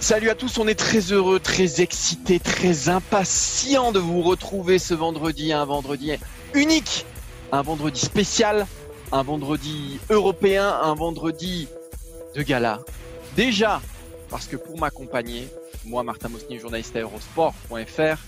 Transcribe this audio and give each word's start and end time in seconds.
Salut 0.00 0.30
à 0.30 0.34
tous, 0.34 0.58
on 0.58 0.66
est 0.66 0.74
très 0.74 1.12
heureux, 1.12 1.38
très 1.38 1.80
excités, 1.80 2.40
très 2.40 2.88
impatients 2.88 3.92
de 3.92 4.00
vous 4.00 4.22
retrouver 4.22 4.80
ce 4.80 4.92
vendredi, 4.92 5.52
un 5.52 5.64
vendredi 5.64 6.12
unique, 6.52 7.06
un 7.52 7.62
vendredi 7.62 8.00
spécial, 8.00 8.66
un 9.12 9.22
vendredi 9.22 10.00
européen, 10.10 10.80
un 10.82 10.94
vendredi 10.94 11.68
de 12.34 12.42
gala. 12.42 12.80
Déjà, 13.36 13.80
parce 14.30 14.48
que 14.48 14.56
pour 14.56 14.80
m'accompagner, 14.80 15.46
moi 15.84 16.02
Martin 16.02 16.28
Mosnier, 16.28 16.58
journaliste 16.58 16.96
à 16.96 17.00
Eurosport.fr, 17.02 18.18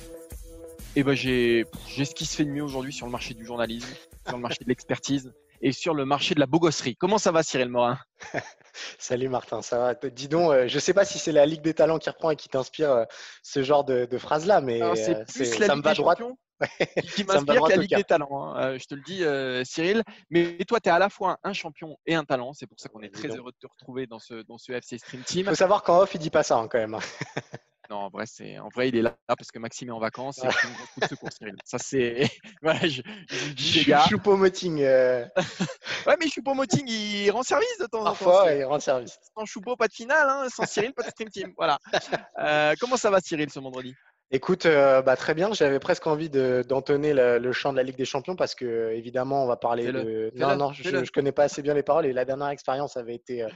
eh 0.95 1.03
ben 1.03 1.15
j'ai 1.15 1.67
j'ai 1.89 2.05
ce 2.05 2.15
qui 2.15 2.27
se 2.27 2.37
fait 2.37 2.45
de 2.45 2.51
mieux 2.51 2.63
aujourd'hui 2.63 2.93
sur 2.93 3.07
le 3.07 3.13
marché 3.13 3.35
du 3.35 3.45
journalisme, 3.45 3.89
sur 4.27 4.37
le 4.37 4.43
marché 4.43 4.59
de 4.63 4.69
l'expertise 4.69 5.33
et 5.63 5.73
sur 5.73 5.95
le 5.95 6.05
marché 6.05 6.35
de 6.35 6.41
la 6.41 6.47
bogosserie. 6.47 6.97
Comment 6.97 7.19
ça 7.19 7.31
va 7.31 7.43
Cyril 7.43 7.69
Morin? 7.69 7.99
Salut 8.99 9.29
Martin, 9.29 9.63
ça 9.63 9.79
va? 9.79 9.95
Dis 10.11 10.29
donc, 10.29 10.51
euh, 10.51 10.67
je 10.67 10.75
ne 10.75 10.81
sais 10.81 10.93
pas 10.93 11.05
si 11.05 11.19
c'est 11.19 11.33
la 11.33 11.47
Ligue 11.47 11.63
des 11.63 11.75
talents 11.75 11.99
qui 11.99 12.11
reprend 12.11 12.31
et 12.31 12.37
qui 12.37 12.49
t'inspire 12.49 12.91
euh, 12.91 13.05
ce 13.43 13.63
genre 13.63 13.85
de, 13.85 14.07
phrases-là, 14.19 14.61
mais 14.61 14.83
euh, 14.83 14.95
c'est 14.95 15.45
ça 15.67 15.77
me 15.77 15.83
va 15.83 15.95
droit. 15.95 16.15
qui 17.15 17.25
m'inspire 17.25 17.67
la 17.69 17.77
Ligue 17.77 17.97
des 17.97 18.05
talents, 18.05 18.55
hein. 18.55 18.77
je 18.77 18.85
te 18.87 18.95
le 18.95 19.03
dis 19.03 19.69
Cyril. 19.69 20.03
Mais 20.31 20.57
toi, 20.67 20.81
tu 20.81 20.89
es 20.89 20.93
à 20.93 20.99
la 20.99 21.09
fois 21.09 21.39
un 21.45 21.53
champion 21.53 21.97
et 22.07 22.15
un 22.15 22.25
talent, 22.25 22.53
c'est 22.55 22.67
pour 22.67 22.81
ça 22.81 22.89
qu'on 22.89 23.03
est 23.03 23.15
très 23.15 23.29
heureux 23.29 23.53
de 23.53 23.59
te 23.61 23.67
retrouver 23.67 24.07
dans 24.07 24.19
ce, 24.19 24.43
dans 24.43 24.59
ce 24.59 24.73
FC 24.73 24.99
Stream 24.99 25.23
Team. 25.23 25.41
Il 25.41 25.49
faut 25.51 25.55
savoir 25.55 25.83
qu'en 25.83 26.01
off, 26.01 26.15
il 26.15 26.21
dit 26.21 26.31
pas 26.31 26.43
ça 26.43 26.57
hein, 26.57 26.69
quand 26.69 26.79
même. 26.79 26.99
Non, 27.93 27.99
en 27.99 28.09
vrai, 28.09 28.25
c'est 28.25 28.59
en 28.59 28.71
vrai, 28.71 28.89
il 28.89 28.97
est 28.97 29.03
là 29.03 29.15
parce 29.27 29.51
que 29.51 29.59
Maxime 29.59 29.91
est 29.91 29.93
en 29.93 29.99
vacances 29.99 30.39
et 30.39 30.49
coup 30.49 31.01
de 31.03 31.07
secours, 31.09 31.29
Cyril. 31.31 31.57
Ça, 31.63 31.77
c'est. 31.77 32.27
voilà, 32.63 32.81
je, 32.89 33.03
je, 33.29 33.53
dis, 33.53 33.85
Choupo-Moting. 34.09 34.81
Euh... 34.81 35.27
ouais, 36.07 36.17
mais 36.19 36.27
Choupo-Moting, 36.27 36.89
il 36.89 37.31
rend 37.31 37.43
service 37.43 37.77
de 37.79 37.85
temps 37.85 38.01
en 38.01 38.05
temps. 38.05 38.25
Parfois, 38.25 38.51
il 38.55 38.65
rend 38.65 38.81
service. 38.81 39.19
Sans 39.37 39.45
Choupo, 39.45 39.77
pas 39.77 39.89
de 39.89 39.93
finale. 39.93 40.27
Hein. 40.27 40.47
Sans 40.49 40.65
Cyril, 40.65 40.95
pas 40.95 41.03
de 41.03 41.11
Stream 41.11 41.29
Team. 41.29 41.53
Voilà. 41.59 41.79
Euh, 42.39 42.73
comment 42.81 42.97
ça 42.97 43.11
va, 43.11 43.21
Cyril, 43.21 43.51
ce 43.51 43.61
vendredi? 43.61 43.95
Écoute, 44.35 44.65
euh, 44.65 45.03
bah, 45.03 45.15
très 45.15 45.35
bien. 45.35 45.53
J'avais 45.53 45.79
presque 45.79 46.07
envie 46.07 46.31
d'entonner 46.31 47.13
le, 47.13 47.53
chant 47.53 47.73
de 47.73 47.77
la 47.77 47.83
Ligue 47.83 47.97
des 47.97 48.07
Champions 48.07 48.35
parce 48.35 48.55
que, 48.55 48.91
évidemment, 48.93 49.45
on 49.45 49.47
va 49.47 49.59
parler 49.59 49.93
de. 49.93 50.33
Non, 50.35 50.57
non, 50.57 50.73
je 50.73 50.89
ne 50.89 51.07
connais 51.07 51.33
pas 51.33 51.45
assez 51.45 51.61
bien 51.61 51.75
les 51.75 51.83
paroles 51.83 52.07
et 52.07 52.15
la 52.15 52.25
dernière 52.25 52.49
expérience 52.49 52.97
avait 52.97 53.15
été 53.15 53.43
euh, 53.43 53.49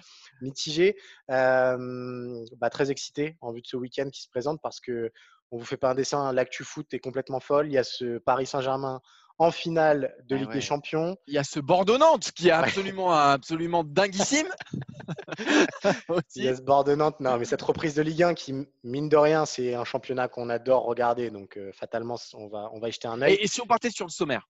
mitigée. 0.43 0.97
Euh, 1.31 2.45
bah, 2.59 2.69
très 2.69 2.91
excité 2.91 3.39
en 3.41 3.53
vue 3.53 3.63
de 3.63 3.67
ce 3.67 3.79
week-end 3.79 4.11
qui 4.11 4.21
se 4.21 4.29
présente 4.29 4.61
parce 4.63 4.81
que 4.81 5.11
on 5.51 5.57
vous 5.57 5.65
fait 5.65 5.79
pas 5.79 5.91
un 5.91 5.95
dessin. 5.95 6.31
L'actu 6.35 6.63
foot 6.63 6.93
est 6.93 6.99
complètement 6.99 7.41
folle. 7.41 7.69
Il 7.69 7.73
y 7.73 7.79
a 7.79 7.85
ce 7.85 8.19
Paris 8.19 8.47
Saint-Germain 8.47 9.01
en 9.39 9.51
finale 9.51 10.15
de 10.29 10.37
ah 10.37 10.39
Ligue 10.41 10.53
des 10.53 10.61
Champions. 10.61 11.17
Il 11.27 11.35
y 11.35 11.39
a 11.39 11.45
ce 11.45 11.59
Bordeaux-Nantes 11.59 12.33
qui 12.33 12.49
est 12.49 12.53
absolument, 12.53 13.13
absolument 13.13 13.83
dinguissime. 13.83 14.49
Il 16.37 16.45
y 16.45 16.49
a 16.49 16.57
ce 16.57 16.63
Bordeaux-Nantes. 16.63 17.21
Non, 17.21 17.39
mais 17.39 17.45
cette 17.45 17.63
reprise 17.63 17.95
de 17.95 18.03
Ligue 18.03 18.23
1 18.23 18.35
qui, 18.35 18.67
mine 18.83 19.09
de 19.09 19.17
rien, 19.17 19.47
c'est 19.47 19.75
un 19.75 19.85
championnat 19.85 20.29
qu'on 20.29 20.49
adore 20.49 20.85
regarder. 20.85 21.31
Donc, 21.31 21.57
euh, 21.57 21.73
fatalement, 21.73 22.17
on 22.35 22.49
va, 22.49 22.71
on 22.73 22.81
va 22.81 22.89
y 22.89 22.93
jeter 22.93 23.09
un 23.09 23.21
œil. 23.23 23.35
Et, 23.35 23.47
si 23.47 23.61
on 23.61 23.67
partait 23.67 23.91
sur 23.91 24.07
le 24.07 24.11
sommaire? 24.11 24.49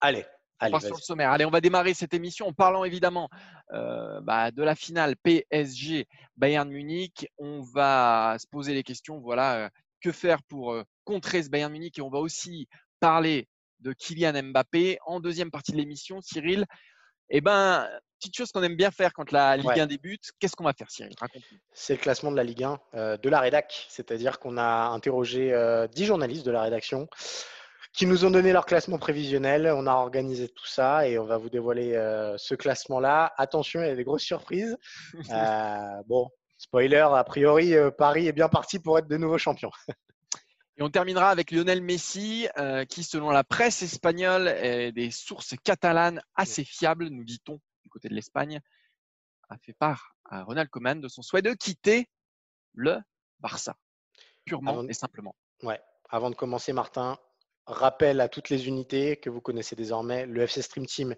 Allez. 0.00 0.24
Allez, 0.58 0.80
sur 0.80 0.96
le 0.96 1.00
sommaire. 1.02 1.30
Allez, 1.32 1.44
on 1.44 1.50
va 1.50 1.60
démarrer 1.60 1.92
cette 1.92 2.14
émission 2.14 2.46
en 2.48 2.52
parlant 2.54 2.84
évidemment 2.84 3.28
euh, 3.72 4.20
bah, 4.22 4.50
de 4.50 4.62
la 4.62 4.74
finale 4.74 5.14
PSG 5.16 6.06
Bayern 6.36 6.68
Munich. 6.70 7.28
On 7.36 7.60
va 7.60 8.36
se 8.38 8.46
poser 8.46 8.72
les 8.72 8.82
questions. 8.82 9.20
Voilà, 9.20 9.56
euh, 9.56 9.68
que 10.00 10.12
faire 10.12 10.42
pour 10.44 10.82
contrer 11.04 11.42
ce 11.42 11.50
Bayern 11.50 11.70
Munich? 11.70 11.98
Et 11.98 12.02
on 12.02 12.08
va 12.08 12.20
aussi 12.20 12.68
parler 13.00 13.48
de 13.80 13.92
Kylian 13.92 14.42
Mbappé. 14.42 14.98
En 15.04 15.20
deuxième 15.20 15.50
partie 15.50 15.72
de 15.72 15.76
l'émission, 15.76 16.20
Cyril, 16.20 16.66
eh 17.30 17.40
ben, 17.40 17.88
petite 18.18 18.36
chose 18.36 18.52
qu'on 18.52 18.62
aime 18.62 18.76
bien 18.76 18.90
faire 18.90 19.12
quand 19.12 19.30
la 19.32 19.56
Ligue 19.56 19.78
1 19.78 19.86
débute. 19.86 20.30
Qu'est-ce 20.38 20.56
qu'on 20.56 20.64
va 20.64 20.72
faire, 20.72 20.90
Cyril? 20.90 21.14
C'est 21.72 21.94
le 21.94 22.00
classement 22.00 22.30
de 22.30 22.36
la 22.36 22.44
Ligue 22.44 22.64
1 22.64 22.78
euh, 22.94 23.16
de 23.16 23.28
la 23.28 23.40
rédac. 23.40 23.86
C'est-à-dire 23.88 24.38
qu'on 24.38 24.56
a 24.56 24.88
interrogé 24.88 25.52
euh, 25.52 25.86
10 25.88 26.04
journalistes 26.04 26.46
de 26.46 26.50
la 26.50 26.62
rédaction 26.62 27.08
qui 27.92 28.06
nous 28.06 28.26
ont 28.26 28.30
donné 28.30 28.52
leur 28.52 28.66
classement 28.66 28.98
prévisionnel. 28.98 29.72
On 29.74 29.86
a 29.86 29.94
organisé 29.94 30.48
tout 30.48 30.66
ça 30.66 31.08
et 31.08 31.18
on 31.18 31.24
va 31.24 31.38
vous 31.38 31.48
dévoiler 31.48 31.94
euh, 31.94 32.36
ce 32.36 32.54
classement-là. 32.54 33.32
Attention, 33.38 33.80
il 33.82 33.88
y 33.88 33.90
a 33.90 33.96
des 33.96 34.04
grosses 34.04 34.24
surprises. 34.24 34.76
Euh, 35.30 36.02
bon, 36.06 36.28
spoiler, 36.58 37.06
a 37.10 37.24
priori, 37.24 37.74
Paris 37.96 38.28
est 38.28 38.32
bien 38.32 38.48
parti 38.48 38.78
pour 38.78 38.98
être 38.98 39.08
de 39.08 39.16
nouveaux 39.16 39.38
champions. 39.38 39.70
Et 40.78 40.82
on 40.82 40.90
terminera 40.90 41.30
avec 41.30 41.50
Lionel 41.52 41.80
Messi, 41.80 42.48
euh, 42.58 42.84
qui, 42.84 43.02
selon 43.02 43.30
la 43.30 43.44
presse 43.44 43.82
espagnole 43.82 44.48
et 44.48 44.92
des 44.92 45.10
sources 45.10 45.54
catalanes 45.64 46.20
assez 46.34 46.64
fiables, 46.64 47.08
nous 47.08 47.24
dit-on, 47.24 47.58
du 47.82 47.88
côté 47.88 48.08
de 48.08 48.14
l'Espagne, 48.14 48.60
a 49.48 49.56
fait 49.56 49.72
part 49.72 50.14
à 50.26 50.42
Ronald 50.42 50.68
Koeman 50.68 51.00
de 51.00 51.08
son 51.08 51.22
souhait 51.22 51.40
de 51.42 51.54
quitter 51.54 52.10
le 52.74 52.98
Barça, 53.40 53.76
purement 54.44 54.86
et 54.86 54.92
simplement. 54.92 55.34
Ouais. 55.62 55.80
Avant 56.10 56.30
de 56.30 56.34
commencer, 56.34 56.72
Martin, 56.72 57.18
Rappel 57.68 58.20
à 58.20 58.28
toutes 58.28 58.48
les 58.48 58.68
unités 58.68 59.16
que 59.16 59.28
vous 59.28 59.40
connaissez 59.40 59.74
désormais, 59.74 60.24
le 60.24 60.42
FC 60.42 60.62
Stream 60.62 60.86
Team 60.86 61.16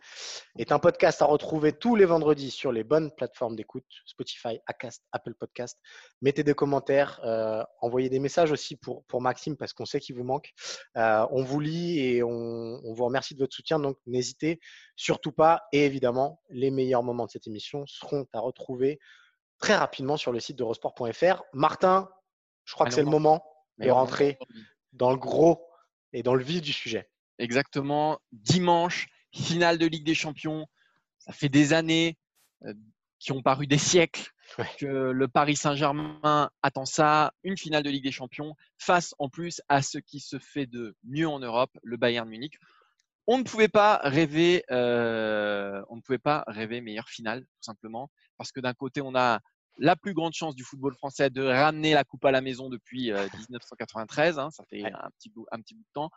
est 0.56 0.72
un 0.72 0.78
podcast 0.78 1.20
à 1.20 1.26
retrouver 1.26 1.74
tous 1.74 1.94
les 1.94 2.06
vendredis 2.06 2.50
sur 2.50 2.72
les 2.72 2.84
bonnes 2.84 3.10
plateformes 3.14 3.54
d'écoute, 3.54 3.84
Spotify, 4.06 4.58
Acast, 4.66 5.04
Apple 5.12 5.34
Podcast. 5.34 5.78
Mettez 6.22 6.44
des 6.44 6.54
commentaires, 6.54 7.20
euh, 7.22 7.62
envoyez 7.82 8.08
des 8.08 8.18
messages 8.18 8.50
aussi 8.50 8.76
pour, 8.76 9.04
pour 9.04 9.20
Maxime 9.20 9.58
parce 9.58 9.74
qu'on 9.74 9.84
sait 9.84 10.00
qu'il 10.00 10.16
vous 10.16 10.24
manque. 10.24 10.54
Euh, 10.96 11.26
on 11.32 11.42
vous 11.42 11.60
lit 11.60 12.00
et 12.00 12.22
on, 12.22 12.80
on, 12.82 12.94
vous 12.94 13.04
remercie 13.04 13.34
de 13.34 13.40
votre 13.40 13.54
soutien, 13.54 13.78
donc 13.78 13.98
n'hésitez 14.06 14.58
surtout 14.96 15.32
pas. 15.32 15.64
Et 15.72 15.84
évidemment, 15.84 16.40
les 16.48 16.70
meilleurs 16.70 17.02
moments 17.02 17.26
de 17.26 17.30
cette 17.30 17.46
émission 17.46 17.84
seront 17.86 18.26
à 18.32 18.40
retrouver 18.40 19.00
très 19.58 19.76
rapidement 19.76 20.16
sur 20.16 20.32
le 20.32 20.40
site 20.40 20.56
d'Eurosport.fr. 20.56 21.42
Martin, 21.52 22.08
je 22.64 22.72
crois 22.72 22.86
que 22.86 22.94
c'est 22.94 23.02
le 23.02 23.10
moment 23.10 23.44
de 23.76 23.90
rentrer 23.90 24.38
dans 24.94 25.10
le 25.10 25.18
gros 25.18 25.67
et 26.12 26.22
dans 26.22 26.34
le 26.34 26.42
vif 26.42 26.62
du 26.62 26.72
sujet. 26.72 27.08
Exactement. 27.38 28.18
Dimanche, 28.32 29.08
finale 29.32 29.78
de 29.78 29.86
Ligue 29.86 30.04
des 30.04 30.14
Champions. 30.14 30.66
Ça 31.18 31.32
fait 31.32 31.48
des 31.48 31.72
années 31.72 32.16
euh, 32.64 32.74
qui 33.18 33.32
ont 33.32 33.42
paru 33.42 33.66
des 33.66 33.78
siècles 33.78 34.30
que 34.78 34.86
le 34.86 35.28
Paris 35.28 35.56
Saint-Germain 35.56 36.50
attend 36.62 36.84
ça, 36.84 37.32
une 37.42 37.56
finale 37.56 37.82
de 37.82 37.90
Ligue 37.90 38.04
des 38.04 38.12
Champions, 38.12 38.54
face 38.78 39.14
en 39.18 39.28
plus 39.28 39.60
à 39.68 39.82
ce 39.82 39.98
qui 39.98 40.20
se 40.20 40.38
fait 40.38 40.66
de 40.66 40.96
mieux 41.04 41.28
en 41.28 41.38
Europe, 41.38 41.76
le 41.82 41.96
Bayern 41.96 42.28
Munich. 42.28 42.58
On 43.26 43.38
ne 43.38 43.42
pouvait 43.42 43.68
pas 43.68 44.00
rêver, 44.04 44.64
euh, 44.70 45.82
on 45.90 45.96
ne 45.96 46.00
pouvait 46.00 46.18
pas 46.18 46.44
rêver 46.46 46.80
meilleure 46.80 47.10
finale, 47.10 47.42
tout 47.42 47.62
simplement, 47.62 48.10
parce 48.38 48.52
que 48.52 48.60
d'un 48.60 48.72
côté 48.72 49.02
on 49.02 49.14
a 49.14 49.40
la 49.78 49.96
plus 49.96 50.12
grande 50.12 50.32
chance 50.32 50.54
du 50.54 50.64
football 50.64 50.94
français 50.94 51.30
de 51.30 51.42
ramener 51.42 51.94
la 51.94 52.04
coupe 52.04 52.24
à 52.24 52.30
la 52.30 52.40
maison 52.40 52.68
depuis 52.68 53.10
1993. 53.12 54.38
Euh, 54.38 54.42
hein, 54.42 54.50
ça 54.50 54.64
fait 54.68 54.84
un, 54.84 55.10
petit 55.18 55.30
bout, 55.30 55.46
un 55.52 55.60
petit 55.60 55.74
bout 55.74 55.82
de 55.82 55.92
temps. 55.94 56.10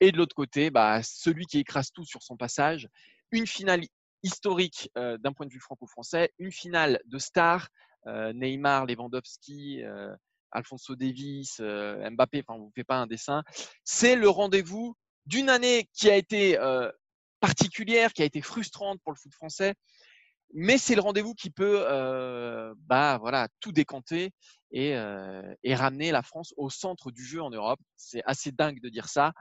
Et 0.00 0.12
de 0.12 0.16
l'autre 0.16 0.34
côté, 0.34 0.70
bah, 0.70 1.00
celui 1.02 1.46
qui 1.46 1.58
écrase 1.58 1.92
tout 1.92 2.04
sur 2.04 2.22
son 2.22 2.36
passage. 2.36 2.88
Une 3.30 3.46
finale 3.46 3.82
historique 4.22 4.90
euh, 4.98 5.16
d'un 5.18 5.32
point 5.32 5.46
de 5.46 5.52
vue 5.52 5.60
franco-français. 5.60 6.32
Une 6.38 6.52
finale 6.52 7.00
de 7.06 7.18
stars. 7.18 7.68
Euh, 8.06 8.32
Neymar, 8.34 8.84
Lewandowski, 8.84 9.82
Alfonso 10.50 10.94
Davis, 10.96 11.60
Mbappé. 11.60 12.44
Enfin, 12.46 12.58
vous 12.58 12.66
ne 12.66 12.72
faites 12.74 12.86
pas 12.86 12.98
un 12.98 13.06
dessin. 13.06 13.42
C'est 13.84 14.16
le 14.16 14.28
rendez-vous 14.28 14.96
d'une 15.26 15.48
année 15.48 15.88
qui 15.94 16.10
a 16.10 16.16
été 16.16 16.58
particulière, 17.40 18.12
qui 18.12 18.22
a 18.22 18.26
été 18.26 18.42
frustrante 18.42 19.00
pour 19.02 19.12
le 19.12 19.18
foot 19.18 19.32
français 19.32 19.74
mais 20.52 20.78
c'est 20.78 20.94
le 20.94 21.00
rendez-vous 21.00 21.34
qui 21.34 21.50
peut 21.50 21.84
euh, 21.88 22.74
bah, 22.78 23.18
voilà, 23.18 23.48
tout 23.60 23.72
décanter 23.72 24.32
et, 24.70 24.94
euh, 24.94 25.54
et, 25.62 25.74
ramener 25.74 26.12
la 26.12 26.22
France 26.22 26.52
au 26.56 26.70
centre 26.70 27.10
du 27.10 27.24
jeu 27.24 27.42
en 27.42 27.50
Europe. 27.50 27.80
C'est 27.96 28.22
assez 28.24 28.52
dingue 28.52 28.80
de 28.80 28.88
dire 28.88 29.08
ça. 29.08 29.32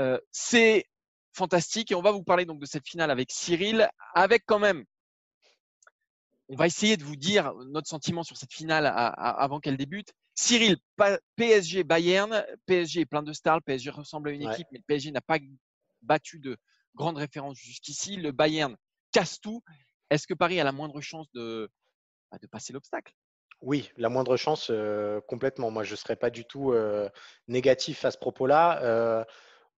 Euh, 0.00 0.18
c'est 0.30 0.84
fantastique 1.32 1.92
et 1.92 1.94
on 1.94 2.02
va 2.02 2.12
vous 2.12 2.22
parler 2.22 2.44
donc 2.44 2.60
de 2.60 2.66
cette 2.66 2.86
finale 2.86 3.10
avec 3.10 3.30
Cyril, 3.30 3.88
avec 4.14 4.44
quand 4.46 4.58
même. 4.58 4.84
On 6.48 6.56
va 6.56 6.66
essayer 6.66 6.96
de 6.96 7.04
vous 7.04 7.16
dire 7.16 7.52
notre 7.66 7.88
sentiment 7.88 8.22
sur 8.22 8.38
cette 8.38 8.52
finale 8.52 8.86
avant 8.86 9.60
qu'elle 9.60 9.76
débute. 9.76 10.14
Cyril, 10.34 10.78
PSG 11.36 11.84
Bayern, 11.84 12.42
PSG 12.64 13.00
est 13.00 13.06
plein 13.06 13.22
de 13.22 13.34
stars, 13.34 13.56
le 13.56 13.62
PSG 13.62 13.90
ressemble 13.90 14.30
à 14.30 14.32
une 14.32 14.48
équipe, 14.48 14.66
mais 14.72 14.78
le 14.78 14.84
PSG 14.86 15.10
n'a 15.10 15.20
pas 15.20 15.38
battu 16.00 16.38
de 16.38 16.56
grandes 16.94 17.18
références 17.18 17.58
jusqu'ici. 17.58 18.16
Le 18.16 18.32
Bayern 18.32 18.76
casse 19.12 19.40
tout 19.40 19.62
est-ce 20.10 20.26
que 20.26 20.34
Paris 20.34 20.60
a 20.60 20.64
la 20.64 20.72
moindre 20.72 21.00
chance 21.00 21.26
de, 21.34 21.70
bah, 22.30 22.38
passer 22.50 22.72
l'obstacle? 22.72 23.12
Oui, 23.60 23.90
la 23.96 24.08
moindre 24.08 24.36
chance, 24.36 24.70
complètement. 25.26 25.70
Moi, 25.70 25.82
je 25.82 25.92
ne 25.92 25.96
serais 25.96 26.16
pas 26.16 26.30
du 26.30 26.44
tout 26.44 26.72
négatif 27.48 28.04
à 28.04 28.10
ce 28.10 28.18
propos-là. 28.18 29.24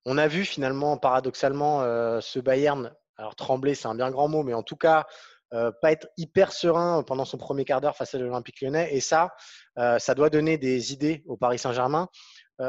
On 0.05 0.19
a 0.19 0.29
vu 0.29 0.45
finalement, 0.45 0.99
paradoxalement, 0.99 1.81
ce 2.21 2.39
Bayern, 2.39 2.95
alors 3.17 3.37
trembler, 3.37 3.75
c'est 3.75 3.89
un 3.89 3.95
bien 3.95 4.11
grand 4.11 4.29
mot, 4.29 4.43
mais 4.43 4.55
en 4.55 4.63
tout 4.63 4.77
cas, 4.77 5.07
pas 5.51 5.93
être 5.93 6.09
hyper 6.19 6.53
serein 6.53 7.03
pendant 7.03 7.25
son 7.25 7.39
premier 7.39 7.65
quart 7.65 7.81
d'heure 7.81 7.97
face 7.97 8.15
à 8.15 8.19
l'Olympique 8.19 8.61
lyonnais. 8.61 8.95
Et 8.95 9.01
ça, 9.01 9.35
ça 9.77 10.15
doit 10.15 10.29
donner 10.29 10.59
des 10.59 10.93
idées 10.93 11.23
au 11.27 11.39
Paris 11.39 11.59
Saint-Germain. 11.59 12.09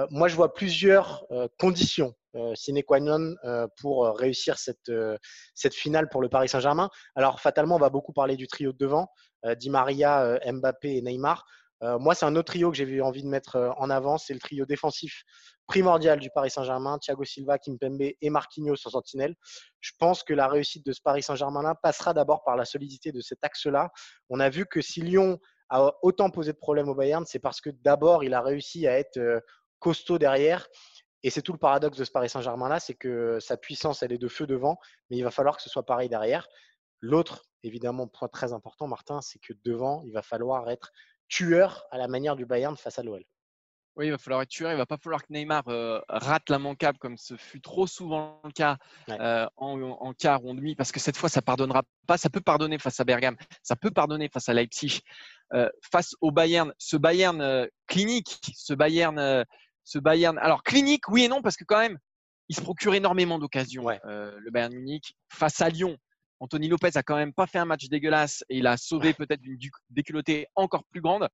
moi, 0.09 0.29
je 0.29 0.35
vois 0.35 0.53
plusieurs 0.53 1.25
conditions 1.59 2.15
sine 2.55 2.83
qua 2.83 2.99
non 2.99 3.35
pour 3.79 4.07
réussir 4.17 4.57
cette, 4.57 4.91
cette 5.53 5.73
finale 5.73 6.09
pour 6.09 6.21
le 6.21 6.29
Paris 6.29 6.49
Saint-Germain. 6.49 6.89
Alors, 7.15 7.39
fatalement, 7.39 7.75
on 7.75 7.79
va 7.79 7.89
beaucoup 7.89 8.13
parler 8.13 8.35
du 8.35 8.47
trio 8.47 8.71
de 8.71 8.77
devant, 8.77 9.09
Di 9.57 9.69
Maria, 9.69 10.39
Mbappé 10.45 10.97
et 10.97 11.01
Neymar. 11.01 11.45
moi, 11.81 12.15
c'est 12.15 12.25
un 12.25 12.35
autre 12.35 12.53
trio 12.53 12.71
que 12.71 12.77
j'ai 12.77 13.01
envie 13.01 13.23
de 13.23 13.27
mettre 13.27 13.73
en 13.77 13.89
avant, 13.89 14.17
c'est 14.17 14.33
le 14.33 14.39
trio 14.39 14.65
défensif 14.65 15.23
primordial 15.71 16.19
du 16.19 16.29
Paris 16.29 16.51
Saint-Germain, 16.51 16.99
Thiago 16.99 17.23
Silva, 17.23 17.57
Kimpembe 17.57 18.01
et 18.19 18.29
Marquinhos 18.29 18.75
en 18.85 18.89
sentinelle. 18.89 19.35
Je 19.79 19.91
pense 19.97 20.21
que 20.21 20.33
la 20.33 20.49
réussite 20.49 20.85
de 20.85 20.91
ce 20.91 20.99
Paris 21.01 21.23
Saint-Germain-là 21.23 21.75
passera 21.81 22.13
d'abord 22.13 22.43
par 22.43 22.57
la 22.57 22.65
solidité 22.65 23.13
de 23.13 23.21
cet 23.21 23.41
axe-là. 23.41 23.89
On 24.29 24.41
a 24.41 24.49
vu 24.49 24.65
que 24.65 24.81
si 24.81 24.99
Lyon 25.01 25.39
a 25.69 25.93
autant 26.01 26.29
posé 26.29 26.51
de 26.51 26.57
problèmes 26.57 26.89
au 26.89 26.95
Bayern, 26.95 27.25
c'est 27.25 27.39
parce 27.39 27.61
que 27.61 27.69
d'abord, 27.69 28.25
il 28.25 28.33
a 28.33 28.41
réussi 28.41 28.85
à 28.85 28.99
être 28.99 29.17
euh, 29.17 29.39
costaud 29.79 30.19
derrière. 30.19 30.67
Et 31.23 31.29
c'est 31.29 31.41
tout 31.41 31.51
le 31.51 31.59
paradoxe 31.59 31.97
de 31.97 32.03
ce 32.03 32.11
Paris 32.11 32.29
Saint-Germain-là, 32.29 32.79
c'est 32.79 32.95
que 32.95 33.39
sa 33.39 33.57
puissance, 33.57 34.01
elle 34.01 34.11
est 34.11 34.17
de 34.17 34.27
feu 34.27 34.47
devant, 34.47 34.79
mais 35.09 35.17
il 35.17 35.23
va 35.23 35.31
falloir 35.31 35.55
que 35.55 35.63
ce 35.63 35.69
soit 35.69 35.85
pareil 35.85 36.09
derrière. 36.09 36.47
L'autre, 36.99 37.43
évidemment, 37.63 38.07
point 38.07 38.27
très 38.27 38.53
important, 38.53 38.87
Martin, 38.87 39.21
c'est 39.21 39.39
que 39.39 39.53
devant, 39.63 40.01
il 40.03 40.13
va 40.13 40.21
falloir 40.21 40.69
être 40.69 40.91
tueur 41.27 41.85
à 41.91 41.97
la 41.97 42.07
manière 42.07 42.35
du 42.35 42.45
Bayern 42.45 42.75
face 42.75 42.99
à 42.99 43.03
l'OL. 43.03 43.23
Oui, 43.97 44.07
il 44.07 44.11
va 44.11 44.17
falloir 44.17 44.41
être 44.41 44.49
tueur. 44.49 44.71
Il 44.71 44.77
va 44.77 44.85
pas 44.85 44.97
falloir 44.97 45.21
que 45.21 45.33
Neymar 45.33 45.67
euh, 45.67 45.99
rate 46.07 46.49
l'immanquable 46.49 46.97
comme 46.97 47.17
ce 47.17 47.35
fut 47.35 47.59
trop 47.59 47.87
souvent 47.87 48.39
le 48.45 48.51
cas 48.51 48.77
euh, 49.09 49.45
en, 49.57 50.13
quart 50.13 50.43
ou 50.45 50.51
en 50.51 50.53
demi, 50.53 50.75
parce 50.75 50.93
que 50.93 50.99
cette 50.99 51.17
fois, 51.17 51.27
ça 51.27 51.41
pardonnera 51.41 51.83
pas. 52.07 52.17
Ça 52.17 52.29
peut 52.29 52.39
pardonner 52.39 52.79
face 52.79 52.99
à 53.01 53.03
Bergame, 53.03 53.35
ça 53.63 53.75
peut 53.75 53.91
pardonner 53.91 54.29
face 54.29 54.47
à 54.47 54.53
Leipzig, 54.53 55.01
euh, 55.53 55.69
face 55.91 56.15
au 56.21 56.31
Bayern. 56.31 56.73
Ce 56.77 56.95
Bayern 56.95 57.67
clinique, 57.87 58.39
ce 58.55 58.73
Bayern, 58.73 59.45
ce 59.91 59.99
Bayern. 59.99 60.37
Alors 60.39 60.63
clinique, 60.63 61.09
oui 61.09 61.25
et 61.25 61.27
non, 61.27 61.41
parce 61.41 61.57
que 61.57 61.65
quand 61.65 61.79
même, 61.79 61.97
il 62.49 62.55
se 62.55 62.61
procure 62.61 62.93
énormément 62.93 63.39
d'occasions. 63.39 63.87
le 64.05 64.49
Bayern 64.51 64.73
Munich 64.73 65.15
face 65.29 65.61
à 65.61 65.69
Lyon. 65.69 65.97
Anthony 66.39 66.69
Lopez 66.69 66.91
a 66.95 67.03
quand 67.03 67.15
même 67.15 67.33
pas 67.33 67.45
fait 67.45 67.59
un 67.59 67.65
match 67.65 67.87
dégueulasse 67.87 68.43
et 68.49 68.57
il 68.57 68.67
a 68.67 68.75
sauvé 68.75 69.13
peut-être 69.13 69.41
une 69.43 69.57
déculottée 69.89 70.47
encore 70.55 70.83
plus 70.85 71.01
grande. 71.01 71.29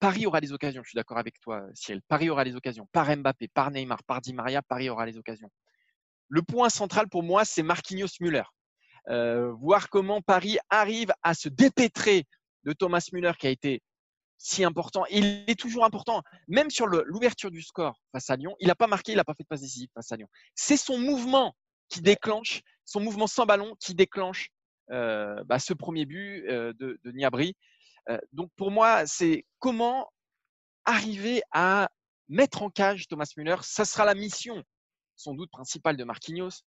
Paris 0.00 0.26
aura 0.26 0.40
les 0.40 0.52
occasions, 0.52 0.82
je 0.82 0.88
suis 0.88 0.96
d'accord 0.96 1.18
avec 1.18 1.38
toi, 1.40 1.62
Ciel. 1.74 2.00
Paris 2.08 2.30
aura 2.30 2.42
les 2.42 2.56
occasions. 2.56 2.88
Par 2.90 3.14
Mbappé, 3.14 3.48
par 3.48 3.70
Neymar, 3.70 4.02
par 4.04 4.22
Di 4.22 4.32
Maria, 4.32 4.62
Paris 4.62 4.88
aura 4.88 5.04
les 5.04 5.18
occasions. 5.18 5.50
Le 6.28 6.42
point 6.42 6.70
central 6.70 7.08
pour 7.08 7.22
moi, 7.22 7.44
c'est 7.44 7.62
Marquinhos 7.62 8.08
Müller. 8.20 8.44
Euh, 9.08 9.52
voir 9.52 9.90
comment 9.90 10.22
Paris 10.22 10.58
arrive 10.70 11.12
à 11.22 11.34
se 11.34 11.48
dépêtrer 11.48 12.24
de 12.64 12.72
Thomas 12.72 13.06
Müller 13.12 13.32
qui 13.38 13.46
a 13.46 13.50
été 13.50 13.82
si 14.42 14.64
important. 14.64 15.04
Il 15.10 15.44
est 15.46 15.58
toujours 15.58 15.84
important, 15.84 16.22
même 16.48 16.70
sur 16.70 16.86
l'ouverture 16.86 17.50
du 17.50 17.60
score 17.62 18.00
face 18.10 18.30
à 18.30 18.36
Lyon. 18.36 18.56
Il 18.58 18.68
n'a 18.68 18.74
pas 18.74 18.86
marqué, 18.86 19.12
il 19.12 19.16
n'a 19.16 19.24
pas 19.24 19.34
fait 19.34 19.42
de 19.42 19.48
passe 19.48 19.60
décisive 19.60 19.90
face 19.94 20.10
à 20.12 20.16
Lyon. 20.16 20.28
C'est 20.54 20.78
son 20.78 20.98
mouvement 20.98 21.54
qui 21.90 22.00
déclenche, 22.00 22.62
son 22.86 23.00
mouvement 23.00 23.26
sans 23.26 23.44
ballon 23.44 23.76
qui 23.78 23.94
déclenche 23.94 24.48
euh, 24.90 25.44
bah, 25.44 25.58
ce 25.58 25.74
premier 25.74 26.06
but 26.06 26.48
euh, 26.48 26.72
de, 26.72 26.98
de 27.04 27.12
Niabri. 27.12 27.54
Euh, 28.08 28.18
donc 28.32 28.50
pour 28.56 28.70
moi, 28.70 29.06
c'est 29.06 29.44
comment 29.58 30.10
arriver 30.86 31.42
à 31.52 31.90
mettre 32.28 32.62
en 32.62 32.70
cage 32.70 33.08
Thomas 33.08 33.30
Müller. 33.36 33.56
Ça 33.60 33.84
sera 33.84 34.06
la 34.06 34.14
mission, 34.14 34.64
sans 35.16 35.34
doute 35.34 35.50
principale 35.50 35.98
de 35.98 36.04
Marquinhos. 36.04 36.62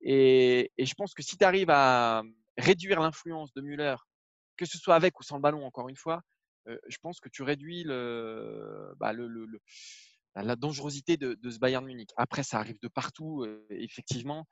Et, 0.00 0.72
je 0.76 0.94
pense 0.94 1.14
que 1.14 1.22
si 1.22 1.38
tu 1.38 1.44
arrives 1.44 1.70
à 1.70 2.22
réduire 2.58 3.00
l'influence 3.00 3.52
de 3.54 3.60
Müller, 3.60 3.94
que 4.56 4.66
ce 4.66 4.76
soit 4.76 4.96
avec 4.96 5.20
ou 5.20 5.22
sans 5.22 5.36
le 5.36 5.42
ballon, 5.42 5.64
encore 5.64 5.88
une 5.88 5.96
fois, 5.96 6.22
je 6.66 6.96
pense 7.02 7.20
que 7.20 7.28
tu 7.28 7.42
réduis 7.42 7.84
le, 7.84 8.94
bah, 8.98 9.12
la 10.42 10.56
dangerosité 10.56 11.16
de, 11.16 11.38
ce 11.50 11.58
Bayern 11.58 11.84
Munich. 11.84 12.10
Après, 12.16 12.42
ça 12.42 12.58
arrive 12.58 12.78
de 12.80 12.88
partout, 12.88 13.42
euh, 13.42 13.66
effectivement. 13.70 14.46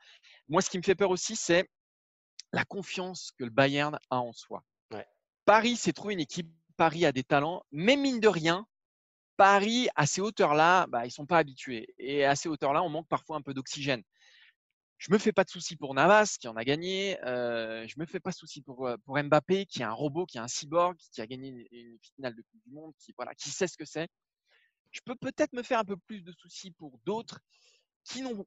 Moi, 0.48 0.62
ce 0.62 0.70
qui 0.70 0.78
me 0.78 0.82
fait 0.82 0.94
peur 0.94 1.10
aussi, 1.10 1.36
c'est 1.36 1.68
la 2.52 2.64
confiance 2.64 3.32
que 3.38 3.44
le 3.44 3.50
Bayern 3.50 3.98
a 4.10 4.18
en 4.18 4.32
soi. 4.32 4.62
Paris 5.44 5.76
s'est 5.76 5.92
trouvé 5.92 6.14
une 6.14 6.20
équipe. 6.20 6.48
Paris 6.76 7.04
a 7.04 7.12
des 7.12 7.22
talents, 7.22 7.62
mais 7.70 7.96
mine 7.96 8.18
de 8.18 8.26
rien, 8.26 8.66
Paris, 9.36 9.88
à 9.94 10.06
ces 10.06 10.20
hauteurs-là, 10.20 10.86
bah, 10.88 11.04
ils 11.04 11.08
ne 11.08 11.12
sont 11.12 11.26
pas 11.26 11.38
habitués. 11.38 11.86
Et 11.98 12.24
à 12.24 12.34
ces 12.34 12.48
hauteurs-là, 12.48 12.82
on 12.82 12.88
manque 12.88 13.08
parfois 13.08 13.36
un 13.36 13.42
peu 13.42 13.54
d'oxygène. 13.54 14.02
Je 15.04 15.10
ne 15.10 15.16
me 15.16 15.18
fais 15.18 15.32
pas 15.32 15.44
de 15.44 15.50
soucis 15.50 15.76
pour 15.76 15.92
Navas, 15.92 16.38
qui 16.40 16.48
en 16.48 16.56
a 16.56 16.64
gagné. 16.64 17.22
Euh, 17.26 17.86
je 17.86 17.92
ne 17.98 18.00
me 18.00 18.06
fais 18.06 18.20
pas 18.20 18.30
de 18.30 18.36
soucis 18.36 18.62
pour, 18.62 18.86
euh, 18.86 18.96
pour 19.04 19.22
Mbappé, 19.22 19.66
qui 19.66 19.82
est 19.82 19.84
un 19.84 19.92
robot, 19.92 20.24
qui 20.24 20.38
est 20.38 20.40
un 20.40 20.48
cyborg, 20.48 20.96
qui 21.12 21.20
a 21.20 21.26
gagné 21.26 21.68
une, 21.72 21.98
finale 22.16 22.34
de 22.34 22.40
Coupe 22.40 22.62
du 22.64 22.70
Monde, 22.72 22.94
qui, 22.98 23.12
voilà, 23.14 23.34
qui 23.34 23.50
sait 23.50 23.66
ce 23.66 23.76
que 23.76 23.84
c'est. 23.84 24.08
Je 24.92 25.00
peux 25.04 25.14
peut-être 25.14 25.52
me 25.52 25.62
faire 25.62 25.78
un 25.78 25.84
peu 25.84 25.98
plus 25.98 26.22
de 26.22 26.32
soucis 26.32 26.70
pour 26.70 26.98
d'autres 27.04 27.40
qui 28.02 28.22
n'ont 28.22 28.46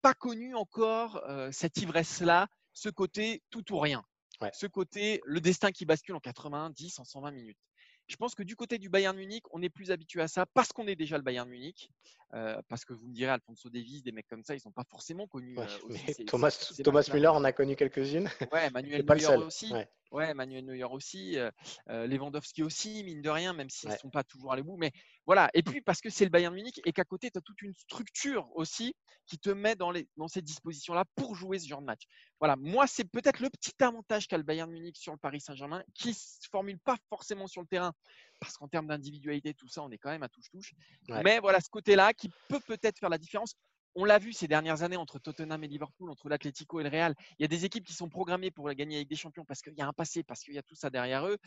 pas 0.00 0.14
connu 0.14 0.54
encore 0.54 1.16
euh, 1.28 1.50
cette 1.50 1.78
ivresse-là, 1.78 2.46
ce 2.74 2.90
côté 2.90 3.42
tout 3.50 3.72
ou 3.72 3.80
rien 3.80 4.04
ce 4.52 4.66
côté, 4.66 5.20
le 5.24 5.40
destin 5.40 5.72
qui 5.72 5.84
bascule 5.84 6.14
en 6.14 6.20
80, 6.20 6.70
10, 6.70 6.98
en 6.98 7.04
120 7.04 7.30
minutes. 7.32 7.58
Je 8.06 8.16
pense 8.16 8.34
que 8.34 8.42
du 8.42 8.56
côté 8.56 8.78
du 8.78 8.88
Bayern 8.88 9.16
Munich, 9.16 9.44
on 9.50 9.60
est 9.60 9.68
plus 9.68 9.90
habitué 9.90 10.22
à 10.22 10.28
ça 10.28 10.46
parce 10.46 10.72
qu'on 10.72 10.86
est 10.86 10.96
déjà 10.96 11.18
le 11.18 11.22
Bayern 11.22 11.48
Munich. 11.48 11.90
Euh, 12.34 12.60
parce 12.68 12.84
que 12.84 12.92
vous 12.92 13.06
me 13.08 13.14
direz, 13.14 13.30
Alfonso 13.30 13.70
Davies, 13.70 14.02
des 14.02 14.12
mecs 14.12 14.26
comme 14.26 14.42
ça, 14.42 14.54
ils 14.54 14.58
ne 14.58 14.62
sont 14.62 14.72
pas 14.72 14.84
forcément 14.84 15.26
connus. 15.26 15.56
Thomas, 16.28 16.72
Thomas 16.84 17.08
Müller 17.12 17.28
en 17.28 17.44
a 17.44 17.52
connu 17.52 17.76
quelques-unes. 17.76 18.28
Ouais, 18.52 18.70
Manuel 18.70 19.04
Neuer 19.04 19.36
aussi. 19.36 19.72
Ouais. 20.10 20.34
Manuel 20.34 20.64
Neuer 20.64 20.84
aussi. 20.84 21.38
Euh, 21.38 22.06
Lewandowski 22.06 22.62
aussi, 22.62 23.04
mine 23.04 23.22
de 23.22 23.30
rien, 23.30 23.52
même 23.52 23.70
s'ils 23.70 23.90
ne 23.90 23.96
sont 23.96 24.10
pas 24.10 24.24
toujours 24.24 24.52
à 24.52 24.60
bout. 24.62 24.76
Mais 24.76 24.92
voilà. 25.26 25.50
Et 25.54 25.62
puis 25.62 25.80
parce 25.80 26.00
que 26.00 26.10
c'est 26.10 26.24
le 26.24 26.30
Bayern 26.30 26.54
Munich 26.54 26.80
et 26.84 26.92
qu'à 26.92 27.04
côté, 27.04 27.30
tu 27.30 27.38
as 27.38 27.42
toute 27.42 27.60
une 27.62 27.74
structure 27.74 28.48
aussi 28.54 28.94
qui 29.26 29.38
te 29.38 29.50
met 29.50 29.76
dans, 29.76 29.90
les, 29.90 30.08
dans 30.16 30.28
ces 30.28 30.40
dispositions-là 30.42 31.04
pour 31.14 31.34
jouer 31.34 31.58
ce 31.58 31.68
genre 31.68 31.80
de 31.80 31.86
match. 31.86 32.02
Voilà. 32.40 32.56
Moi, 32.56 32.86
c'est 32.86 33.04
peut-être 33.04 33.40
le 33.40 33.50
petit 33.50 33.72
avantage 33.80 34.26
qu'a 34.26 34.38
le 34.38 34.42
Bayern 34.42 34.70
Munich 34.70 34.96
sur 34.96 35.12
le 35.12 35.18
Paris 35.18 35.40
Saint-Germain 35.40 35.82
qui 35.94 36.08
ne 36.08 36.14
se 36.14 36.48
formule 36.50 36.78
pas 36.78 36.96
forcément 37.10 37.46
sur 37.46 37.60
le 37.60 37.66
terrain 37.66 37.92
parce 38.40 38.56
qu'en 38.56 38.68
termes 38.68 38.86
d'individualité, 38.86 39.54
tout 39.54 39.68
ça, 39.68 39.82
on 39.82 39.90
est 39.90 39.98
quand 39.98 40.10
même 40.10 40.22
à 40.22 40.28
touche-touche. 40.28 40.74
Mais 41.08 41.38
voilà, 41.40 41.60
ce 41.60 41.70
côté-là 41.70 42.12
qui 42.12 42.30
peut 42.48 42.60
peut-être 42.60 42.98
faire 42.98 43.08
la 43.08 43.18
différence. 43.18 43.54
On 43.94 44.04
l'a 44.04 44.18
vu 44.18 44.32
ces 44.32 44.46
dernières 44.46 44.82
années 44.82 44.96
entre 44.96 45.18
Tottenham 45.18 45.64
et 45.64 45.68
Liverpool, 45.68 46.10
entre 46.10 46.28
l'Atlético 46.28 46.78
et 46.78 46.84
le 46.84 46.88
Real. 46.88 47.14
Il 47.38 47.42
y 47.42 47.44
a 47.44 47.48
des 47.48 47.64
équipes 47.64 47.84
qui 47.84 47.94
sont 47.94 48.08
programmées 48.08 48.50
pour 48.50 48.70
gagner 48.72 48.96
avec 48.96 49.08
des 49.08 49.16
champions 49.16 49.44
parce 49.44 49.60
qu'il 49.60 49.74
y 49.74 49.80
a 49.80 49.86
un 49.86 49.92
passé, 49.92 50.22
parce 50.22 50.42
qu'il 50.42 50.54
y 50.54 50.58
a 50.58 50.62
tout 50.62 50.76
ça 50.76 50.90
derrière 50.90 51.26
eux. 51.26 51.38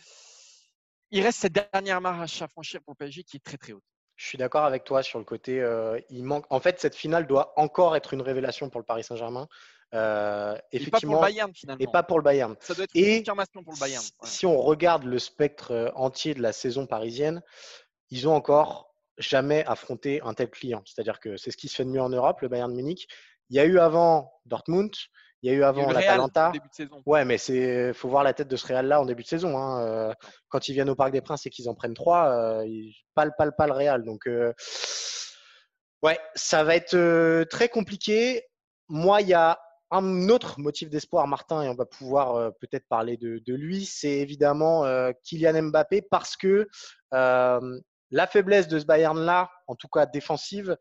Il 1.12 1.22
reste 1.22 1.40
cette 1.40 1.54
dernière 1.54 2.02
marche 2.02 2.42
à 2.42 2.48
franchir 2.48 2.82
pour 2.82 2.94
le 2.94 2.98
PSG 2.98 3.24
qui 3.24 3.38
est 3.38 3.44
très 3.44 3.58
très 3.58 3.74
haute. 3.74 3.84
Je 4.16 4.28
suis 4.28 4.38
d'accord 4.38 4.66
avec 4.66 4.84
toi 4.84 5.02
sur 5.02 5.20
le 5.20 5.26
côté. 5.26 5.60
Euh, 5.62 6.00
il 6.10 6.24
manque. 6.24 6.46
En 6.50 6.60
fait, 6.60 6.80
cette 6.80 6.96
finale 6.96 7.26
doit 7.26 7.54
encore 7.60 7.96
être 7.96 8.14
une 8.14 8.22
révélation 8.22 8.70
pour 8.70 8.80
le 8.80 8.86
Paris 8.86 9.04
Saint-Germain. 9.04 9.48
Euh, 9.94 10.58
effectivement, 10.72 10.92
et 10.92 10.92
pas 10.92 11.02
pour 11.02 11.16
le 11.16 11.22
Bayern 11.22 11.54
finalement. 11.54 11.84
Et 11.84 11.88
pas 11.88 12.04
pour 12.04 12.18
le 12.18 12.24
Bayern. 12.24 12.56
Ça 12.62 12.74
doit 12.74 12.86
être 12.86 12.96
une 12.96 13.18
confirmation 13.18 13.64
pour 13.64 13.74
le 13.74 13.80
Bayern. 13.80 14.04
Si 14.24 14.46
on 14.46 14.62
regarde 14.62 15.04
le 15.04 15.20
spectre 15.20 15.72
euh, 15.72 15.90
entier 15.96 16.34
de 16.34 16.42
la 16.42 16.54
saison 16.54 16.86
parisienne, 16.86 17.42
ils 18.10 18.28
ont 18.28 18.34
encore 18.34 18.96
jamais 19.18 19.66
affronté 19.66 20.22
un 20.22 20.34
tel 20.34 20.50
client. 20.50 20.82
C'est-à-dire 20.86 21.20
que 21.20 21.36
c'est 21.36 21.52
ce 21.52 21.58
qui 21.58 21.68
se 21.68 21.76
fait 21.76 21.84
de 21.84 21.90
mieux 21.90 22.02
en 22.02 22.10
Europe, 22.10 22.40
le 22.42 22.48
Bayern 22.48 22.72
de 22.72 22.76
Munich. 22.76 23.08
Il 23.50 23.58
y 23.58 23.60
a 23.60 23.66
eu 23.66 23.80
avant 23.80 24.32
Dortmund, 24.46 24.96
il 25.42 25.52
y 25.52 25.54
a 25.54 25.58
eu 25.58 25.64
avant 25.64 25.92
l'Atalanta. 25.92 26.54
Ouais, 27.06 27.26
mais 27.26 27.38
c'est 27.38 27.94
faut 27.94 28.08
voir 28.08 28.24
la 28.24 28.34
tête 28.34 28.48
de 28.48 28.56
ce 28.56 28.68
Real 28.68 28.88
là 28.88 29.02
en 29.02 29.06
début 29.06 29.24
de 29.24 29.28
saison. 29.28 29.58
Hein. 29.58 29.86
Euh, 29.86 30.14
quand 30.48 30.70
ils 30.70 30.74
viennent 30.74 30.90
au 30.90 30.96
Parc 30.96 31.12
des 31.12 31.22
Princes 31.22 31.46
et 31.46 31.50
qu'ils 31.50 31.68
en 31.68 31.76
prennent 31.76 31.96
trois, 31.96 32.64
ils 32.66 32.96
parlent 33.14 33.34
pas, 33.38 33.52
pas 33.52 33.68
le 33.68 33.74
Real. 33.74 34.06
Donc 34.06 34.26
ouais, 36.02 36.20
ça 36.34 36.64
va 36.64 36.78
être 36.78 37.44
très 37.50 37.68
compliqué. 37.68 38.46
Moi, 38.88 39.22
il 39.22 39.28
y 39.28 39.34
a 39.34 39.60
un 39.92 40.30
autre 40.30 40.60
motif 40.60 40.90
d'espoir, 40.90 41.28
Martin, 41.28 41.64
et 41.64 41.70
on 41.70 41.76
va 41.76 41.86
pouvoir 41.86 42.36
euh, 42.36 42.52
peut-être 42.52 42.88
parler 42.88 43.18
de, 43.18 43.54
lui, 43.54 43.86
c'est 43.86 44.20
évidemment 44.20 44.86
euh, 44.86 45.12
Kylian 45.24 45.64
Mbappé 45.64 46.02
parce 46.02 46.38
que 46.38 46.70
euh, 47.14 47.80
la 48.10 48.28
faiblesse 48.28 48.70
de 48.70 48.80
ce 48.80 48.86
Bayern-là, 48.86 49.52
en 49.68 49.76
tout 49.76 49.90
cas 49.90 50.06
défensive, 50.06 50.78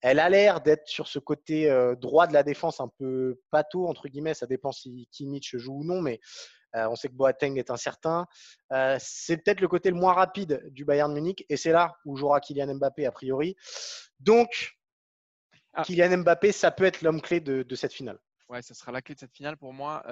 elle 0.00 0.20
a 0.20 0.28
l'air 0.28 0.60
d'être 0.60 0.86
sur 0.88 1.06
ce 1.06 1.18
côté 1.20 1.70
droit 2.00 2.26
de 2.26 2.32
la 2.32 2.42
défense 2.42 2.80
un 2.80 2.88
peu 2.98 3.38
pâteau, 3.52 3.86
entre 3.86 4.08
guillemets. 4.08 4.34
Ça 4.34 4.46
dépend 4.46 4.72
si 4.72 5.08
Kimmich 5.12 5.56
joue 5.56 5.78
ou 5.78 5.84
non, 5.84 6.02
mais 6.02 6.18
on 6.74 6.96
sait 6.96 7.06
que 7.06 7.14
Boateng 7.14 7.56
est 7.56 7.70
incertain. 7.70 8.26
c'est 8.98 9.36
peut-être 9.36 9.60
le 9.60 9.68
côté 9.68 9.90
le 9.90 9.94
moins 9.94 10.12
rapide 10.12 10.60
du 10.70 10.84
Bayern 10.84 11.12
Munich 11.14 11.46
et 11.48 11.56
c'est 11.56 11.70
là 11.70 11.94
où 12.04 12.16
jouera 12.16 12.40
Kylian 12.40 12.74
Mbappé 12.74 13.06
a 13.06 13.12
priori. 13.12 13.54
Donc, 14.18 14.72
ah. 15.74 15.84
Kylian 15.84 16.18
Mbappé, 16.18 16.50
ça 16.50 16.72
peut 16.72 16.84
être 16.84 17.02
l'homme 17.02 17.20
clé 17.20 17.38
de 17.38 17.74
cette 17.76 17.92
finale. 17.92 18.18
Ouais, 18.48 18.62
ça 18.62 18.74
sera 18.74 18.92
la 18.92 19.02
clé 19.02 19.14
de 19.14 19.20
cette 19.20 19.34
finale 19.34 19.56
pour 19.56 19.72
moi. 19.72 20.04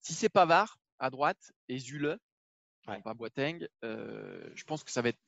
si 0.00 0.14
c'est 0.14 0.28
Pavard 0.28 0.78
à 0.98 1.10
droite 1.10 1.52
et 1.68 1.78
Zule, 1.78 2.18
pas 2.84 3.14
Boateng, 3.14 3.66
je 3.82 4.64
pense 4.64 4.84
que 4.84 4.90
ça 4.90 5.02
va 5.02 5.10
être 5.10 5.18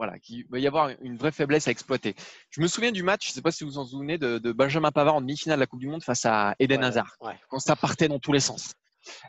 voilà, 0.00 0.18
qu'il 0.18 0.46
va 0.48 0.58
y 0.58 0.66
avoir 0.66 0.88
une 1.02 1.18
vraie 1.18 1.30
faiblesse 1.30 1.68
à 1.68 1.70
exploiter. 1.70 2.14
Je 2.48 2.62
me 2.62 2.66
souviens 2.68 2.90
du 2.90 3.02
match, 3.02 3.26
je 3.26 3.32
ne 3.32 3.34
sais 3.34 3.42
pas 3.42 3.50
si 3.50 3.64
vous 3.64 3.72
vous 3.72 3.78
en 3.78 3.84
souvenez, 3.84 4.16
de, 4.16 4.38
Benjamin 4.52 4.90
Pavard 4.90 5.16
en 5.16 5.20
demi-finale 5.20 5.58
de 5.58 5.60
la 5.60 5.66
Coupe 5.66 5.80
du 5.80 5.88
Monde 5.88 6.02
face 6.02 6.24
à 6.24 6.54
Eden 6.58 6.82
Hazard, 6.82 7.18
quand 7.50 7.58
ça 7.58 7.76
partait 7.76 8.08
dans 8.08 8.18
tous 8.18 8.32
les 8.32 8.40
sens. 8.40 8.72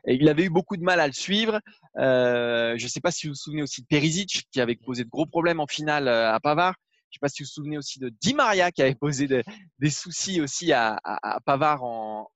Et 0.08 0.16
il 0.16 0.30
avait 0.30 0.46
eu 0.46 0.50
beaucoup 0.50 0.78
de 0.78 0.84
mal 0.84 1.02
à 1.02 1.08
le 1.08 1.14
suivre. 1.14 1.60
je 1.98 2.82
ne 2.82 2.88
sais 2.88 3.02
pas 3.02 3.12
si 3.12 3.28
vous 3.28 3.34
vous 3.34 3.38
souvenez 3.38 3.64
aussi 3.64 3.82
de 3.82 3.88
Perisic, 3.88 4.48
qui 4.50 4.62
avait 4.62 4.78
posé 4.78 5.04
de 5.04 5.10
gros 5.10 5.26
problèmes 5.26 5.60
en 5.60 5.68
finale 5.68 6.08
à 6.08 6.40
Pavard. 6.40 6.76
Je 7.12 7.18
ne 7.18 7.20
sais 7.20 7.20
pas 7.22 7.30
si 7.30 7.44
vous 7.44 7.48
vous 7.48 7.54
souvenez 7.54 7.78
aussi 7.78 8.00
de 8.00 8.10
Di 8.22 8.34
Maria 8.34 8.72
qui 8.72 8.82
avait 8.82 8.96
posé 8.96 9.28
des 9.28 9.90
soucis 9.90 10.42
aussi 10.42 10.72
à, 10.72 11.00
Pavard 11.46 11.84
en, 11.84 12.30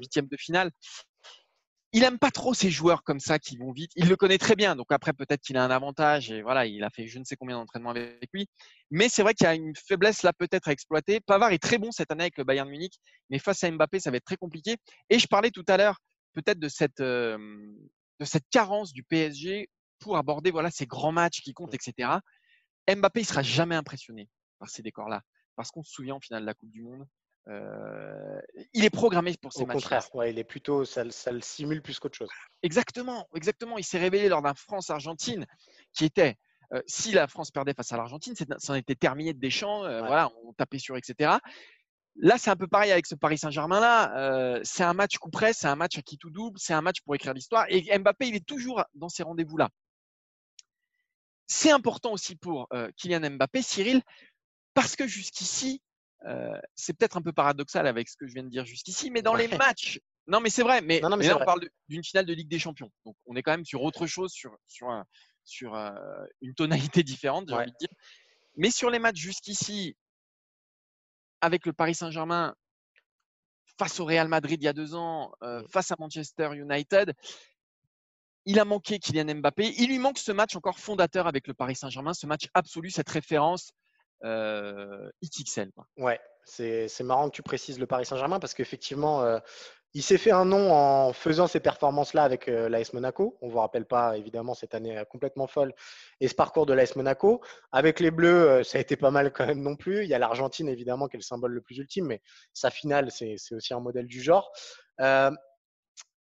huitième 0.00 0.26
de 0.26 0.36
finale 0.36 0.70
il 1.94 2.02
aime 2.02 2.18
pas 2.18 2.32
trop 2.32 2.54
ces 2.54 2.70
joueurs 2.70 3.04
comme 3.04 3.20
ça 3.20 3.38
qui 3.38 3.56
vont 3.56 3.70
vite. 3.70 3.92
Il 3.94 4.08
le 4.08 4.16
connaît 4.16 4.36
très 4.36 4.56
bien, 4.56 4.74
donc 4.74 4.90
après 4.90 5.12
peut-être 5.12 5.40
qu'il 5.40 5.56
a 5.56 5.64
un 5.64 5.70
avantage 5.70 6.28
et 6.28 6.42
voilà, 6.42 6.66
il 6.66 6.82
a 6.82 6.90
fait 6.90 7.06
je 7.06 7.20
ne 7.20 7.24
sais 7.24 7.36
combien 7.36 7.56
d'entraînements 7.56 7.90
avec 7.90 8.28
lui. 8.32 8.48
Mais 8.90 9.08
c'est 9.08 9.22
vrai 9.22 9.32
qu'il 9.32 9.44
y 9.44 9.48
a 9.48 9.54
une 9.54 9.74
faiblesse 9.76 10.24
là 10.24 10.32
peut-être 10.32 10.66
à 10.66 10.72
exploiter. 10.72 11.20
Pavard 11.20 11.52
est 11.52 11.62
très 11.62 11.78
bon 11.78 11.92
cette 11.92 12.10
année 12.10 12.24
avec 12.24 12.36
le 12.36 12.42
Bayern 12.42 12.68
Munich, 12.68 12.94
mais 13.30 13.38
face 13.38 13.62
à 13.62 13.70
Mbappé, 13.70 14.00
ça 14.00 14.10
va 14.10 14.16
être 14.16 14.24
très 14.24 14.36
compliqué. 14.36 14.76
Et 15.08 15.20
je 15.20 15.28
parlais 15.28 15.52
tout 15.52 15.64
à 15.68 15.76
l'heure 15.76 16.00
peut-être 16.32 16.58
de 16.58 16.68
cette 16.68 16.98
euh, 16.98 17.38
de 18.18 18.24
cette 18.24 18.48
carence 18.50 18.92
du 18.92 19.04
PSG 19.04 19.68
pour 20.00 20.16
aborder 20.16 20.50
voilà 20.50 20.72
ces 20.72 20.86
grands 20.86 21.12
matchs 21.12 21.42
qui 21.42 21.52
comptent, 21.52 21.74
etc. 21.74 22.08
Mbappé, 22.88 23.20
il 23.20 23.26
sera 23.26 23.42
jamais 23.42 23.74
impressionné 23.74 24.28
par 24.58 24.68
ces 24.68 24.82
décors-là, 24.82 25.22
parce 25.56 25.70
qu'on 25.70 25.82
se 25.82 25.92
souvient 25.92 26.14
en 26.14 26.20
finale 26.20 26.42
de 26.42 26.46
la 26.46 26.54
Coupe 26.54 26.70
du 26.70 26.82
Monde 26.82 27.06
euh, 27.48 28.40
il 28.72 28.84
est 28.84 28.90
programmé 28.90 29.34
pour 29.40 29.52
ces 29.52 29.66
matchs. 29.66 29.76
Au 29.76 29.80
contraire, 29.80 30.14
ouais, 30.14 30.30
il 30.30 30.38
est 30.38 30.44
plutôt, 30.44 30.84
ça, 30.84 31.08
ça 31.10 31.30
le 31.30 31.40
simule 31.40 31.82
plus 31.82 31.98
qu'autre 31.98 32.16
chose. 32.16 32.30
Exactement, 32.62 33.28
exactement. 33.34 33.76
Il 33.78 33.84
s'est 33.84 33.98
révélé 33.98 34.28
lors 34.28 34.42
d'un 34.42 34.54
France-Argentine 34.54 35.46
qui 35.92 36.04
était, 36.04 36.36
euh, 36.72 36.80
si 36.86 37.12
la 37.12 37.28
France 37.28 37.50
perdait 37.50 37.74
face 37.74 37.92
à 37.92 37.96
l'Argentine, 37.96 38.34
ça 38.34 38.72
en 38.72 38.76
était 38.76 38.94
terminé 38.94 39.34
de 39.34 39.38
Deschamps. 39.38 39.84
Euh, 39.84 40.00
Voilà, 40.00 40.30
on 40.46 40.52
tapait 40.54 40.78
sur, 40.78 40.96
etc. 40.96 41.32
Là, 42.16 42.38
c'est 42.38 42.50
un 42.50 42.56
peu 42.56 42.68
pareil 42.68 42.92
avec 42.92 43.06
ce 43.06 43.14
Paris 43.14 43.38
Saint-Germain 43.38 43.80
là. 43.80 44.60
c'est 44.62 44.84
un 44.84 44.94
match 44.94 45.18
coup 45.18 45.30
près, 45.30 45.52
c'est 45.52 45.66
un 45.66 45.76
match 45.76 45.98
à 45.98 46.02
qui 46.02 46.16
tout 46.16 46.30
double, 46.30 46.58
c'est 46.58 46.72
un 46.72 46.80
match 46.80 47.00
pour 47.02 47.14
écrire 47.14 47.34
l'histoire. 47.34 47.66
Et 47.68 47.98
Mbappé, 47.98 48.28
il 48.28 48.36
est 48.36 48.46
toujours 48.46 48.84
dans 48.94 49.08
ces 49.08 49.24
rendez-vous 49.24 49.56
là. 49.56 49.68
C'est 51.46 51.70
important 51.70 52.12
aussi 52.12 52.36
pour 52.36 52.68
Kylian 52.96 53.30
Mbappé, 53.30 53.62
Cyril, 53.62 54.02
parce 54.72 54.96
que 54.96 55.06
jusqu'ici, 55.06 55.82
c'est 56.74 56.96
peut-être 56.96 57.16
un 57.16 57.22
peu 57.22 57.32
paradoxal 57.32 57.86
avec 57.86 58.08
ce 58.08 58.16
que 58.16 58.26
je 58.26 58.34
viens 58.34 58.44
de 58.44 58.48
dire 58.48 58.64
jusqu'ici, 58.64 59.10
mais 59.10 59.22
dans 59.22 59.34
les 59.34 59.48
matchs, 59.48 60.00
non 60.26 60.40
mais 60.40 60.48
c'est 60.48 60.62
vrai, 60.62 60.80
mais, 60.80 61.00
là 61.00 61.10
on 61.10 61.44
parle 61.44 61.68
d'une 61.88 62.02
finale 62.02 62.24
de 62.24 62.32
Ligue 62.32 62.48
des 62.48 62.58
Champions, 62.58 62.90
donc 63.04 63.14
on 63.26 63.36
est 63.36 63.42
quand 63.42 63.52
même 63.52 63.66
sur 63.66 63.82
autre 63.82 64.06
chose, 64.06 64.32
sur, 64.32 64.56
sur, 64.66 64.88
sur 65.44 65.74
une 66.40 66.54
tonalité 66.54 67.02
différente, 67.02 67.48
j'ai 67.48 67.54
envie 67.54 67.72
de 67.72 67.76
dire. 67.78 67.90
Mais 68.56 68.70
sur 68.70 68.88
les 68.88 68.98
matchs 68.98 69.18
jusqu'ici, 69.18 69.96
avec 71.40 71.66
le 71.66 71.72
Paris 71.72 71.94
Saint-Germain, 71.94 72.54
face 73.78 73.98
au 74.00 74.04
Real 74.04 74.28
Madrid 74.28 74.62
il 74.62 74.64
y 74.64 74.68
a 74.68 74.72
deux 74.72 74.94
ans, 74.94 75.32
mmh. 75.42 75.64
face 75.70 75.90
à 75.90 75.96
Manchester 75.98 76.50
United, 76.54 77.12
il 78.46 78.58
a 78.58 78.64
manqué 78.64 78.98
Kylian 78.98 79.36
Mbappé. 79.36 79.74
Il 79.78 79.88
lui 79.88 79.98
manque 79.98 80.18
ce 80.18 80.32
match 80.32 80.56
encore 80.56 80.78
fondateur 80.78 81.26
avec 81.26 81.46
le 81.46 81.54
Paris 81.54 81.76
Saint-Germain, 81.76 82.14
ce 82.14 82.26
match 82.26 82.48
absolu, 82.54 82.90
cette 82.90 83.08
référence 83.08 83.72
euh, 84.24 85.10
XXL. 85.22 85.70
Ouais, 85.96 86.20
c'est 86.44 86.88
marrant 87.02 87.28
que 87.28 87.36
tu 87.36 87.42
précises 87.42 87.78
le 87.78 87.86
Paris 87.86 88.06
Saint-Germain 88.06 88.40
parce 88.40 88.54
qu'effectivement, 88.54 89.22
euh, 89.22 89.38
il 89.94 90.02
s'est 90.02 90.18
fait 90.18 90.32
un 90.32 90.44
nom 90.44 90.72
en 90.72 91.12
faisant 91.12 91.46
ces 91.46 91.60
performances-là 91.60 92.24
avec 92.24 92.48
euh, 92.48 92.68
l'AS 92.68 92.92
Monaco. 92.92 93.38
On 93.40 93.46
ne 93.46 93.52
vous 93.52 93.58
rappelle 93.58 93.86
pas, 93.86 94.16
évidemment, 94.18 94.54
cette 94.54 94.74
année 94.74 95.02
complètement 95.08 95.46
folle 95.46 95.72
et 96.20 96.28
ce 96.28 96.34
parcours 96.34 96.66
de 96.66 96.74
l'AS 96.74 96.96
Monaco. 96.96 97.40
Avec 97.72 98.00
les 98.00 98.10
Bleus, 98.10 98.62
ça 98.64 98.78
a 98.78 98.80
été 98.80 98.96
pas 98.96 99.10
mal 99.10 99.32
quand 99.32 99.46
même 99.46 99.62
non 99.62 99.76
plus. 99.76 100.02
Il 100.02 100.08
y 100.08 100.14
a 100.14 100.18
l'Argentine, 100.18 100.68
évidemment, 100.68 101.08
qui 101.08 101.16
est 101.16 101.20
le 101.20 101.24
symbole 101.24 101.52
le 101.52 101.60
plus 101.60 101.78
ultime, 101.78 102.06
mais 102.06 102.20
sa 102.52 102.70
finale, 102.70 103.10
c'est 103.10 103.36
aussi 103.52 103.72
un 103.72 103.80
modèle 103.80 104.06
du 104.06 104.20
genre. 104.20 104.52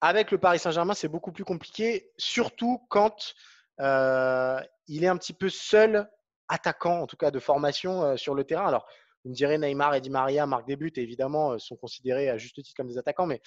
Avec 0.01 0.31
le 0.31 0.37
Paris 0.37 0.59
Saint-Germain, 0.59 0.93
c'est 0.93 1.07
beaucoup 1.07 1.31
plus 1.31 1.45
compliqué, 1.45 2.11
surtout 2.17 2.85
quand 2.89 3.33
il 3.79 5.03
est 5.03 5.07
un 5.07 5.17
petit 5.17 5.33
peu 5.33 5.49
seul 5.49 6.09
attaquants, 6.49 7.01
en 7.01 7.07
tout 7.07 7.15
cas 7.15 7.31
de 7.31 7.39
formation 7.39 8.03
euh, 8.03 8.17
sur 8.17 8.35
le 8.35 8.43
terrain. 8.43 8.67
Alors, 8.67 8.85
vous 9.23 9.31
me 9.31 9.35
direz 9.35 9.57
Neymar 9.57 9.95
et 9.95 10.01
Di 10.01 10.09
Maria 10.09 10.45
marquent 10.45 10.67
des 10.67 10.75
buts 10.75 10.91
et 10.95 11.01
évidemment 11.01 11.51
euh, 11.53 11.57
sont 11.57 11.75
considérés 11.75 12.29
à 12.29 12.38
juste 12.38 12.55
titre 12.55 12.71
comme 12.75 12.88
des 12.88 12.97
attaquants, 12.97 13.25
mais 13.25 13.41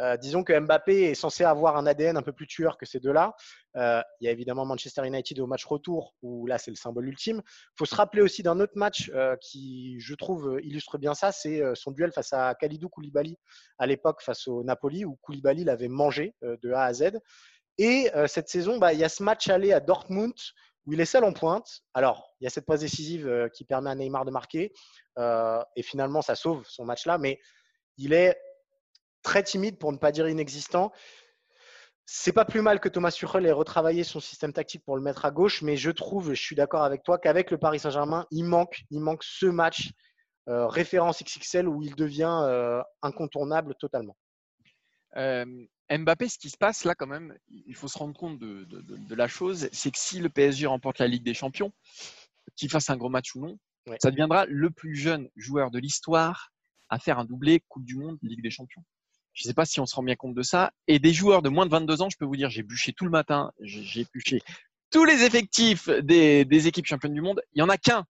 euh, 0.00 0.16
disons 0.16 0.44
que 0.44 0.58
Mbappé 0.58 1.10
est 1.10 1.14
censé 1.14 1.44
avoir 1.44 1.76
un 1.76 1.86
ADN 1.86 2.16
un 2.16 2.22
peu 2.22 2.32
plus 2.32 2.46
tueur 2.46 2.78
que 2.78 2.86
ces 2.86 3.00
deux-là. 3.00 3.34
il 3.74 4.02
y 4.20 4.28
a 4.28 4.30
évidemment 4.30 4.64
Manchester 4.64 5.06
United 5.06 5.38
au 5.40 5.46
match 5.46 5.64
retour 5.64 6.14
où 6.22 6.46
là 6.46 6.56
c'est 6.58 6.70
le 6.70 6.76
symbole 6.76 7.08
ultime. 7.08 7.42
Il 7.44 7.78
faut 7.78 7.84
se 7.84 7.94
rappeler 7.94 8.22
aussi 8.22 8.42
d'un 8.42 8.60
autre 8.60 8.74
match 8.76 9.10
qui, 9.40 9.98
je 10.00 10.14
trouve, 10.14 10.60
illustre 10.62 10.98
bien 10.98 11.14
ça, 11.14 11.32
c'est 11.32 11.62
son 11.74 11.90
duel 11.90 12.12
face 12.12 12.32
à 12.32 12.54
Khalidou 12.54 12.88
Koulibaly 12.88 13.36
à 13.78 13.86
l'époque 13.86 14.22
face 14.22 14.46
au 14.46 14.62
Napoli 14.62 15.04
où 15.04 15.16
Koulibaly 15.22 15.64
l'avait 15.64 15.88
mangé 15.88 16.34
de 16.42 16.72
A 16.72 16.84
à 16.84 16.92
Z. 16.92 17.18
Et 17.78 18.08
cette 18.26 18.48
saison, 18.48 18.78
bah, 18.78 18.92
il 18.92 19.00
y 19.00 19.04
a 19.04 19.08
ce 19.08 19.22
match 19.24 19.48
aller 19.48 19.72
à 19.72 19.80
Dortmund 19.80 20.34
où 20.86 20.92
il 20.92 21.00
est 21.00 21.04
seul 21.04 21.24
en 21.24 21.32
pointe. 21.32 21.82
Alors, 21.94 22.34
il 22.40 22.44
y 22.44 22.46
a 22.46 22.50
cette 22.50 22.66
passe 22.66 22.80
décisive 22.80 23.28
euh, 23.28 23.48
qui 23.48 23.64
permet 23.64 23.90
à 23.90 23.94
Neymar 23.94 24.24
de 24.24 24.30
marquer. 24.30 24.72
Euh, 25.18 25.62
et 25.76 25.82
finalement, 25.82 26.22
ça 26.22 26.34
sauve 26.34 26.64
son 26.66 26.84
match-là. 26.84 27.18
Mais 27.18 27.40
il 27.96 28.12
est 28.12 28.38
très 29.22 29.42
timide, 29.42 29.78
pour 29.78 29.92
ne 29.92 29.98
pas 29.98 30.12
dire 30.12 30.28
inexistant. 30.28 30.92
C'est 32.06 32.32
pas 32.32 32.46
plus 32.46 32.62
mal 32.62 32.80
que 32.80 32.88
Thomas 32.88 33.10
Tuchel 33.10 33.44
ait 33.44 33.52
retravaillé 33.52 34.02
son 34.02 34.20
système 34.20 34.54
tactique 34.54 34.82
pour 34.84 34.96
le 34.96 35.02
mettre 35.02 35.26
à 35.26 35.30
gauche, 35.30 35.60
mais 35.60 35.76
je 35.76 35.90
trouve, 35.90 36.32
je 36.32 36.42
suis 36.42 36.56
d'accord 36.56 36.82
avec 36.82 37.02
toi, 37.02 37.18
qu'avec 37.18 37.50
le 37.50 37.58
Paris 37.58 37.80
Saint-Germain, 37.80 38.26
il 38.30 38.44
manque, 38.44 38.84
il 38.90 39.00
manque 39.00 39.22
ce 39.24 39.44
match 39.44 39.90
euh, 40.48 40.66
référence 40.66 41.22
XXL 41.22 41.68
où 41.68 41.82
il 41.82 41.94
devient 41.96 42.82
incontournable 43.02 43.74
totalement. 43.74 44.16
Mbappé, 45.90 46.28
ce 46.28 46.38
qui 46.38 46.50
se 46.50 46.56
passe 46.56 46.84
là 46.84 46.94
quand 46.94 47.06
même, 47.06 47.36
il 47.48 47.74
faut 47.74 47.88
se 47.88 47.98
rendre 47.98 48.16
compte 48.16 48.38
de, 48.38 49.14
la 49.14 49.28
chose, 49.28 49.68
c'est 49.72 49.90
que 49.90 49.98
si 49.98 50.18
le 50.20 50.28
PSG 50.28 50.66
remporte 50.66 50.98
la 50.98 51.06
Ligue 51.06 51.22
des 51.22 51.34
Champions, 51.34 51.72
qu'il 52.56 52.70
fasse 52.70 52.90
un 52.90 52.96
gros 52.96 53.08
match 53.08 53.34
ou 53.34 53.40
non, 53.40 53.58
ça 54.00 54.10
deviendra 54.10 54.44
le 54.46 54.70
plus 54.70 54.94
jeune 54.96 55.30
joueur 55.36 55.70
de 55.70 55.78
l'histoire 55.78 56.52
à 56.90 56.98
faire 56.98 57.18
un 57.18 57.24
doublé 57.24 57.62
Coupe 57.68 57.84
du 57.84 57.96
Monde, 57.96 58.18
Ligue 58.22 58.42
des 58.42 58.50
Champions. 58.50 58.84
Je 59.32 59.46
ne 59.46 59.48
sais 59.48 59.54
pas 59.54 59.64
si 59.64 59.80
on 59.80 59.86
se 59.86 59.94
rend 59.94 60.02
bien 60.02 60.16
compte 60.16 60.34
de 60.34 60.42
ça. 60.42 60.72
Et 60.88 60.98
des 60.98 61.12
joueurs 61.12 61.42
de 61.42 61.48
moins 61.48 61.64
de 61.64 61.70
22 61.70 62.02
ans, 62.02 62.10
je 62.10 62.16
peux 62.18 62.24
vous 62.24 62.36
dire, 62.36 62.50
j'ai 62.50 62.62
bûché 62.62 62.92
tout 62.92 63.04
le 63.04 63.10
matin, 63.10 63.52
j'ai 63.60 64.04
bûché 64.12 64.40
tous 64.90 65.04
les 65.04 65.22
effectifs 65.22 65.88
des, 65.88 66.44
des 66.44 66.66
équipes 66.66 66.86
championnes 66.86 67.14
du 67.14 67.20
monde. 67.20 67.40
Il 67.52 67.58
n'y 67.58 67.62
en 67.62 67.68
a 67.68 67.78
qu'un 67.78 68.04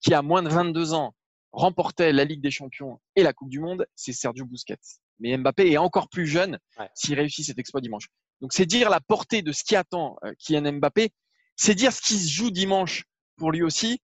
qui 0.00 0.12
a 0.14 0.22
moins 0.22 0.42
de 0.42 0.48
22 0.48 0.92
ans 0.92 1.14
remportait 1.52 2.12
la 2.12 2.24
Ligue 2.24 2.42
des 2.42 2.50
Champions 2.50 3.00
et 3.16 3.22
la 3.22 3.32
Coupe 3.32 3.48
du 3.48 3.60
Monde, 3.60 3.86
c'est 3.94 4.12
Sergio 4.12 4.44
Busquets. 4.44 4.76
Mais 5.20 5.36
Mbappé 5.36 5.70
est 5.70 5.76
encore 5.76 6.08
plus 6.08 6.26
jeune 6.26 6.58
s'il 6.94 7.14
réussit 7.14 7.44
cet 7.44 7.58
exploit 7.58 7.80
dimanche. 7.80 8.08
Donc 8.40 8.52
c'est 8.52 8.66
dire 8.66 8.90
la 8.90 9.00
portée 9.00 9.42
de 9.42 9.52
ce 9.52 9.64
qui 9.64 9.76
attend 9.76 10.16
euh, 10.24 10.32
Kylian 10.38 10.72
Mbappé, 10.74 11.10
c'est 11.56 11.74
dire 11.74 11.92
ce 11.92 12.00
qui 12.00 12.18
se 12.18 12.30
joue 12.30 12.50
dimanche 12.50 13.04
pour 13.36 13.52
lui 13.52 13.62
aussi. 13.62 14.00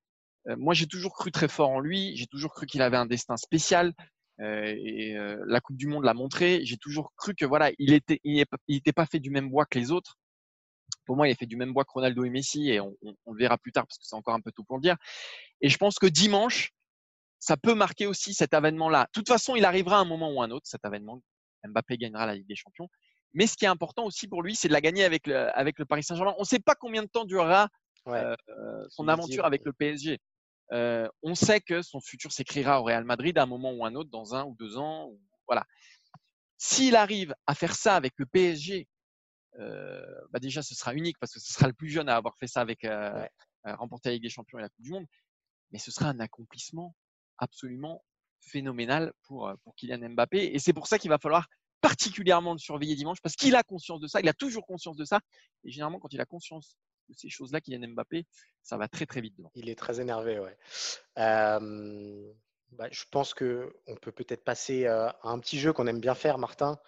Euh, 0.49 0.57
moi 0.57 0.75
j'ai 0.75 0.87
toujours 0.87 1.13
cru 1.13 1.31
très 1.31 1.49
fort 1.49 1.71
en 1.71 1.81
lui, 1.81 2.17
j'ai 2.17 2.27
toujours 2.27 2.53
cru 2.53 2.67
qu'il 2.67 2.83
avait 2.83 2.97
un 2.97 3.07
destin 3.07 3.37
spécial 3.37 3.93
euh, 4.41 4.75
et 4.85 5.15
la 5.47 5.61
Coupe 5.61 5.77
du 5.77 5.87
Monde 5.87 6.05
l'a 6.05 6.15
montré. 6.15 6.61
J'ai 6.65 6.79
toujours 6.79 7.13
cru 7.17 7.35
que 7.35 7.45
voilà, 7.45 7.71
il 7.79 7.93
était, 7.93 8.21
il 8.25 8.41
était 8.69 8.93
pas 8.93 9.05
fait 9.05 9.21
du 9.21 9.31
même 9.31 9.51
bois 9.51 9.67
que 9.67 9.79
les 9.79 9.91
autres. 9.91 10.17
Pour 11.05 11.17
moi, 11.17 11.29
il 11.29 11.33
est 11.33 11.39
fait 11.39 11.47
du 11.47 11.57
même 11.57 11.73
bois 11.73 11.85
que 11.85 11.91
Ronaldo 11.93 12.25
et 12.25 12.31
Messi, 12.31 12.71
et 12.71 12.81
on, 12.81 12.97
on 13.27 13.33
le 13.33 13.39
verra 13.39 13.59
plus 13.59 13.73
tard 13.73 13.87
parce 13.87 13.99
que 13.99 14.05
c'est 14.07 14.17
encore 14.17 14.35
un 14.35 14.41
peu 14.41 14.53
tôt 14.53 14.65
pour 14.65 14.77
le 14.77 14.83
dire. 14.83 14.97
Et 15.61 15.69
je 15.69 15.77
pense 15.77 15.99
que 15.99 16.07
dimanche, 16.07 16.73
ça 17.41 17.57
peut 17.57 17.75
marquer 17.75 18.07
aussi 18.07 18.35
cet 18.35 18.55
avènement-là. 18.55 19.05
De 19.05 19.11
toute 19.13 19.29
façon, 19.29 19.57
il 19.57 19.65
arrivera 19.65 19.97
à 19.97 20.01
un 20.01 20.05
moment 20.05 20.31
ou 20.31 20.43
un 20.43 20.51
autre, 20.51 20.67
cet 20.69 20.85
avènement. 20.85 21.21
Mbappé 21.65 21.97
gagnera 21.97 22.27
la 22.27 22.35
Ligue 22.35 22.47
des 22.47 22.55
Champions. 22.55 22.89
Mais 23.33 23.47
ce 23.47 23.57
qui 23.57 23.65
est 23.65 23.69
important 23.69 24.05
aussi 24.05 24.29
pour 24.29 24.43
lui, 24.43 24.55
c'est 24.55 24.69
de 24.69 24.73
la 24.73 24.81
gagner 24.81 25.05
avec 25.05 25.27
le, 25.27 25.57
avec 25.57 25.79
le 25.79 25.87
Paris 25.87 26.03
Saint-Germain. 26.03 26.35
On 26.37 26.43
ne 26.43 26.47
sait 26.47 26.59
pas 26.59 26.75
combien 26.75 27.03
de 27.03 27.09
temps 27.09 27.25
durera 27.25 27.69
euh, 28.09 28.37
son 28.89 29.09
aventure 29.09 29.45
avec 29.45 29.65
le 29.65 29.73
PSG. 29.73 30.19
Euh, 30.73 31.09
on 31.23 31.35
sait 31.35 31.61
que 31.61 31.83
son 31.83 32.01
futur 32.01 32.31
s'écrira 32.33 32.81
au 32.81 32.85
Real 32.85 33.05
Madrid 33.05 33.37
à 33.39 33.43
un 33.43 33.47
moment 33.47 33.73
ou 33.73 33.85
un 33.85 33.95
autre, 33.95 34.11
dans 34.11 34.35
un 34.35 34.45
ou 34.45 34.55
deux 34.59 34.77
ans. 34.77 35.11
voilà. 35.47 35.65
S'il 36.59 36.95
arrive 36.95 37.35
à 37.47 37.55
faire 37.55 37.75
ça 37.75 37.97
avec 37.97 38.13
le 38.17 38.27
PSG, 38.27 38.87
euh, 39.59 40.03
bah 40.31 40.39
déjà 40.39 40.63
ce 40.63 40.75
sera 40.75 40.95
unique 40.95 41.19
parce 41.19 41.33
que 41.33 41.41
ce 41.41 41.53
sera 41.53 41.67
le 41.67 41.73
plus 41.73 41.89
jeune 41.89 42.09
à 42.09 42.17
avoir 42.17 42.37
fait 42.37 42.47
ça 42.47 42.61
avec 42.61 42.87
remporter 43.65 44.11
la 44.11 44.15
Ligue 44.15 44.23
des 44.25 44.29
Champions 44.29 44.59
et 44.59 44.63
la 44.63 44.69
Coupe 44.69 44.85
du 44.85 44.91
Monde. 44.91 45.07
Mais 45.73 45.79
ce 45.79 45.91
sera 45.91 46.07
un 46.11 46.21
accomplissement 46.21 46.95
absolument 47.41 48.05
phénoménal 48.41 49.13
pour, 49.25 49.49
euh, 49.49 49.55
pour 49.65 49.75
Kylian 49.75 50.11
Mbappé. 50.11 50.55
Et 50.55 50.59
c'est 50.59 50.73
pour 50.73 50.87
ça 50.87 50.99
qu'il 50.99 51.11
va 51.11 51.19
falloir 51.19 51.47
particulièrement 51.81 52.53
le 52.53 52.59
surveiller 52.59 52.95
dimanche, 52.95 53.21
parce 53.23 53.37
qu'il 53.37 53.57
a 53.57 53.63
conscience 53.63 54.01
de 54.01 54.07
ça, 54.07 54.21
il 54.21 54.29
a 54.29 54.35
toujours 54.35 54.67
conscience 54.67 54.97
de 54.97 55.05
ça. 55.05 55.21
Et 55.65 55.71
généralement, 55.71 55.99
quand 55.99 56.13
il 56.13 56.21
a 56.21 56.27
conscience 56.27 56.77
de 57.09 57.15
ces 57.15 57.31
choses-là, 57.31 57.61
Kylian 57.61 57.89
Mbappé, 57.89 58.27
ça 58.63 58.77
va 58.77 58.87
très 58.87 59.07
très 59.07 59.21
vite. 59.21 59.35
Il 59.55 59.69
est 59.69 59.79
très 59.79 60.01
énervé, 60.01 60.39
ouais. 60.39 60.57
bah, 62.73 62.87
je 62.91 63.05
pense 63.11 63.35
qu'on 63.35 63.97
peut 64.01 64.13
peut-être 64.13 64.45
passer 64.45 64.87
euh, 64.87 65.09
à 65.09 65.29
un 65.29 65.39
petit 65.41 65.59
jeu 65.59 65.73
qu'on 65.73 65.87
aime 65.87 66.01
bien 66.01 66.15
faire, 66.15 66.39
Martin, 66.39 66.79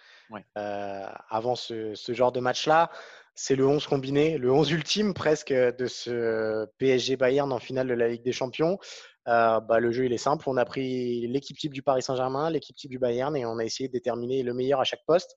euh, 0.57 1.07
avant 1.29 1.57
ce, 1.57 1.95
ce, 1.95 2.13
genre 2.13 2.33
de 2.33 2.41
match-là. 2.41 2.91
C'est 3.35 3.57
le 3.57 3.67
11 3.67 3.87
combiné, 3.87 4.39
le 4.39 4.53
11 4.53 4.71
ultime 4.73 5.15
presque 5.15 5.53
de 5.53 5.87
ce 5.87 6.67
PSG 6.79 7.17
Bayern 7.17 7.51
en 7.51 7.59
finale 7.59 7.89
de 7.89 7.95
la 7.95 8.09
Ligue 8.09 8.23
des 8.23 8.33
Champions. 8.33 8.79
Euh, 9.29 9.61
bah, 9.61 9.79
le 9.79 9.93
jeu 9.93 10.07
il 10.07 10.13
est 10.13 10.19
simple. 10.19 10.45
On 10.49 10.57
a 10.57 10.65
pris 10.65 11.27
l'équipe 11.29 11.57
type 11.57 11.73
du 11.73 11.83
Paris 11.83 12.03
Saint-Germain, 12.03 12.51
l'équipe 12.51 12.77
type 12.77 12.91
du 12.91 12.99
Bayern 12.99 13.37
et 13.37 13.47
on 13.47 13.59
a 13.59 13.65
essayé 13.65 13.89
de 13.89 13.93
déterminer 13.93 14.43
le 14.43 14.55
meilleur 14.55 14.81
à 14.81 14.85
chaque 14.85 15.05
poste. 15.07 15.37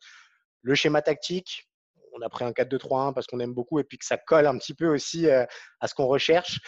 Le 0.61 0.73
schéma 0.73 1.01
tactique, 1.01 1.69
on 2.13 2.21
a 2.21 2.29
pris 2.29 2.45
un 2.45 2.51
4-2-3-1 2.51 3.13
parce 3.13 3.27
qu'on 3.27 3.39
aime 3.39 3.53
beaucoup 3.53 3.79
et 3.79 3.83
puis 3.83 3.97
que 3.97 4.05
ça 4.05 4.17
colle 4.17 4.47
un 4.47 4.57
petit 4.57 4.73
peu 4.73 4.87
aussi 4.87 5.27
euh, 5.27 5.45
à 5.79 5.87
ce 5.87 5.93
qu'on 5.93 6.07
recherche. 6.07 6.59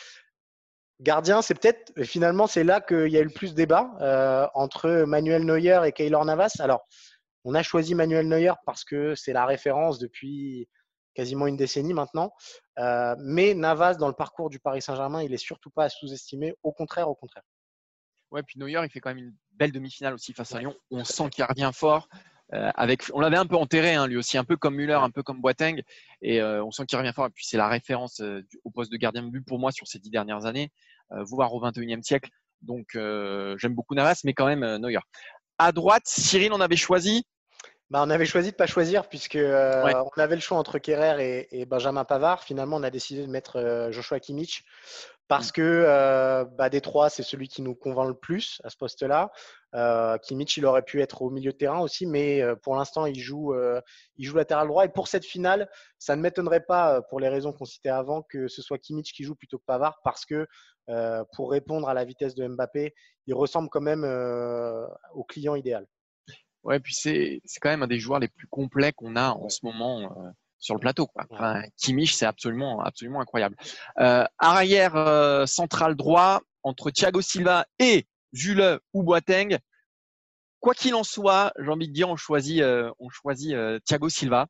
Gardien, 0.99 1.41
c'est 1.41 1.53
peut-être 1.53 2.03
finalement 2.03 2.47
c'est 2.47 2.63
là 2.63 2.81
qu'il 2.81 3.09
y 3.09 3.17
a 3.17 3.21
eu 3.21 3.25
le 3.25 3.29
plus 3.29 3.51
de 3.51 3.55
débat 3.55 3.91
euh, 4.01 4.47
entre 4.55 5.03
Manuel 5.07 5.45
Neuer 5.45 5.81
et 5.85 5.91
Keylor 5.91 6.25
Navas. 6.25 6.55
Alors, 6.59 6.87
on 7.43 7.53
a 7.53 7.63
choisi 7.63 7.95
Manuel 7.95 8.27
Neuer 8.27 8.53
parce 8.65 8.83
que 8.83 9.15
c'est 9.15 9.33
la 9.33 9.45
référence 9.45 9.99
depuis 9.99 10.67
quasiment 11.17 11.47
une 11.47 11.57
décennie 11.57 11.95
maintenant. 11.95 12.31
Euh, 12.77 13.15
mais 13.17 13.55
Navas, 13.55 13.95
dans 13.95 14.07
le 14.07 14.13
parcours 14.13 14.51
du 14.51 14.59
Paris 14.59 14.83
Saint-Germain, 14.83 15.23
il 15.23 15.33
est 15.33 15.37
surtout 15.37 15.71
pas 15.71 15.85
à 15.85 15.89
sous-estimer. 15.89 16.53
Au 16.61 16.71
contraire, 16.71 17.09
au 17.09 17.15
contraire. 17.15 17.41
Ouais, 18.29 18.43
puis 18.43 18.59
Neuer, 18.59 18.79
il 18.83 18.89
fait 18.91 18.99
quand 18.99 19.09
même 19.09 19.17
une 19.17 19.33
belle 19.53 19.71
demi-finale 19.71 20.13
aussi 20.13 20.31
face 20.33 20.53
à 20.53 20.59
Lyon. 20.59 20.75
On 20.91 21.03
sent 21.03 21.31
qu'il 21.31 21.43
revient 21.43 21.71
fort. 21.73 22.07
Euh, 22.53 22.69
avec, 22.75 23.03
on 23.13 23.19
l'avait 23.19 23.37
un 23.37 23.47
peu 23.47 23.55
enterré, 23.55 23.95
hein, 23.95 24.05
lui 24.05 24.15
aussi, 24.15 24.37
un 24.37 24.43
peu 24.43 24.57
comme 24.57 24.75
Müller, 24.75 24.93
un 24.93 25.09
peu 25.09 25.23
comme 25.23 25.41
Boateng, 25.41 25.81
et 26.21 26.39
euh, 26.39 26.63
on 26.63 26.69
sent 26.69 26.85
qu'il 26.85 26.99
revient 26.99 27.13
fort. 27.15 27.25
Et 27.25 27.31
puis 27.31 27.45
c'est 27.47 27.57
la 27.57 27.67
référence 27.67 28.21
au 28.63 28.69
poste 28.69 28.91
de 28.91 28.97
gardien 28.97 29.23
de 29.23 29.29
but 29.29 29.41
pour 29.41 29.57
moi 29.57 29.71
sur 29.71 29.87
ces 29.87 29.97
dix 29.97 30.11
dernières 30.11 30.45
années, 30.45 30.71
voire 31.09 31.53
au 31.55 31.61
21e 31.61 32.03
siècle. 32.03 32.29
Donc 32.61 32.89
j'aime 32.93 33.73
beaucoup 33.73 33.95
Navas, 33.95 34.21
mais 34.23 34.33
quand 34.33 34.45
même 34.45 34.77
Neuer. 34.77 34.99
À 35.57 35.71
droite, 35.71 36.03
Cyril, 36.05 36.53
on 36.53 36.61
avait 36.61 36.75
choisi. 36.75 37.25
Bah, 37.89 38.03
on 38.05 38.09
avait 38.09 38.25
choisi 38.25 38.49
de 38.49 38.53
ne 38.53 38.57
pas 38.57 38.67
choisir 38.67 39.07
puisque 39.07 39.39
on 39.41 40.21
avait 40.21 40.35
le 40.35 40.41
choix 40.41 40.57
entre 40.57 40.77
Kerrer 40.77 41.47
et, 41.51 41.65
Benjamin 41.65 42.03
Pavard. 42.03 42.43
Finalement, 42.43 42.75
on 42.75 42.83
a 42.83 42.89
décidé 42.89 43.21
de 43.21 43.31
mettre 43.31 43.89
Joshua 43.91 44.19
Kimmich 44.19 44.65
parce 45.27 45.51
que 45.51 45.61
euh, 45.61 46.45
bah, 46.45 46.69
des 46.69 46.81
trois, 46.81 47.09
c'est 47.09 47.23
celui 47.23 47.47
qui 47.47 47.61
nous 47.61 47.75
convainc 47.75 48.07
le 48.07 48.13
plus 48.13 48.61
à 48.63 48.69
ce 48.69 48.77
poste-là. 48.77 49.31
Euh, 49.75 50.17
Kimmich, 50.19 50.57
il 50.57 50.65
aurait 50.65 50.83
pu 50.83 51.01
être 51.01 51.21
au 51.21 51.29
milieu 51.29 51.51
de 51.51 51.57
terrain 51.57 51.79
aussi, 51.79 52.05
mais 52.05 52.41
euh, 52.41 52.55
pour 52.55 52.75
l'instant, 52.75 53.05
il 53.05 53.19
joue, 53.19 53.53
euh, 53.53 53.81
il 54.15 54.25
joue 54.25 54.37
latéral 54.37 54.67
droit. 54.67 54.85
Et 54.85 54.89
pour 54.89 55.07
cette 55.07 55.25
finale, 55.25 55.69
ça 55.99 56.15
ne 56.15 56.21
m'étonnerait 56.21 56.63
pas, 56.65 57.01
pour 57.03 57.19
les 57.19 57.27
raisons 57.27 57.51
qu'on 57.51 57.65
citait 57.65 57.89
avant, 57.89 58.21
que 58.21 58.47
ce 58.47 58.61
soit 58.61 58.77
Kimmich 58.77 59.11
qui 59.13 59.23
joue 59.23 59.35
plutôt 59.35 59.57
que 59.57 59.65
Pavard, 59.65 59.99
parce 60.03 60.25
que 60.25 60.47
pour 61.33 61.51
répondre 61.51 61.89
à 61.89 61.93
la 61.93 62.05
vitesse 62.05 62.33
de 62.33 62.47
Mbappé, 62.47 62.93
il 63.25 63.33
ressemble 63.33 63.67
quand 63.69 63.81
même 63.81 64.05
au 65.13 65.23
client 65.25 65.55
idéal. 65.55 65.85
Ouais, 66.67 66.81
puis 66.81 66.93
c'est 66.93 67.41
quand 67.61 67.69
même 67.69 67.83
un 67.83 67.87
des 67.87 67.97
joueurs 67.97 68.19
les 68.19 68.27
plus 68.27 68.47
complets 68.47 68.91
qu'on 68.91 69.15
a 69.15 69.31
en 69.31 69.47
ce 69.47 69.59
moment 69.63 70.13
sur 70.59 70.75
le 70.75 70.81
plateau. 70.81 71.07
Quoi. 71.07 71.25
Enfin, 71.29 71.63
Kimmich, 71.77 72.13
c'est 72.13 72.25
absolument, 72.25 72.81
absolument 72.81 73.21
incroyable. 73.21 73.55
Euh, 73.99 74.25
arrière 74.37 74.97
euh, 74.97 75.45
central 75.45 75.95
droit 75.95 76.41
entre 76.63 76.91
Thiago 76.91 77.21
Silva 77.21 77.65
et 77.79 78.05
Jules 78.33 78.79
ou 78.93 79.03
Boateng. 79.03 79.57
Quoi 80.59 80.73
qu'il 80.73 80.93
en 80.93 81.03
soit, 81.03 81.53
j'ai 81.57 81.69
envie 81.69 81.87
de 81.87 81.93
dire, 81.93 82.09
on 82.09 82.17
choisit, 82.17 82.61
euh, 82.61 82.91
on 82.99 83.09
choisit 83.09 83.53
euh, 83.53 83.79
Thiago 83.85 84.09
Silva. 84.09 84.47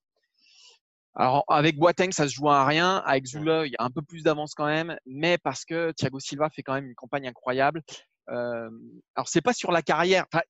Alors 1.14 1.44
avec 1.50 1.78
Boateng, 1.78 2.12
ça 2.12 2.28
se 2.28 2.34
joue 2.34 2.50
à 2.50 2.66
rien. 2.66 2.98
Avec 3.06 3.28
Zule, 3.28 3.64
il 3.66 3.72
y 3.72 3.76
a 3.78 3.84
un 3.84 3.92
peu 3.92 4.02
plus 4.02 4.24
d'avance 4.24 4.56
quand 4.56 4.66
même, 4.66 4.98
mais 5.06 5.38
parce 5.38 5.66
que 5.66 5.92
Thiago 5.92 6.20
Silva 6.20 6.50
fait 6.50 6.64
quand 6.64 6.74
même 6.74 6.88
une 6.88 6.96
campagne 6.96 7.28
incroyable. 7.28 7.84
Euh, 8.30 8.70
alors 9.16 9.28
c'est 9.28 9.42
pas 9.42 9.54
sur 9.54 9.72
la 9.72 9.82
carrière. 9.82 10.26
Enfin, 10.32 10.44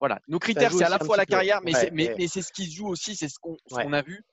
voilà, 0.00 0.20
nos 0.28 0.38
critères 0.38 0.72
c'est 0.72 0.84
à 0.84 0.88
la 0.88 0.98
fois 0.98 1.16
la 1.16 1.26
carrière, 1.26 1.60
mais 1.62 1.72
c'est 1.72 1.90
mais, 1.92 2.14
mais 2.18 2.26
ce 2.26 2.52
qui 2.52 2.66
se 2.66 2.76
joue 2.76 2.88
aussi, 2.88 3.14
c'est 3.14 3.28
ce 3.28 3.38
qu'on 3.38 3.56
qu'on 3.70 3.92
a 3.92 4.02
vu. 4.02 4.24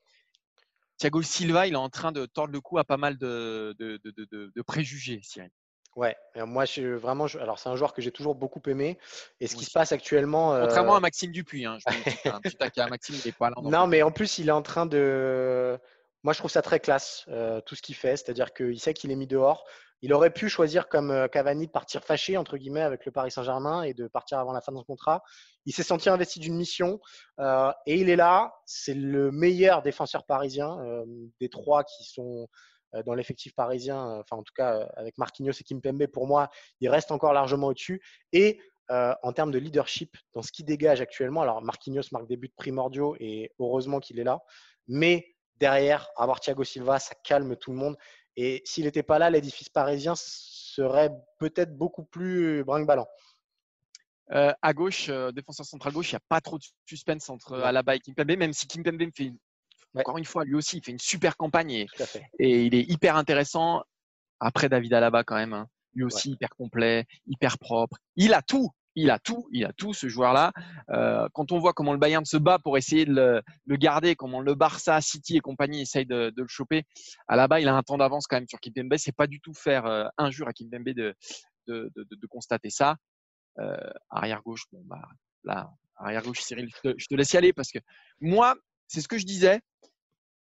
Thiago 0.98 1.22
Silva, 1.22 1.68
il 1.68 1.74
est 1.74 1.76
en 1.76 1.90
train 1.90 2.12
de 2.12 2.26
tordre 2.26 2.54
le 2.54 2.60
cou 2.60 2.80
à 2.80 2.84
pas 2.84 2.98
mal 2.98 3.18
de, 3.18 3.76
de, 3.78 4.00
de, 4.04 4.52
de 4.56 4.62
préjugés, 4.64 5.20
Cyril. 5.22 5.52
Ouais, 5.98 6.16
moi 6.36 6.66
je 6.66 6.94
vraiment, 6.94 7.26
alors 7.42 7.58
c'est 7.58 7.70
un 7.70 7.76
joueur 7.76 7.92
que 7.92 8.04
j'ai 8.04 8.12
toujours 8.12 8.36
beaucoup 8.36 8.62
aimé. 8.68 9.00
Et 9.40 9.48
ce 9.48 9.56
qui 9.56 9.66
se 9.66 9.72
passe 9.72 9.92
actuellement. 9.92 10.60
Contrairement 10.62 10.96
à 10.96 11.00
Maxime 11.00 11.32
Dupuis, 11.32 11.66
hein, 11.66 11.80
je 11.80 11.86
un 12.30 12.40
petit 12.40 12.80
à 12.80 12.88
Maxime, 12.88 13.16
il 13.16 13.28
n'est 13.28 13.32
pas 13.32 13.50
là. 13.50 13.56
Non, 13.64 13.88
mais 13.88 14.04
en 14.04 14.12
plus, 14.12 14.38
il 14.38 14.50
est 14.50 14.52
en 14.52 14.62
train 14.62 14.86
de. 14.86 15.80
Moi, 16.28 16.34
je 16.34 16.40
trouve 16.40 16.52
ça 16.52 16.62
très 16.62 16.82
classe, 16.82 17.26
tout 17.66 17.76
ce 17.76 17.82
qu'il 17.82 17.96
fait. 17.96 18.18
C'est-à-dire 18.18 18.52
qu'il 18.52 18.78
sait 18.82 18.94
qu'il 18.94 19.12
est 19.12 19.16
mis 19.16 19.28
dehors. 19.28 19.64
Il 20.02 20.12
aurait 20.14 20.34
pu 20.34 20.50
choisir 20.50 20.90
comme 20.90 21.10
euh, 21.10 21.30
Cavani 21.30 21.68
de 21.68 21.72
partir 21.72 22.04
fâché 22.04 22.36
entre 22.36 22.58
guillemets 22.58 22.82
avec 22.82 23.06
le 23.06 23.14
Paris 23.14 23.32
Saint-Germain 23.32 23.84
et 23.84 23.94
de 23.94 24.10
partir 24.10 24.40
avant 24.40 24.52
la 24.52 24.60
fin 24.60 24.74
de 24.74 24.78
son 24.78 24.84
contrat. 24.84 25.24
Il 25.66 25.74
s'est 25.74 25.84
senti 25.84 26.10
investi 26.10 26.42
d'une 26.42 26.58
mission 26.58 27.00
euh, 27.40 27.72
et 27.86 27.96
il 27.96 28.10
est 28.10 28.18
là. 28.18 28.54
C'est 28.66 28.94
le 28.94 29.32
meilleur 29.32 29.84
défenseur 29.84 30.26
parisien 30.26 30.78
euh, 30.82 31.06
des 31.40 31.48
trois 31.48 31.86
qui 31.86 32.04
sont 32.04 32.50
dans 33.06 33.14
l'effectif 33.14 33.56
parisien. 33.56 34.20
Enfin, 34.20 34.36
en 34.36 34.44
tout 34.44 34.54
cas, 34.54 34.86
avec 34.98 35.18
Marquinhos 35.18 35.54
et 35.54 35.64
Kimpembe, 35.64 36.08
pour 36.08 36.28
moi, 36.28 36.50
il 36.82 36.90
reste 36.90 37.12
encore 37.14 37.32
largement 37.32 37.68
au-dessus. 37.68 38.02
Et 38.34 38.60
en 38.90 39.34
termes 39.34 39.52
de 39.52 39.60
leadership, 39.60 40.18
dans 40.34 40.42
ce 40.42 40.52
qu'il 40.52 40.66
dégage 40.66 41.00
actuellement, 41.00 41.42
alors 41.42 41.62
Marquinhos 41.62 42.04
marque 42.12 42.28
des 42.28 42.38
buts 42.38 42.54
primordiaux 42.56 43.16
et 43.20 43.54
heureusement 43.60 44.00
qu'il 44.00 44.20
est 44.20 44.24
là. 44.24 44.42
Mais 44.88 45.37
derrière, 45.60 46.10
avoir 46.18 46.40
Thiago 46.40 46.64
Silva, 46.64 47.00
ça 47.00 47.16
calme 47.24 47.56
tout 47.56 47.72
le 47.72 47.78
monde. 47.78 47.98
Et 48.36 48.62
s'il 48.66 48.86
n'était 48.86 49.04
pas 49.04 49.20
là, 49.20 49.30
l'édifice 49.30 49.70
parisien 49.70 50.14
serait 50.16 51.12
peut-être 51.40 51.76
beaucoup 51.76 52.04
plus 52.04 52.64
brinque-ballant. 52.64 53.08
Euh, 54.32 54.54
à 54.62 54.74
gauche, 54.74 55.08
euh, 55.10 55.32
défenseur 55.32 55.66
central 55.66 55.94
gauche, 55.94 56.12
il 56.12 56.16
n'y 56.16 56.18
a 56.18 56.26
pas 56.28 56.42
trop 56.42 56.58
de 56.58 56.64
suspense 56.86 57.30
entre 57.30 57.60
Alaba 57.60 57.96
et 57.96 58.00
Kimpembe, 58.00 58.38
même 58.38 58.54
si 58.54 58.68
Kimpembe 58.68 59.02
me 59.02 59.12
fait, 59.16 59.32
encore 59.96 60.18
une 60.18 60.26
fois, 60.26 60.44
lui 60.44 60.56
aussi, 60.56 60.78
il 60.78 60.84
fait 60.84 60.92
une 60.92 61.00
super 61.00 61.38
campagne 61.38 61.72
et, 61.72 61.88
il 62.40 62.76
est 62.76 62.90
hyper 62.92 63.16
intéressant. 63.16 63.84
Après 64.40 64.70
David 64.70 64.94
Alaba, 64.94 65.24
quand 65.24 65.36
même, 65.36 65.54
hein. 65.54 65.68
lui 65.94 66.04
aussi 66.04 66.32
hyper 66.32 66.50
complet, 66.50 67.06
hyper 67.26 67.58
propre. 67.58 67.98
Il 68.16 68.34
a 68.34 68.42
tout 68.42 68.70
il 68.98 69.12
a 69.12 69.20
tout, 69.20 69.48
il 69.52 69.64
a 69.64 69.72
tout 69.74 69.94
ce 69.94 70.10
joueur-là. 70.10 70.52
Euh, 70.90 71.30
quand 71.34 71.52
on 71.52 71.60
voit 71.60 71.74
comment 71.74 71.94
le 71.94 72.00
Bayern 72.00 72.26
se 72.26 72.36
bat 72.36 72.58
pour 72.58 72.80
essayer 72.80 73.06
de 73.06 73.44
le, 73.66 73.76
garder, 73.78 74.16
comment 74.16 74.42
le 74.42 74.56
Barça, 74.56 75.00
City 75.02 75.38
et 75.38 75.40
compagnie 75.40 75.82
essayent 75.82 76.08
de, 76.08 76.34
le 76.36 76.48
choper, 76.48 76.84
à 77.28 77.36
la 77.36 77.48
bas 77.48 77.60
il 77.60 77.68
a 77.68 77.76
un 77.76 77.84
temps 77.84 78.00
d'avance 78.00 78.26
quand 78.26 78.38
même 78.38 78.48
sur 78.48 78.60
Kimpembe. 78.60 78.98
C'est 78.98 79.16
pas 79.16 79.28
du 79.28 79.40
tout 79.40 79.54
faire 79.54 79.86
euh, 79.86 80.06
injure 80.18 80.48
à 80.48 80.54
Kimpembe 80.54 80.90
de, 80.90 81.16
de, 81.68 81.92
de, 81.96 82.28
constater 82.28 82.72
ça. 82.72 82.96
Euh, 83.60 83.78
arrière 84.10 84.42
gauche, 84.42 84.64
bon 84.72 84.82
bah 84.86 85.08
là, 85.44 85.70
arrière 85.98 86.24
gauche, 86.24 86.42
Cyril, 86.42 86.68
je 86.84 87.06
te, 87.08 87.16
laisse 87.16 87.32
y 87.34 87.38
aller 87.38 87.54
parce 87.54 87.72
que 87.72 87.80
moi, 88.20 88.56
c'est 88.88 89.02
ce 89.02 89.08
que 89.08 89.20
je 89.20 89.26
disais. 89.26 89.62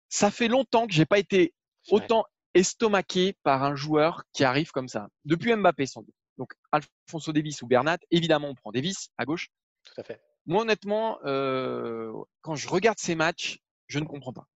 Ça 0.07 0.31
fait 0.31 0.47
longtemps 0.47 0.87
que 0.87 0.93
j'ai 0.93 1.05
pas 1.05 1.19
été 1.19 1.53
autant 1.89 2.23
estomaqué 2.53 3.35
par 3.43 3.63
un 3.63 3.75
joueur 3.75 4.23
qui 4.31 4.45
arrive 4.45 4.71
comme 4.71 4.87
ça. 4.87 5.09
Depuis 5.25 5.53
Mbappé 5.53 5.87
sans 5.87 6.03
doute. 6.03 6.15
Donc 6.37 6.53
Alfonso 6.71 7.31
Davis 7.31 7.61
ou 7.61 7.67
Bernat, 7.67 7.97
évidemment 8.11 8.49
on 8.49 8.55
prend 8.55 8.71
Davis 8.71 9.09
à 9.17 9.25
gauche. 9.25 9.49
Tout 9.83 9.93
à 9.97 10.03
fait. 10.03 10.21
Moi 10.45 10.61
honnêtement, 10.61 11.19
euh, 11.25 12.11
quand 12.41 12.55
je 12.55 12.67
regarde 12.67 12.99
ces 12.99 13.15
matchs, 13.15 13.59
je 13.87 13.99
ne 13.99 14.05
comprends 14.05 14.33
pas. 14.33 14.47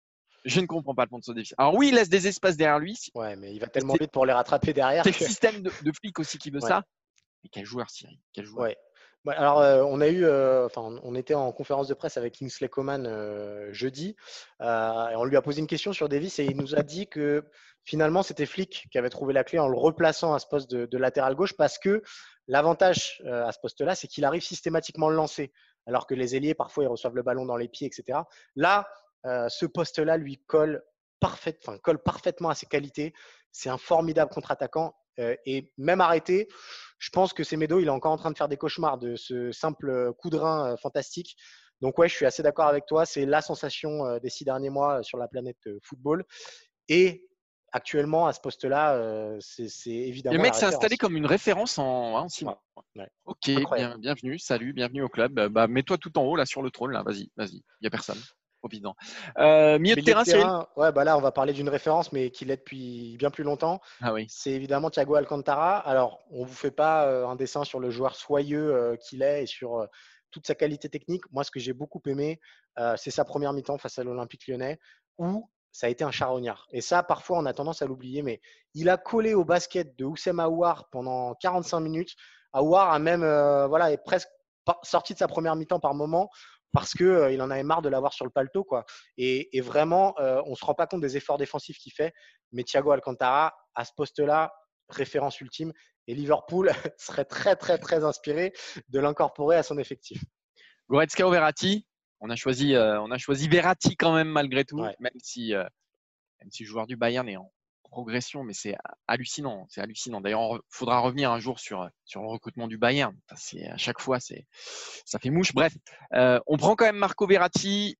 Je 0.45 0.61
ne 0.61 0.67
comprends 0.67 0.95
pas 0.95 1.03
Alfonso 1.03 1.35
Davis. 1.35 1.55
Alors 1.59 1.75
oui, 1.75 1.89
il 1.89 1.95
laisse 1.95 2.09
des 2.09 2.27
espaces 2.27 2.57
derrière 2.57 2.79
lui. 2.79 2.97
Ouais, 3.15 3.37
mais 3.37 3.55
il 3.55 3.61
va 3.61 3.69
tellement 3.69 3.95
vite 3.95 4.13
pour 4.13 4.27
les 4.27 4.33
rattraper 4.33 4.73
derrière. 4.73 5.05
C'est 5.05 5.19
le 5.19 5.27
système 5.27 5.63
de, 5.63 5.71
de 5.83 5.93
flic 5.93 6.19
aussi 6.19 6.39
qui 6.39 6.51
veut 6.51 6.61
ça. 6.61 6.83
Mais 7.43 7.51
quel 7.53 7.65
joueur, 7.65 7.91
Cyril 7.91 8.19
Quel 8.33 8.45
joueur. 8.45 8.65
Ouais. 8.65 8.77
Alors, 9.27 9.61
euh, 9.61 9.83
on 9.83 10.01
a 10.01 10.09
eu, 10.09 10.25
enfin, 10.65 10.99
on 11.03 11.15
était 11.15 11.35
en 11.35 11.53
conférence 11.53 11.89
de 11.89 11.95
presse 11.95 12.17
avec 12.17 12.35
Kingsley 12.35 12.69
Coman 12.69 13.73
jeudi, 13.73 14.17
et 14.61 14.65
on 15.17 15.25
lui 15.25 15.37
a 15.37 15.43
posé 15.43 15.61
une 15.61 15.67
question 15.67 15.93
sur 15.93 16.09
Davis 16.09 16.39
et 16.39 16.45
il 16.45 16.57
nous 16.57 16.75
a 16.75 16.83
dit 16.83 17.09
que 17.09 17.45
finalement 17.85 18.23
c'était 18.23 18.47
Flick 18.47 18.89
qui 18.91 18.99
avait 18.99 19.11
trouvé 19.11 19.33
la 19.33 19.45
clé 19.45 19.59
en 19.59 19.69
le 19.69 19.77
replaçant 19.77 20.35
à 20.35 20.39
ce 20.39 20.47
poste 20.47 20.71
de, 20.71 20.99
latéral 20.99 21.35
gauche 21.35 21.57
parce 21.57 21.79
que 21.79 22.03
l'avantage 22.47 23.23
à 23.27 23.53
ce 23.53 23.59
poste-là, 23.59 23.95
c'est 23.95 24.07
qu'il 24.07 24.25
arrive 24.25 24.43
systématiquement 24.43 25.09
le 25.09 25.17
lancer, 25.17 25.53
alors 25.87 26.07
que 26.07 26.15
les 26.15 26.37
ailiers 26.37 26.55
parfois 26.55 26.85
ils 26.85 26.89
reçoivent 26.89 27.17
le 27.17 27.23
ballon 27.23 27.45
dans 27.45 27.57
les 27.57 27.69
pieds, 27.69 27.87
etc. 27.87 28.21
Là, 28.57 28.89
ce 29.25 29.67
poste-là 29.67 30.17
lui 30.17 30.39
colle 30.47 30.83
parfait, 31.21 31.59
colle 31.83 32.03
parfaitement 32.03 32.51
à 32.51 32.55
ses 32.55 32.67
qualités. 32.67 33.13
C'est 33.53 33.69
un 33.69 33.79
formidable 33.79 34.31
contre-attaquant 34.31 34.95
et 35.19 35.73
même 35.77 36.01
arrêté 36.01 36.49
je 36.99 37.11
pense 37.11 37.33
que 37.33 37.45
Semedo, 37.45 37.79
il 37.81 37.87
est 37.87 37.91
encore 37.91 38.13
en 38.13 38.17
train 38.17 38.31
de 38.31 38.37
faire 38.37 38.49
des 38.49 38.57
cauchemars 38.57 38.99
de 38.99 39.17
ce 39.17 39.53
simple 39.53 40.13
coup 40.15 40.31
de 40.31 40.37
rein 40.37 40.73
euh, 40.73 40.77
fantastique. 40.77 41.37
Donc 41.81 41.97
ouais, 41.99 42.09
je 42.09 42.15
suis 42.15 42.27
assez 42.27 42.43
d'accord 42.43 42.67
avec 42.67 42.87
toi. 42.87 43.07
C'est 43.07 43.25
la 43.25 43.41
sensation 43.41 44.05
euh, 44.05 44.19
des 44.19 44.31
six 44.31 44.45
derniers 44.45 44.71
mois 44.71 44.99
euh, 44.99 45.03
sur 45.03 45.17
la 45.17 45.29
planète 45.29 45.59
football. 45.83 46.25
Et 46.89 47.25
actuellement, 47.71 48.27
à 48.27 48.33
ce 48.33 48.41
poste-là, 48.41 49.39
c'est 49.41 49.91
évidemment. 49.91 50.37
Le 50.37 50.43
mec 50.43 50.55
s'est 50.55 50.65
installé 50.65 50.97
comme 50.97 51.17
une 51.17 51.27
référence 51.27 51.79
en, 51.79 52.17
hein, 52.17 52.29
six 52.29 52.45
mois. 52.45 52.65
Ok, 53.27 53.51
bienvenue, 53.99 54.39
salut, 54.39 54.73
bienvenue 54.73 55.03
au 55.03 55.09
club. 55.09 55.49
Bah, 55.49 55.69
mets-toi 55.69 55.99
tout 55.99 56.17
en 56.19 56.23
haut 56.23 56.35
là 56.35 56.47
sur 56.47 56.63
le 56.63 56.71
trône 56.71 56.93
là. 56.93 57.03
Vas-y, 57.03 57.31
vas-y. 57.37 57.57
Il 57.57 57.83
n'y 57.83 57.87
a 57.87 57.91
personne 57.91 58.19
provident. 58.59 58.95
Euh, 59.39 59.79
milieu 59.79 59.97
de 59.97 60.01
terrain, 60.03 60.67
ouais, 60.77 60.93
bah 60.93 61.05
là, 61.05 61.17
on 61.17 61.21
va 61.21 61.33
parler 61.33 61.53
d'une 61.53 61.69
référence, 61.69 62.13
mais 62.13 62.31
qui 62.31 62.45
l'est 62.45 62.57
depuis 62.57 63.17
bien 63.19 63.31
plus 63.31 63.45
longtemps. 63.45 63.81
Ah 64.01 64.13
oui. 64.13 64.27
C'est 64.29 64.51
évidemment 64.51 64.91
Thiago 64.91 65.15
Alcantara. 65.15 65.79
Alors, 65.79 66.21
on 66.31 66.43
ne 66.43 66.47
vous 66.47 66.55
fait 66.55 66.71
pas 66.71 67.07
euh, 67.07 67.27
un 67.27 67.37
dessin 67.37 67.65
sur 67.65 67.81
le 67.81 67.91
joueur 67.91 68.17
soyeux 68.17 68.75
euh, 68.75 68.97
qu'il 68.97 69.23
est 69.23 69.45
et 69.45 69.47
sur 69.47 69.87
toute 70.31 70.47
sa 70.47 70.55
qualité 70.55 70.89
technique. 70.89 71.23
Moi, 71.33 71.45
ce 71.45 71.51
que 71.51 71.61
j'ai 71.61 71.73
beaucoup 71.73 72.03
aimé, 72.07 72.41
c'est 72.97 73.11
sa 73.11 73.25
première 73.25 73.53
mi-temps 73.53 73.79
face 73.79 73.99
à 73.99 74.05
l'Olympique 74.05 74.47
lyonnais, 74.47 74.79
où 75.17 75.49
ça 75.73 75.89
a 75.89 75.91
été 75.91 76.05
un 76.05 76.13
charognard. 76.13 76.69
Et 76.71 76.81
ça, 76.81 77.03
parfois, 77.03 77.39
on 77.39 77.47
a 77.47 77.53
tendance 77.53 77.83
à 77.83 77.87
l'oublier, 77.87 78.23
mais 78.23 78.41
il 78.75 78.89
a 78.89 78.97
collé 78.99 79.35
au 79.35 79.45
basket 79.45 79.99
de 79.99 80.05
Oussem 80.05 80.39
Aouar 80.39 80.89
pendant 80.91 81.35
45 81.35 81.81
minutes. 81.81 82.15
Aouar 82.53 82.93
a 82.93 82.99
même, 82.99 83.23
voilà, 83.69 83.91
est 83.91 83.97
presque 83.97 84.29
sorti 84.83 85.15
de 85.15 85.19
sa 85.19 85.29
première 85.29 85.57
mi-temps 85.57 85.81
par 85.81 85.95
moment 85.95 86.31
parce 86.73 86.93
qu'il 86.93 87.07
euh, 87.07 87.33
il 87.33 87.41
en 87.43 87.51
avait 87.51 87.63
marre 87.63 87.83
de 87.83 87.89
l'avoir 87.89 88.13
sur 88.13 88.25
le 88.25 88.31
paletot. 88.31 88.65
Quoi. 88.65 88.85
Et, 89.17 89.61
vraiment, 89.61 90.15
euh, 90.19 90.43
on 90.47 90.51
ne 90.51 90.55
se 90.55 90.65
rend 90.65 90.75
pas 90.75 90.87
compte 90.87 91.01
des 91.01 91.17
efforts 91.17 91.39
défensifs 91.39 91.79
qu'il 91.79 91.93
fait. 91.93 92.13
Mais 92.53 92.65
Thiago 92.65 92.91
Alcantara, 92.91 93.55
à 93.75 93.85
ce 93.85 93.93
poste-là, 93.97 94.53
référence 94.89 95.41
ultime. 95.41 95.73
Et 96.07 96.15
Liverpool 96.15 96.71
serait 96.99 97.25
très, 97.25 97.57
très, 97.57 97.79
très 97.79 98.05
inspiré 98.05 98.53
de 98.89 99.01
l'incorporer 99.01 99.57
à 99.57 99.63
son 99.63 99.79
effectif. 99.79 100.23
Goretzka 100.89 101.27
ou 101.27 101.31
Verratti? 101.31 101.87
On 102.21 102.31
a, 102.31 102.37
choisi, 102.37 102.75
euh, 102.75 103.01
on 103.01 103.11
a 103.11 103.19
choisi 103.19 103.49
Verratti 103.49 103.97
quand 103.97 104.13
même, 104.13 104.29
malgré 104.29 104.65
tout, 104.65 104.79
même, 104.79 105.13
si, 105.23 105.55
euh, 105.55 105.63
même 106.41 106.51
si 106.51 106.65
le 106.65 106.69
joueur 106.69 106.87
du 106.87 106.97
Bayern 106.97 107.29
est 107.29 107.37
en 107.37 107.53
progression, 107.89 108.45
mais 108.45 108.53
c'est 108.53 108.77
hallucinant. 109.07 109.67
C'est 109.69 109.81
hallucinant. 109.81 110.21
D'ailleurs, 110.21 110.57
il 110.57 110.61
faudra 110.71 111.01
revenir 111.01 111.33
un 111.33 111.41
jour 111.41 111.59
sur, 111.59 111.89
sur 112.05 112.23
le 112.23 112.29
recrutement 112.29 112.69
du 112.69 112.79
Bayern. 112.79 113.17
c'est 113.37 113.67
à 113.67 113.77
chaque 113.77 114.01
fois, 114.01 114.21
c'est, 114.21 114.47
ça 115.05 115.19
fait 115.19 115.31
mouche. 115.31 115.55
Bref, 115.55 115.75
euh, 116.15 116.41
on 116.47 116.57
prend 116.57 116.77
quand 116.77 116.85
même 116.85 116.97
Marco 116.97 117.27
Verratti 117.27 117.97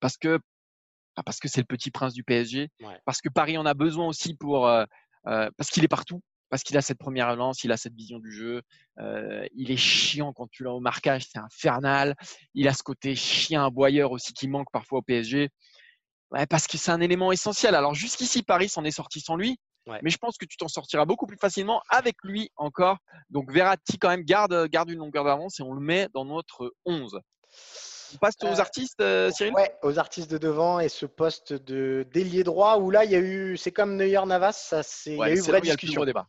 parce 0.00 0.16
que 0.16 0.38
parce 1.24 1.38
que 1.38 1.46
c'est 1.46 1.60
le 1.60 1.66
petit 1.66 1.92
prince 1.92 2.12
du 2.12 2.24
PSG, 2.24 2.70
parce 3.04 3.20
que 3.20 3.28
Paris 3.28 3.56
en 3.56 3.66
a 3.66 3.74
besoin 3.74 4.08
aussi 4.08 4.34
pour 4.34 4.68
parce 5.24 5.70
qu'il 5.70 5.84
est 5.84 5.88
partout 5.88 6.20
parce 6.54 6.62
qu'il 6.62 6.76
a 6.76 6.82
cette 6.82 6.98
première 6.98 7.30
relance, 7.30 7.64
il 7.64 7.72
a 7.72 7.76
cette 7.76 7.94
vision 7.94 8.20
du 8.20 8.30
jeu. 8.30 8.62
Euh, 9.00 9.44
il 9.56 9.72
est 9.72 9.76
chiant 9.76 10.32
quand 10.32 10.48
tu 10.48 10.62
l'as 10.62 10.72
au 10.72 10.78
marquage, 10.78 11.26
c'est 11.28 11.40
infernal. 11.40 12.14
Il 12.54 12.68
a 12.68 12.72
ce 12.72 12.84
côté 12.84 13.16
chien 13.16 13.66
aboyeur 13.66 14.12
aussi 14.12 14.32
qui 14.32 14.46
manque 14.46 14.70
parfois 14.72 15.00
au 15.00 15.02
PSG. 15.02 15.50
Parce 16.48 16.66
que 16.66 16.78
c'est 16.78 16.90
un 16.90 17.00
élément 17.00 17.32
essentiel. 17.32 17.74
Alors 17.74 17.94
jusqu'ici, 17.94 18.42
Paris 18.42 18.68
s'en 18.68 18.84
est 18.84 18.90
sorti 18.90 19.20
sans 19.20 19.36
lui. 19.36 19.58
Mais 20.02 20.10
je 20.10 20.16
pense 20.16 20.38
que 20.38 20.46
tu 20.46 20.56
t'en 20.56 20.68
sortiras 20.68 21.04
beaucoup 21.04 21.26
plus 21.26 21.36
facilement 21.36 21.82
avec 21.90 22.16
lui 22.22 22.50
encore. 22.56 22.96
Donc 23.30 23.52
Verratti 23.52 23.98
quand 23.98 24.08
même 24.08 24.22
garde, 24.22 24.66
garde 24.68 24.88
une 24.88 24.98
longueur 24.98 25.24
d'avance 25.24 25.60
et 25.60 25.62
on 25.62 25.74
le 25.74 25.80
met 25.80 26.08
dans 26.14 26.24
notre 26.24 26.72
11. 26.86 27.20
On 28.14 28.18
passe 28.18 28.34
aux 28.42 28.46
euh, 28.46 28.60
artistes, 28.60 29.00
euh, 29.00 29.30
Cyril? 29.30 29.52
Ouais, 29.54 29.74
aux 29.82 29.98
artistes 29.98 30.30
de 30.30 30.38
devant 30.38 30.78
et 30.78 30.88
ce 30.88 31.04
poste 31.04 31.52
de 31.52 32.06
d'ailier 32.12 32.44
droit 32.44 32.78
où 32.78 32.90
là, 32.90 33.04
il 33.04 33.10
y 33.10 33.14
a 33.14 33.18
eu, 33.18 33.56
c'est 33.56 33.72
comme 33.72 33.96
Neuer 33.96 34.24
Navas, 34.24 34.52
ça, 34.52 34.82
c'est, 34.82 35.12
il 35.12 35.18
y 35.18 35.22
a 35.22 35.30
eu 35.32 35.40
vraie 35.40 35.60
discussion. 35.60 36.04
débat. 36.04 36.26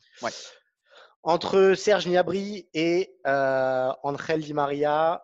Entre 1.24 1.74
Serge 1.76 2.06
Gnabry 2.06 2.70
et 2.74 3.16
euh, 3.26 3.92
Angel 4.04 4.42
Di 4.42 4.54
Maria, 4.54 5.24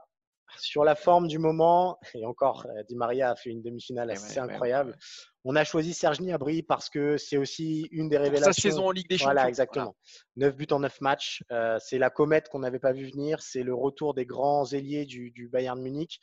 sur 0.60 0.84
la 0.84 0.96
forme 0.96 1.28
du 1.28 1.40
moment, 1.40 1.98
et 2.14 2.26
encore, 2.26 2.68
Di 2.88 2.96
Maria 2.96 3.32
a 3.32 3.36
fait 3.36 3.50
une 3.50 3.62
demi-finale 3.62 4.12
assez 4.12 4.40
incroyable. 4.40 4.98
On 5.44 5.56
a 5.56 5.64
choisi 5.64 5.94
Serge 5.94 6.20
Gnabry 6.20 6.62
parce 6.62 6.90
que 6.90 7.18
c'est 7.18 7.38
aussi 7.38 7.88
une 7.92 8.10
des 8.10 8.18
révélations. 8.18 8.54
Sa 8.54 8.62
saison 8.62 8.88
en 8.88 8.92
Ligue 8.92 9.10
des 9.10 9.18
Champions. 9.18 9.34
Voilà, 9.34 9.50
exactement. 9.50 9.96
9 10.36 10.56
buts 10.56 10.68
en 10.72 10.80
9 10.80 11.02
matchs. 11.02 11.44
Euh, 11.52 11.78
c'est 11.80 11.98
la 11.98 12.12
comète 12.12 12.48
qu'on 12.50 12.60
n'avait 12.60 12.80
pas 12.80 12.92
vu 12.92 13.10
venir. 13.10 13.42
C'est 13.42 13.64
le 13.64 13.74
retour 13.74 14.14
des 14.14 14.26
grands 14.26 14.66
ailiers 14.72 15.06
du, 15.06 15.32
du 15.32 15.48
Bayern 15.48 15.82
Munich. 15.82 16.20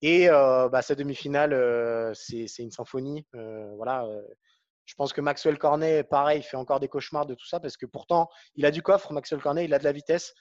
Et 0.00 0.28
euh, 0.28 0.68
bah, 0.68 0.82
sa 0.82 0.94
demi-finale, 0.94 1.52
euh, 1.52 2.12
c'est 2.14 2.46
une 2.58 2.70
symphonie. 2.70 3.26
voilà. 3.32 4.06
Je 4.84 4.94
pense 4.94 5.12
que 5.12 5.20
Maxwell 5.20 5.58
Cornet, 5.58 6.02
pareil, 6.02 6.42
fait 6.42 6.56
encore 6.56 6.80
des 6.80 6.88
cauchemars 6.88 7.26
de 7.26 7.34
tout 7.34 7.46
ça 7.46 7.60
parce 7.60 7.76
que 7.76 7.86
pourtant, 7.86 8.28
il 8.56 8.66
a 8.66 8.70
du 8.70 8.82
coffre, 8.82 9.12
Maxwell 9.12 9.40
Cornet, 9.40 9.64
il 9.64 9.74
a 9.74 9.78
de 9.78 9.84
la 9.84 9.92
vitesse, 9.92 10.34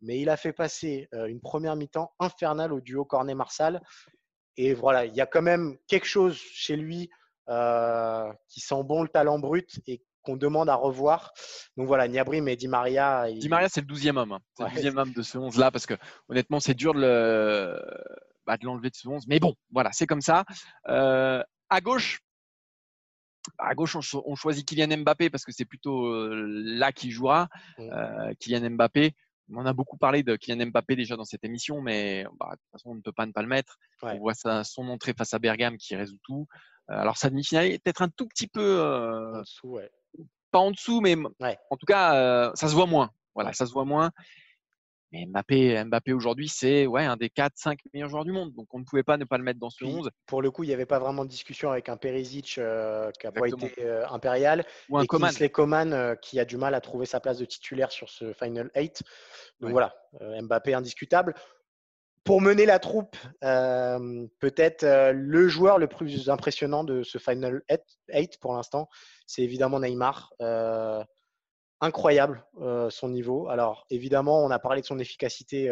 mais 0.00 0.20
il 0.20 0.30
a 0.30 0.36
fait 0.36 0.52
passer 0.52 1.08
une 1.12 1.40
première 1.40 1.76
mi-temps 1.76 2.12
infernale 2.20 2.72
au 2.72 2.80
duo 2.80 3.04
Cornet-Marsal. 3.04 3.80
Et 4.56 4.74
voilà, 4.74 5.06
il 5.06 5.14
y 5.14 5.20
a 5.20 5.26
quand 5.26 5.42
même 5.42 5.76
quelque 5.86 6.06
chose 6.06 6.36
chez 6.36 6.76
lui 6.76 7.10
euh, 7.50 8.32
qui 8.48 8.60
sent 8.60 8.82
bon 8.84 9.02
le 9.02 9.08
talent 9.08 9.38
brut 9.38 9.80
et 9.88 10.04
qu'on 10.22 10.36
demande 10.36 10.68
à 10.68 10.74
revoir. 10.74 11.32
Donc 11.76 11.86
voilà, 11.88 12.06
Niabri 12.06 12.40
mais 12.40 12.54
Di 12.54 12.68
Maria. 12.68 13.26
Di 13.32 13.48
Maria, 13.48 13.68
c'est 13.68 13.80
le 13.80 13.86
12e 13.86 14.16
homme. 14.18 14.32
Hein. 14.32 14.40
C'est 14.54 14.84
le 14.84 14.90
12e 14.90 14.98
homme 14.98 15.12
de 15.12 15.22
ce 15.22 15.38
11-là 15.38 15.70
parce 15.70 15.86
que 15.86 15.94
honnêtement, 16.28 16.60
c'est 16.60 16.74
dur 16.74 16.94
de, 16.94 17.00
le... 17.00 17.82
bah, 18.46 18.56
de 18.56 18.64
l'enlever 18.66 18.90
de 18.90 18.94
ce 18.94 19.08
11. 19.08 19.26
Mais 19.26 19.40
bon, 19.40 19.54
voilà, 19.72 19.90
c'est 19.92 20.06
comme 20.06 20.20
ça. 20.20 20.44
Euh, 20.88 21.42
à 21.70 21.80
gauche, 21.80 22.20
à 23.58 23.74
gauche, 23.74 23.96
on, 24.14 24.34
choisit 24.34 24.66
Kylian 24.66 24.98
Mbappé 24.98 25.30
parce 25.30 25.44
que 25.44 25.52
c'est 25.52 25.64
plutôt 25.64 26.06
euh, 26.06 26.44
là 26.46 26.92
qu'il 26.92 27.10
jouera. 27.10 27.48
Mm. 27.78 28.34
Kylian 28.38 28.70
Mbappé. 28.70 29.14
On 29.52 29.66
a 29.66 29.72
beaucoup 29.72 29.96
parlé 29.96 30.22
de 30.22 30.36
Kylian 30.36 30.66
Mbappé 30.66 30.94
déjà 30.94 31.16
dans 31.16 31.24
cette 31.24 31.44
émission, 31.44 31.80
mais 31.80 32.24
bah, 32.38 32.50
de 32.52 32.56
toute 32.56 32.70
façon, 32.72 32.90
on 32.90 32.94
ne 32.94 33.00
peut 33.00 33.12
pas 33.12 33.26
ne 33.26 33.32
pas 33.32 33.42
le 33.42 33.48
mettre. 33.48 33.78
On 34.02 34.18
voit 34.18 34.34
son 34.34 34.88
entrée 34.88 35.14
face 35.16 35.34
à 35.34 35.38
Bergame 35.38 35.76
qui 35.76 35.96
résout 35.96 36.18
tout. 36.22 36.46
Euh, 36.90 36.94
alors 36.94 37.16
sa 37.16 37.30
demi-finale 37.30 37.66
est 37.66 37.78
peut-être 37.78 38.02
un 38.02 38.08
tout 38.08 38.26
petit 38.26 38.48
peu 38.48 38.80
euh, 38.80 39.38
en 39.38 39.40
dessous, 39.42 39.68
ouais. 39.68 39.90
pas 40.50 40.58
en 40.58 40.70
dessous, 40.70 41.00
mais 41.00 41.16
en 41.70 41.76
tout 41.76 41.86
cas, 41.86 42.14
euh, 42.14 42.50
ça 42.54 42.68
se 42.68 42.74
voit 42.74 42.86
moins. 42.86 43.10
Voilà, 43.34 43.52
ça 43.52 43.66
se 43.66 43.72
voit 43.72 43.84
moins. 43.84 44.10
Mais 45.12 45.26
Mbappé, 45.26 45.84
Mbappé 45.84 46.12
aujourd'hui, 46.12 46.48
c'est 46.48 46.86
ouais, 46.86 47.04
un 47.04 47.16
des 47.16 47.28
4-5 47.28 47.78
meilleurs 47.92 48.08
joueurs 48.08 48.24
du 48.24 48.32
monde. 48.32 48.52
Donc 48.54 48.68
on 48.72 48.78
ne 48.78 48.84
pouvait 48.84 49.02
pas 49.02 49.16
ne 49.16 49.24
pas 49.24 49.38
le 49.38 49.44
mettre 49.44 49.58
dans 49.58 49.70
ce 49.70 49.84
11. 49.84 50.10
Pour 50.26 50.40
le 50.40 50.50
coup, 50.50 50.62
il 50.62 50.68
n'y 50.68 50.72
avait 50.72 50.86
pas 50.86 50.98
vraiment 50.98 51.24
de 51.24 51.30
discussion 51.30 51.70
avec 51.70 51.88
un 51.88 51.96
Perisic 51.96 52.44
qui 52.44 52.60
n'a 52.60 53.32
pas 53.32 53.48
été 53.48 53.84
impérial. 54.08 54.64
Ou 54.88 54.98
un 54.98 55.02
et 55.02 55.06
Coman. 55.06 55.32
Coman 55.52 56.16
qui 56.22 56.38
a 56.38 56.44
du 56.44 56.56
mal 56.56 56.74
à 56.74 56.80
trouver 56.80 57.06
sa 57.06 57.20
place 57.20 57.38
de 57.38 57.44
titulaire 57.44 57.90
sur 57.90 58.08
ce 58.08 58.32
Final 58.32 58.70
8. 58.76 59.02
Donc 59.60 59.72
voilà, 59.72 59.94
Mbappé 60.20 60.74
indiscutable 60.74 61.34
pour 62.24 62.40
mener 62.40 62.66
la 62.66 62.78
troupe, 62.78 63.16
euh, 63.44 64.26
peut-être 64.38 64.84
euh, 64.84 65.12
le 65.12 65.48
joueur 65.48 65.78
le 65.78 65.86
plus 65.86 66.28
impressionnant 66.28 66.84
de 66.84 67.02
ce 67.02 67.18
Final 67.18 67.62
8 68.12 68.38
pour 68.40 68.54
l'instant, 68.54 68.88
c'est 69.26 69.42
évidemment 69.42 69.80
Neymar. 69.80 70.32
Euh, 71.82 71.86
incroyable 71.86 72.44
son 72.90 73.08
niveau. 73.08 73.48
Alors 73.48 73.86
évidemment, 73.90 74.44
on 74.44 74.50
a 74.50 74.58
parlé 74.58 74.80
de 74.80 74.86
son 74.86 74.98
efficacité 74.98 75.70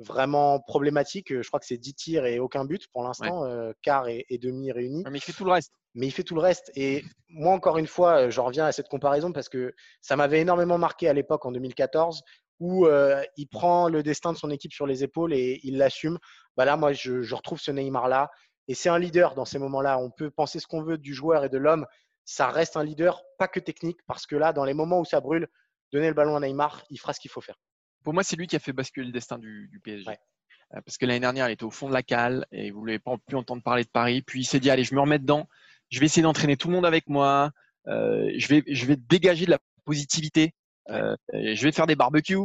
vraiment 0.00 0.60
problématique. 0.60 1.32
Je 1.32 1.46
crois 1.46 1.60
que 1.60 1.66
c'est 1.66 1.78
10 1.78 1.94
tirs 1.94 2.26
et 2.26 2.38
aucun 2.38 2.64
but 2.64 2.88
pour 2.92 3.04
l'instant, 3.04 3.44
quart 3.82 4.08
et, 4.08 4.26
et, 4.28 4.38
demi 4.38 4.72
réunis. 4.72 5.04
Mais 5.10 5.18
il 5.18 5.22
fait 5.22 5.32
tout 5.32 5.44
le 5.44 5.52
reste. 5.52 5.72
Mais 5.94 6.06
il 6.06 6.10
fait 6.10 6.24
tout 6.24 6.34
le 6.34 6.40
reste. 6.40 6.72
Et 6.74 7.04
moi, 7.28 7.52
encore 7.52 7.78
une 7.78 7.86
fois, 7.86 8.28
j'en 8.28 8.44
reviens 8.44 8.66
à 8.66 8.72
cette 8.72 8.88
comparaison 8.88 9.30
parce 9.32 9.48
que 9.48 9.74
ça 10.00 10.16
m'avait 10.16 10.40
énormément 10.40 10.78
marqué 10.78 11.08
à 11.08 11.12
l'époque 11.12 11.46
en 11.46 11.52
2014 11.52 12.24
où 12.60 12.86
euh, 12.86 13.22
il 13.36 13.46
prend 13.46 13.88
le 13.88 14.02
destin 14.02 14.32
de 14.32 14.38
son 14.38 14.50
équipe 14.50 14.72
sur 14.72 14.86
les 14.86 15.02
épaules 15.02 15.34
et 15.34 15.60
il 15.64 15.76
l'assume. 15.76 16.18
Bah 16.56 16.64
là, 16.64 16.76
moi, 16.76 16.92
je, 16.92 17.34
retrouve 17.34 17.60
ce 17.60 17.70
Neymar-là. 17.70 18.30
Et 18.68 18.74
c'est 18.74 18.88
un 18.88 18.98
leader 18.98 19.34
dans 19.34 19.44
ces 19.44 19.58
moments-là. 19.58 19.98
On 19.98 20.10
peut 20.10 20.30
penser 20.30 20.58
ce 20.58 20.66
qu'on 20.66 20.82
veut 20.82 20.96
du 20.96 21.12
joueur 21.12 21.44
et 21.44 21.48
de 21.48 21.58
l'homme. 21.58 21.86
Ça 22.24 22.48
reste 22.48 22.76
un 22.76 22.84
leader, 22.84 23.22
pas 23.38 23.48
que 23.48 23.60
technique, 23.60 23.98
parce 24.06 24.26
que 24.26 24.36
là, 24.36 24.52
dans 24.52 24.64
les 24.64 24.74
moments 24.74 25.00
où 25.00 25.04
ça 25.04 25.20
brûle, 25.20 25.48
donner 25.92 26.08
le 26.08 26.14
ballon 26.14 26.36
à 26.36 26.40
Neymar, 26.40 26.84
il 26.90 26.98
fera 26.98 27.12
ce 27.12 27.20
qu'il 27.20 27.30
faut 27.30 27.40
faire. 27.40 27.56
Pour 28.02 28.14
moi, 28.14 28.22
c'est 28.22 28.36
lui 28.36 28.46
qui 28.46 28.56
a 28.56 28.58
fait 28.58 28.72
basculer 28.72 29.06
le 29.06 29.12
destin 29.12 29.38
du, 29.38 29.80
PSG. 29.82 30.10
Euh, 30.10 30.80
parce 30.84 30.98
que 30.98 31.06
l'année 31.06 31.20
dernière, 31.20 31.48
il 31.48 31.52
était 31.52 31.64
au 31.64 31.70
fond 31.70 31.88
de 31.88 31.94
la 31.94 32.02
cale 32.02 32.46
et 32.52 32.70
vous 32.70 32.78
ne 32.78 32.80
voulez 32.80 32.98
pas 32.98 33.16
plus 33.26 33.36
entendre 33.36 33.62
parler 33.62 33.84
de 33.84 33.90
Paris. 33.90 34.22
Puis 34.22 34.40
il 34.40 34.44
s'est 34.44 34.60
dit, 34.60 34.70
allez, 34.70 34.84
je 34.84 34.94
me 34.94 35.00
remets 35.00 35.18
dedans. 35.18 35.48
Je 35.90 36.00
vais 36.00 36.06
essayer 36.06 36.22
d'entraîner 36.22 36.56
tout 36.56 36.68
le 36.68 36.74
monde 36.74 36.86
avec 36.86 37.08
moi. 37.08 37.50
Euh, 37.86 38.30
je, 38.36 38.48
vais, 38.48 38.62
je 38.66 38.86
vais 38.86 38.96
dégager 38.96 39.46
de 39.46 39.50
la 39.50 39.58
positivité. 39.84 40.54
je 40.88 41.62
vais 41.62 41.72
faire 41.72 41.86
des 41.86 41.96
barbecues. 41.96 42.38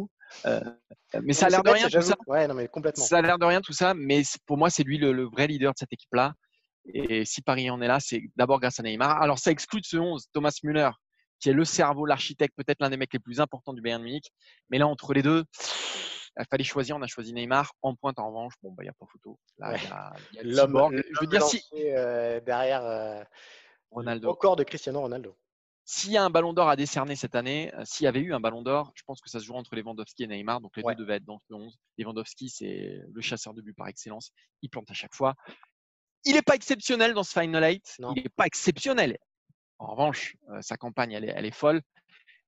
Euh, 0.46 0.62
mais 1.24 1.34
ça 1.34 1.48
a 1.48 1.50
l'air 1.50 1.64
de 1.64 1.70
rien 1.70 1.90
tout 1.90 2.02
ça. 2.02 2.16
Ouais, 2.28 2.48
non, 2.48 2.54
mais 2.54 2.68
complètement. 2.68 3.04
Ça 3.04 3.18
a 3.18 3.22
l'air 3.22 3.40
de 3.40 3.46
rien 3.46 3.62
tout 3.62 3.74
ça, 3.74 3.94
mais 3.94 4.22
pour 4.46 4.58
moi, 4.58 4.70
c'est 4.70 4.84
lui 4.84 4.98
le, 4.98 5.24
vrai 5.24 5.48
leader 5.48 5.74
de 5.74 5.78
cette 5.78 5.94
équipe-là. 5.94 6.34
Et 6.86 7.26
si 7.26 7.42
Paris 7.42 7.70
en 7.70 7.82
est 7.82 7.88
là, 7.88 8.00
c'est 8.00 8.24
d'abord 8.36 8.60
grâce 8.60 8.80
à 8.80 8.84
Neymar. 8.84 9.22
Alors, 9.22 9.40
ça 9.40 9.52
exclut 9.52 9.82
de 9.82 9.86
ce 9.86 9.98
11 9.98 10.28
Thomas 10.34 10.58
Müller, 10.64 10.90
qui 11.40 11.50
est 11.50 11.54
le 11.54 11.66
cerveau, 11.66 12.06
l'architecte, 12.06 12.56
peut-être 12.56 12.82
l'un 12.82 12.90
des 12.90 12.98
mecs 12.98 13.14
les 13.14 13.20
plus 13.20 13.40
importants 13.40 13.74
du 13.74 13.82
Bayern 13.82 14.02
Munich. 14.02 14.32
Mais 14.70 14.78
là, 14.78 14.88
entre 14.88 15.14
les 15.14 15.22
deux, 15.22 15.44
il 16.38 16.46
fallait 16.50 16.64
choisir. 16.64 16.96
On 16.96 17.02
a 17.02 17.08
choisi 17.08 17.34
Neymar. 17.34 17.72
En 17.82 17.96
pointe, 17.96 18.20
en 18.20 18.28
revanche, 18.28 18.54
bon, 18.64 18.72
bah, 18.72 18.84
il 18.84 18.86
n'y 18.86 18.90
a 18.90 18.94
pas 18.94 19.06
photo. 19.12 19.40
Là, 19.58 19.78
il 19.78 19.84
y 19.84 19.88
a, 19.88 20.14
Je 20.44 21.20
veux 21.22 21.28
dire, 21.28 21.44
si. 21.44 21.62
Euh, 21.76 22.40
derrière 22.42 22.84
euh, 22.86 23.24
Ronaldo. 23.92 24.30
Au 24.30 24.36
corps 24.36 24.56
de 24.56 24.64
Cristiano 24.64 25.02
Ronaldo. 25.02 25.36
S'il 25.86 26.12
y 26.12 26.18
a 26.18 26.24
un 26.24 26.30
ballon 26.30 26.54
d'or 26.54 26.70
à 26.70 26.76
décerner 26.76 27.16
cette 27.16 27.34
année, 27.34 27.74
euh, 27.74 27.82
s'il 27.84 28.04
y 28.04 28.08
avait 28.08 28.20
eu 28.20 28.32
un 28.32 28.40
ballon 28.40 28.62
d'or, 28.62 28.92
je 28.94 29.02
pense 29.08 29.22
que 29.22 29.30
ça 29.30 29.40
se 29.40 29.46
jouera 29.46 29.58
entre 29.58 29.76
Lewandowski 29.76 30.24
et 30.24 30.28
Neymar. 30.28 30.62
Donc 30.62 30.78
les 30.78 30.84
deux 30.84 30.94
devaient 30.96 31.16
être 31.16 31.26
dans 31.26 31.40
le 31.50 31.56
11. 31.56 31.80
Lewandowski, 31.98 32.50
c'est 32.50 33.02
le 33.12 33.22
chasseur 33.22 33.56
de 33.56 33.62
but 33.62 33.74
par 33.74 33.88
excellence. 33.88 34.32
Il 34.62 34.70
plante 34.70 34.90
à 34.92 34.94
chaque 34.94 35.16
fois. 35.16 35.34
Il 36.26 36.34
n'est 36.34 36.42
pas 36.42 36.56
exceptionnel 36.56 37.14
dans 37.14 37.24
ce 37.24 37.40
Final 37.40 37.64
8. 37.64 37.98
Il 38.00 38.24
n'est 38.24 38.30
pas 38.30 38.46
exceptionnel. 38.46 39.18
En 39.78 39.88
revanche, 39.88 40.36
euh, 40.50 40.62
sa 40.62 40.76
campagne, 40.76 41.14
elle 41.14 41.46
est, 41.46 41.52
folle. 41.52 41.82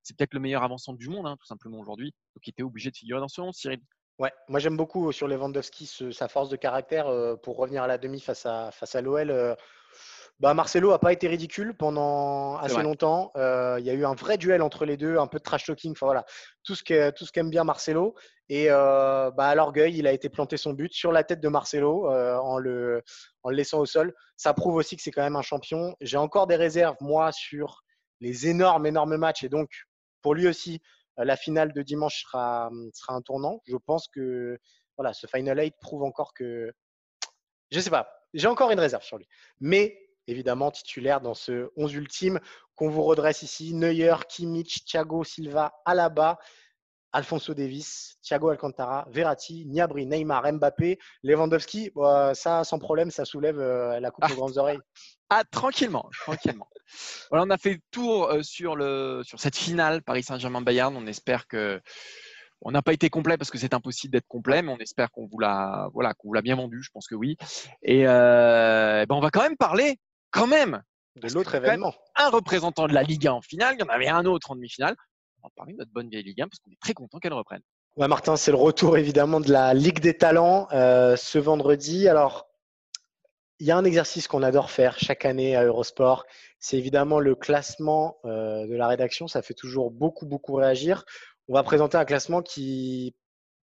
C'est 0.02 0.16
peut-être 0.16 0.34
le 0.34 0.40
meilleur 0.40 0.62
avançant 0.62 0.92
du 0.92 1.08
monde, 1.08 1.26
hein, 1.26 1.36
tout 1.38 1.46
simplement 1.46 1.78
aujourd'hui. 1.78 2.12
Donc 2.34 2.46
il 2.46 2.50
était 2.50 2.62
obligé 2.62 2.90
de 2.90 2.96
figurer 2.96 3.20
dans 3.20 3.28
ce 3.28 3.40
11, 3.40 3.54
Cyril. 3.54 3.80
Ouais, 4.18 4.32
moi 4.48 4.60
j'aime 4.60 4.76
beaucoup 4.76 5.10
sur 5.10 5.26
Lewandowski 5.26 6.12
sa 6.12 6.28
force 6.28 6.50
de 6.50 6.56
caractère 6.56 7.08
euh, 7.08 7.34
pour 7.36 7.56
revenir 7.56 7.82
à 7.82 7.86
la 7.86 7.96
demi 7.96 8.20
face 8.20 8.44
à, 8.44 8.70
face 8.70 8.94
à 8.94 9.00
l'OL. 9.00 9.56
Bah, 10.42 10.54
Marcelo 10.54 10.90
n'a 10.90 10.98
pas 10.98 11.12
été 11.12 11.28
ridicule 11.28 11.72
pendant 11.72 12.56
assez 12.56 12.82
longtemps. 12.82 13.30
Euh, 13.36 13.76
il 13.78 13.86
y 13.86 13.90
a 13.90 13.92
eu 13.92 14.04
un 14.04 14.14
vrai 14.14 14.38
duel 14.38 14.60
entre 14.60 14.84
les 14.84 14.96
deux, 14.96 15.16
un 15.16 15.28
peu 15.28 15.38
de 15.38 15.44
trash 15.44 15.64
talking. 15.64 15.92
Enfin 15.92 16.06
voilà, 16.06 16.24
tout 16.64 16.74
ce 16.74 16.82
qu'aime 16.82 17.48
bien 17.48 17.62
Marcelo. 17.62 18.16
Et 18.48 18.66
euh, 18.68 19.30
bah, 19.30 19.46
à 19.46 19.54
l'orgueil, 19.54 19.96
il 19.96 20.04
a 20.08 20.12
été 20.12 20.28
planté 20.28 20.56
son 20.56 20.72
but 20.72 20.92
sur 20.92 21.12
la 21.12 21.22
tête 21.22 21.40
de 21.40 21.46
Marcelo 21.46 22.10
euh, 22.10 22.36
en, 22.38 22.58
le, 22.58 23.04
en 23.44 23.50
le 23.50 23.56
laissant 23.56 23.78
au 23.78 23.86
sol. 23.86 24.12
Ça 24.36 24.52
prouve 24.52 24.74
aussi 24.74 24.96
que 24.96 25.02
c'est 25.02 25.12
quand 25.12 25.22
même 25.22 25.36
un 25.36 25.42
champion. 25.42 25.94
J'ai 26.00 26.16
encore 26.16 26.48
des 26.48 26.56
réserves, 26.56 26.96
moi, 27.00 27.30
sur 27.30 27.84
les 28.18 28.48
énormes, 28.48 28.84
énormes 28.84 29.16
matchs. 29.16 29.44
Et 29.44 29.48
donc, 29.48 29.70
pour 30.22 30.34
lui 30.34 30.48
aussi, 30.48 30.82
la 31.18 31.36
finale 31.36 31.72
de 31.72 31.82
dimanche 31.82 32.24
sera, 32.24 32.68
sera 32.94 33.14
un 33.14 33.22
tournant. 33.22 33.60
Je 33.68 33.76
pense 33.76 34.08
que 34.08 34.58
voilà, 34.96 35.12
ce 35.12 35.28
Final 35.28 35.60
8 35.60 35.74
prouve 35.80 36.02
encore 36.02 36.34
que. 36.34 36.72
Je 37.70 37.78
sais 37.78 37.90
pas, 37.90 38.08
j'ai 38.34 38.48
encore 38.48 38.72
une 38.72 38.80
réserve 38.80 39.04
sur 39.04 39.18
lui. 39.18 39.28
Mais 39.60 40.01
évidemment 40.26 40.70
titulaires 40.70 41.20
dans 41.20 41.34
ce 41.34 41.70
11 41.76 41.94
ultime 41.94 42.40
qu'on 42.74 42.88
vous 42.88 43.02
redresse 43.02 43.42
ici. 43.42 43.74
Neuer, 43.74 44.14
Kimmich, 44.28 44.84
Thiago 44.84 45.24
Silva, 45.24 45.72
Alaba, 45.84 46.38
Alfonso 47.12 47.52
Davis, 47.52 48.16
Thiago 48.22 48.48
Alcantara, 48.48 49.06
Verratti, 49.10 49.66
Niabri, 49.66 50.06
Neymar, 50.06 50.50
Mbappé, 50.52 50.98
Lewandowski. 51.22 51.92
ça, 52.34 52.64
sans 52.64 52.78
problème, 52.78 53.10
ça 53.10 53.24
soulève 53.24 53.58
euh, 53.58 54.00
la 54.00 54.10
coupe 54.10 54.30
aux 54.30 54.34
grandes 54.34 54.56
oreilles. 54.56 54.80
Ah, 55.28 55.44
tranquillement, 55.50 56.08
tranquillement. 56.20 56.68
voilà, 57.30 57.44
on 57.44 57.50
a 57.50 57.58
fait 57.58 57.74
le 57.74 57.80
tour 57.90 58.30
euh, 58.30 58.42
sur, 58.42 58.76
le, 58.76 59.22
sur 59.24 59.40
cette 59.40 59.56
finale 59.56 60.02
Paris 60.02 60.22
Saint-Germain-Bayern. 60.22 60.96
On 60.96 61.06
espère 61.06 61.46
que 61.46 61.80
on 62.64 62.70
n'a 62.70 62.82
pas 62.82 62.92
été 62.92 63.10
complet 63.10 63.36
parce 63.36 63.50
que 63.50 63.58
c'est 63.58 63.74
impossible 63.74 64.12
d'être 64.12 64.28
complet, 64.28 64.62
mais 64.62 64.72
on 64.72 64.78
espère 64.78 65.10
qu'on 65.10 65.26
vous 65.26 65.38
l'a 65.38 65.88
voilà, 65.92 66.14
qu'on 66.14 66.28
vous 66.28 66.34
l'a 66.34 66.42
bien 66.42 66.56
vendu. 66.56 66.82
Je 66.82 66.90
pense 66.92 67.08
que 67.08 67.14
oui. 67.14 67.36
Et 67.82 68.06
euh, 68.06 69.04
ben 69.06 69.14
on 69.14 69.20
va 69.20 69.30
quand 69.30 69.42
même 69.42 69.56
parler, 69.56 69.98
quand 70.32 70.46
même, 70.48 70.82
de 71.16 71.28
l'autre 71.28 71.54
événement. 71.54 71.94
Un 72.16 72.30
représentant 72.30 72.88
de 72.88 72.94
la 72.94 73.02
Ligue 73.02 73.28
1 73.28 73.32
en 73.32 73.42
finale, 73.42 73.76
il 73.78 73.80
y 73.80 73.84
en 73.84 73.88
avait 73.88 74.08
un 74.08 74.24
autre 74.24 74.50
en 74.50 74.56
demi-finale. 74.56 74.96
On 75.42 75.46
va 75.46 75.52
parler 75.54 75.74
de 75.74 75.78
notre 75.78 75.92
bonne 75.92 76.08
vieille 76.08 76.24
Ligue 76.24 76.40
1 76.40 76.48
parce 76.48 76.58
qu'on 76.58 76.70
est 76.70 76.80
très 76.80 76.94
content 76.94 77.18
qu'elle 77.18 77.32
reprenne. 77.32 77.62
Ouais, 77.96 78.08
Martin, 78.08 78.36
c'est 78.36 78.50
le 78.50 78.56
retour 78.56 78.96
évidemment 78.96 79.40
de 79.40 79.52
la 79.52 79.74
Ligue 79.74 80.00
des 80.00 80.16
Talents 80.16 80.66
euh, 80.72 81.14
ce 81.16 81.38
vendredi. 81.38 82.08
Alors, 82.08 82.48
il 83.58 83.66
y 83.66 83.70
a 83.70 83.76
un 83.76 83.84
exercice 83.84 84.26
qu'on 84.26 84.42
adore 84.42 84.70
faire 84.70 84.98
chaque 84.98 85.26
année 85.26 85.54
à 85.54 85.64
Eurosport. 85.64 86.24
C'est 86.58 86.78
évidemment 86.78 87.20
le 87.20 87.34
classement 87.34 88.16
euh, 88.24 88.66
de 88.66 88.74
la 88.74 88.88
rédaction. 88.88 89.28
Ça 89.28 89.42
fait 89.42 89.54
toujours 89.54 89.90
beaucoup, 89.90 90.24
beaucoup 90.24 90.54
réagir. 90.54 91.04
On 91.48 91.54
va 91.54 91.62
présenter 91.62 91.98
un 91.98 92.04
classement 92.06 92.40
qui 92.40 93.14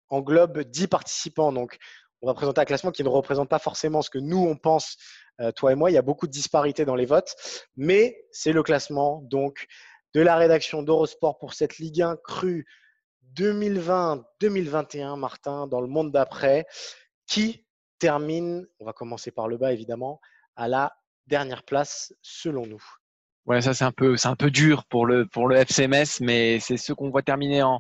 englobe 0.10 0.60
10 0.60 0.88
participants. 0.88 1.52
Donc, 1.52 1.80
on 2.22 2.28
va 2.28 2.34
présenter 2.34 2.62
un 2.62 2.66
classement 2.66 2.92
qui 2.92 3.04
ne 3.04 3.10
représente 3.10 3.50
pas 3.50 3.60
forcément 3.60 4.02
ce 4.02 4.10
que 4.10 4.20
nous, 4.20 4.46
on 4.46 4.56
pense, 4.56 4.98
euh, 5.40 5.52
toi 5.52 5.72
et 5.72 5.76
moi. 5.76 5.90
Il 5.90 5.94
y 5.94 5.98
a 5.98 6.02
beaucoup 6.02 6.28
de 6.28 6.32
disparités 6.32 6.86
dans 6.86 6.96
les 6.96 7.06
votes, 7.06 7.36
mais 7.76 8.18
c'est 8.32 8.52
le 8.52 8.64
classement 8.64 9.22
donc 9.24 9.68
de 10.14 10.22
la 10.22 10.36
rédaction 10.36 10.84
d'Eurosport 10.84 11.38
pour 11.38 11.54
cette 11.54 11.78
Ligue 11.78 12.02
1 12.02 12.18
crue 12.24 12.66
2020-2021, 13.36 15.18
Martin, 15.18 15.68
dans 15.68 15.82
le 15.82 15.88
monde 15.88 16.12
d'après, 16.12 16.66
qui 17.28 17.66
termine, 18.00 18.68
on 18.80 18.86
va 18.86 18.94
commencer 18.94 19.32
par 19.32 19.48
le 19.48 19.58
bas 19.58 19.72
évidemment, 19.72 20.20
à 20.56 20.68
la 20.68 20.96
dernière 21.28 21.64
place 21.64 22.14
selon 22.22 22.66
nous. 22.66 22.84
Ouais, 23.46 23.62
ça 23.62 23.74
c'est 23.74 23.86
un 23.86 23.92
peu, 23.92 24.16
un 24.24 24.36
peu 24.36 24.52
dur 24.52 24.86
pour 24.86 25.06
le 25.06 25.26
pour 25.26 25.48
le 25.48 25.56
FCMS, 25.56 26.22
mais 26.22 26.60
c'est 26.60 26.78
ce 26.78 26.94
qu'on 26.94 27.10
voit 27.10 27.22
terminer 27.22 27.64
en 27.64 27.80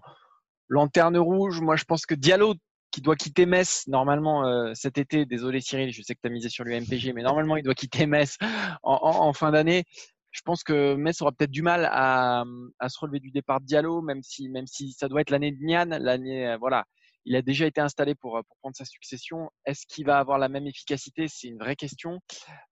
lanterne 0.67 1.17
rouge. 1.17 1.59
Moi, 1.61 1.75
je 1.75 1.83
pense 1.83 2.05
que 2.05 2.15
Diallo 2.15 2.55
qui 2.91 3.01
doit 3.01 3.15
quitter 3.15 3.45
Metz 3.45 3.85
normalement 3.87 4.45
euh, 4.45 4.71
cet 4.73 4.97
été. 4.97 5.25
Désolé 5.25 5.61
Cyril, 5.61 5.91
je 5.91 6.01
sais 6.01 6.15
que 6.15 6.19
tu 6.21 6.27
as 6.27 6.31
misé 6.31 6.49
sur 6.49 6.63
l'UMPG, 6.63 7.13
mais 7.13 7.23
normalement 7.23 7.57
il 7.57 7.63
doit 7.63 7.75
quitter 7.75 8.05
Metz 8.05 8.37
en, 8.83 9.33
fin 9.33 9.51
d'année. 9.51 9.83
Je 10.31 10.41
pense 10.41 10.63
que 10.63 10.95
Metz 10.95 11.21
aura 11.21 11.31
peut-être 11.31 11.51
du 11.51 11.63
mal 11.63 11.89
à, 11.91 12.43
se 12.87 12.99
relever 12.99 13.19
du 13.19 13.31
départ 13.31 13.61
de 13.61 13.65
Diallo, 13.65 14.01
même 14.01 14.21
si, 14.21 14.49
même 14.49 14.67
si 14.67 14.91
ça 14.91 15.07
doit 15.07 15.21
être 15.21 15.31
l'année 15.31 15.51
de 15.51 15.57
Nian. 15.63 15.87
L'année, 15.99 16.47
euh, 16.47 16.57
voilà, 16.57 16.85
il 17.25 17.35
a 17.35 17.41
déjà 17.41 17.65
été 17.65 17.81
installé 17.81 18.15
pour, 18.15 18.39
pour 18.47 18.57
prendre 18.57 18.75
sa 18.75 18.85
succession. 18.85 19.49
Est-ce 19.65 19.85
qu'il 19.87 20.05
va 20.05 20.19
avoir 20.19 20.37
la 20.37 20.49
même 20.49 20.67
efficacité? 20.67 21.27
C'est 21.27 21.47
une 21.47 21.57
vraie 21.57 21.75
question. 21.75 22.19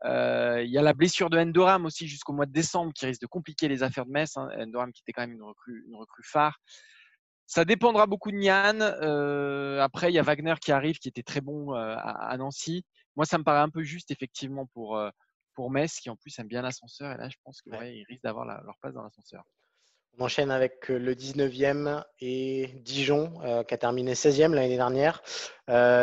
Euh, 0.05 0.63
il 0.63 0.71
y 0.71 0.77
a 0.77 0.81
la 0.81 0.93
blessure 0.93 1.29
de 1.29 1.37
Endoram 1.37 1.85
aussi 1.85 2.07
jusqu'au 2.07 2.33
mois 2.33 2.45
de 2.45 2.51
décembre 2.51 2.93
qui 2.93 3.05
risque 3.05 3.21
de 3.21 3.27
compliquer 3.27 3.67
les 3.67 3.83
affaires 3.83 4.05
de 4.05 4.11
Metz. 4.11 4.37
Hein. 4.37 4.49
Endoram 4.59 4.91
qui 4.91 5.01
était 5.01 5.13
quand 5.13 5.21
même 5.21 5.33
une 5.33 5.43
recrue, 5.43 5.85
une 5.87 5.95
recrue 5.95 6.23
phare. 6.23 6.59
Ça 7.47 7.63
dépendra 7.63 8.07
beaucoup 8.07 8.31
de 8.31 8.37
Nian. 8.37 8.81
Euh, 8.81 9.79
après, 9.79 10.11
il 10.11 10.15
y 10.15 10.19
a 10.19 10.21
Wagner 10.21 10.55
qui 10.61 10.73
arrive, 10.73 10.99
qui 10.99 11.07
était 11.07 11.23
très 11.23 11.39
bon 11.39 11.73
euh, 11.73 11.95
à, 11.97 12.35
Nancy. 12.37 12.83
Moi, 13.15 13.25
ça 13.25 13.37
me 13.37 13.43
paraît 13.45 13.61
un 13.61 13.69
peu 13.69 13.83
juste, 13.83 14.11
effectivement, 14.11 14.65
pour, 14.73 14.97
euh, 14.97 15.09
pour 15.55 15.71
Metz, 15.71 15.99
qui 16.01 16.09
en 16.09 16.17
plus 16.17 16.37
aime 16.39 16.47
bien 16.47 16.61
l'ascenseur. 16.61 17.13
Et 17.13 17.17
là, 17.17 17.29
je 17.29 17.37
pense 17.45 17.61
qu'ils 17.61 17.71
ouais. 17.71 18.03
risquent 18.09 18.23
d'avoir 18.23 18.45
leur 18.45 18.75
place 18.81 18.93
dans 18.93 19.01
l'ascenseur. 19.01 19.43
On 20.19 20.25
enchaîne 20.25 20.51
avec 20.51 20.89
le 20.89 21.13
19e 21.13 22.03
et 22.19 22.73
Dijon, 22.81 23.33
qui 23.67 23.73
a 23.73 23.77
terminé 23.77 24.13
16e 24.13 24.51
l'année 24.53 24.75
dernière. 24.75 25.21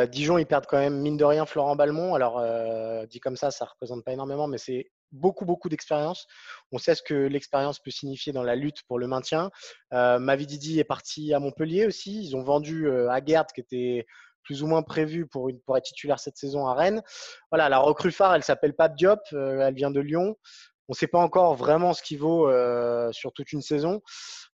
Dijon, 0.08 0.38
ils 0.38 0.46
perdent 0.46 0.66
quand 0.66 0.78
même, 0.78 1.00
mine 1.00 1.16
de 1.16 1.24
rien, 1.24 1.44
Florent 1.46 1.74
Balmont. 1.74 2.14
Alors, 2.14 2.40
dit 3.08 3.18
comme 3.18 3.36
ça, 3.36 3.50
ça 3.50 3.64
ne 3.64 3.70
représente 3.70 4.04
pas 4.04 4.12
énormément, 4.12 4.46
mais 4.46 4.58
c'est 4.58 4.86
beaucoup, 5.12 5.44
beaucoup 5.44 5.68
d'expérience. 5.68 6.26
On 6.72 6.78
sait 6.78 6.94
ce 6.94 7.02
que 7.02 7.14
l'expérience 7.14 7.78
peut 7.78 7.90
signifier 7.90 8.32
dans 8.32 8.42
la 8.42 8.56
lutte 8.56 8.82
pour 8.88 8.98
le 8.98 9.06
maintien. 9.06 9.50
Euh, 9.92 10.18
Mavididi 10.18 10.78
est 10.80 10.84
parti 10.84 11.32
à 11.32 11.38
Montpellier 11.38 11.86
aussi. 11.86 12.22
Ils 12.24 12.36
ont 12.36 12.42
vendu 12.42 12.86
euh, 12.88 13.10
Aguerd, 13.10 13.46
qui 13.52 13.60
était 13.60 14.06
plus 14.42 14.62
ou 14.62 14.66
moins 14.66 14.82
prévu 14.82 15.26
pour, 15.26 15.50
être 15.50 15.84
titulaire 15.84 16.18
cette 16.18 16.36
saison 16.36 16.66
à 16.66 16.74
Rennes. 16.74 17.02
Voilà, 17.50 17.68
la 17.68 17.78
recrue 17.78 18.12
phare, 18.12 18.34
elle 18.34 18.44
s'appelle 18.44 18.74
Pape 18.74 18.96
Diop. 18.96 19.20
Euh, 19.32 19.60
elle 19.60 19.74
vient 19.74 19.90
de 19.90 20.00
Lyon. 20.00 20.36
On 20.88 20.92
ne 20.92 20.96
sait 20.96 21.06
pas 21.06 21.20
encore 21.20 21.54
vraiment 21.54 21.94
ce 21.94 22.02
qu'il 22.02 22.18
vaut 22.18 22.48
euh, 22.48 23.10
sur 23.12 23.32
toute 23.32 23.52
une 23.52 23.62
saison. 23.62 24.02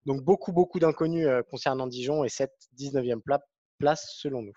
Donc, 0.06 0.22
beaucoup, 0.22 0.52
beaucoup 0.52 0.78
d'inconnus 0.78 1.26
concernant 1.50 1.88
Dijon 1.88 2.22
et 2.22 2.28
cette 2.28 2.54
19e 2.78 3.20
place 3.78 4.14
selon 4.16 4.42
nous. 4.42 4.54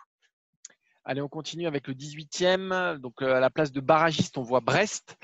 Allez, 1.05 1.21
on 1.21 1.27
continue 1.27 1.67
avec 1.67 1.87
le 1.87 1.95
18e. 1.95 2.97
Donc, 2.97 3.21
à 3.21 3.39
la 3.39 3.49
place 3.49 3.71
de 3.71 3.81
barragiste, 3.81 4.37
on 4.37 4.43
voit 4.43 4.61
Brest. 4.61 5.17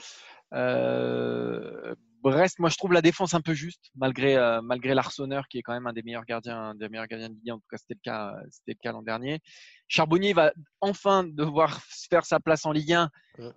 Euh, 0.53 1.95
Brest, 2.21 2.59
moi 2.59 2.69
je 2.69 2.75
trouve 2.75 2.91
la 2.91 3.01
défense 3.01 3.33
un 3.33 3.39
peu 3.39 3.53
juste, 3.53 3.91
malgré, 3.95 4.35
euh, 4.35 4.61
malgré 4.61 4.93
l'Arseneur 4.93 5.47
qui 5.47 5.57
est 5.57 5.61
quand 5.61 5.71
même 5.71 5.87
un 5.87 5.93
des 5.93 6.03
meilleurs 6.03 6.25
gardiens, 6.25 6.75
des 6.75 6.89
meilleurs 6.89 7.07
gardiens 7.07 7.29
de 7.29 7.35
Ligue 7.35 7.51
1. 7.51 7.53
En 7.53 7.59
tout 7.59 7.67
cas, 7.69 7.77
c'était 7.77 7.93
le 7.93 8.01
cas, 8.03 8.35
c'était 8.49 8.73
le 8.73 8.79
cas 8.81 8.91
l'an 8.91 9.01
dernier. 9.01 9.39
Charbonnier 9.87 10.33
va 10.33 10.51
enfin 10.81 11.23
devoir 11.23 11.81
faire 11.83 12.25
sa 12.25 12.39
place 12.39 12.65
en 12.65 12.71
Ligue 12.71 12.93
1 12.93 13.09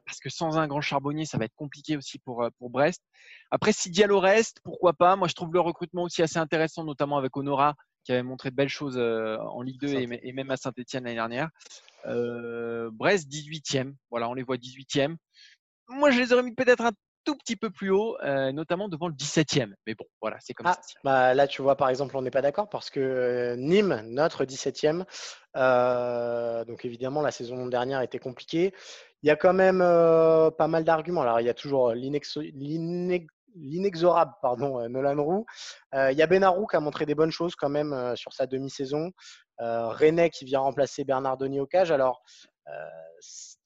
parce 0.07 0.21
que 0.21 0.31
sans 0.31 0.59
un 0.59 0.69
grand 0.69 0.81
Charbonnier, 0.81 1.25
ça 1.25 1.39
va 1.39 1.45
être 1.47 1.57
compliqué 1.57 1.97
aussi 1.97 2.21
pour, 2.21 2.45
euh, 2.45 2.51
pour 2.59 2.71
Brest. 2.71 3.03
Après, 3.51 3.73
si 3.73 3.91
Diallo 3.91 4.21
reste, 4.21 4.61
pourquoi 4.63 4.93
pas? 4.93 5.17
Moi, 5.17 5.27
je 5.27 5.35
trouve 5.35 5.53
le 5.53 5.61
recrutement 5.61 6.05
aussi 6.05 6.23
assez 6.23 6.39
intéressant, 6.39 6.85
notamment 6.85 7.19
avec 7.19 7.37
Honora 7.37 7.75
qui 8.05 8.13
avait 8.13 8.23
montré 8.23 8.51
de 8.51 8.57
belles 8.57 8.69
choses 8.69 8.99
en 8.99 9.63
Ligue 9.63 9.81
2 9.81 9.95
et, 9.95 10.33
même 10.33 10.51
à 10.51 10.57
Saint-Etienne 10.57 11.05
l'année 11.05 11.15
dernière. 11.15 11.51
Brest, 12.05 13.29
18e. 13.31 13.95
Voilà, 14.11 14.29
on 14.29 14.35
les 14.35 14.43
voit 14.43 14.57
18e 14.57 15.17
moi, 15.89 16.11
je 16.11 16.21
les 16.21 16.33
aurais 16.33 16.43
mis 16.43 16.55
peut-être 16.55 16.85
un 16.85 16.93
tout 17.25 17.37
petit 17.37 17.57
peu 17.57 17.71
plus 17.71 17.91
haut, 17.91 18.17
euh, 18.23 18.53
notamment 18.53 18.89
devant 18.89 19.09
le 19.09 19.15
17e. 19.15 19.73
Mais 19.87 19.95
bon, 19.95 20.05
voilà, 20.21 20.37
c'est 20.41 20.55
comme 20.55 20.67
ah, 20.67 20.75
ça. 20.75 20.81
Bah 21.05 21.35
là, 21.35 21.47
tu 21.47 21.63
vois, 21.63 21.77
par 21.77 21.89
exemple, 21.89 22.17
on 22.17 22.23
n'est 22.23 22.31
pas 22.31 22.43
d'accord 22.43 22.69
parce 22.69 22.91
que 22.91 23.01
euh, 23.01 23.57
Nîmes, 23.57 24.03
notre 24.07 24.45
17e, 24.45 25.05
euh, 25.57 26.65
donc 26.65 26.85
évidemment, 26.85 27.23
la 27.23 27.31
saison 27.31 27.67
dernière 27.67 28.03
était 28.03 28.19
compliquée. 28.19 28.75
Il 29.23 29.29
y 29.29 29.31
a 29.31 29.37
quand 29.37 29.53
même 29.53 29.79
pas 29.79 30.67
mal 30.67 30.83
d'arguments. 30.83 31.23
Alors, 31.23 31.41
il 31.41 31.47
y 31.47 31.49
a 31.49 31.55
toujours 31.55 31.93
l'inexorable 31.93 34.33
pardon, 34.43 34.89
Nolan 34.89 35.23
Roux. 35.23 35.47
il 35.95 36.17
y 36.17 36.23
a 36.23 36.27
Benarou 36.27 36.67
qui 36.67 36.75
a 36.75 36.81
montré 36.81 37.07
des 37.07 37.15
bonnes 37.15 37.31
choses 37.31 37.55
quand 37.55 37.69
même 37.69 38.17
sur 38.17 38.33
sa 38.33 38.49
demi-saison. 38.49 39.13
René 39.61 40.29
qui 40.31 40.45
vient 40.45 40.59
remplacer 40.59 41.05
Bernard 41.05 41.37
Denis 41.37 41.61
au 41.61 41.67
cage. 41.67 41.93
Alors, 41.93 42.25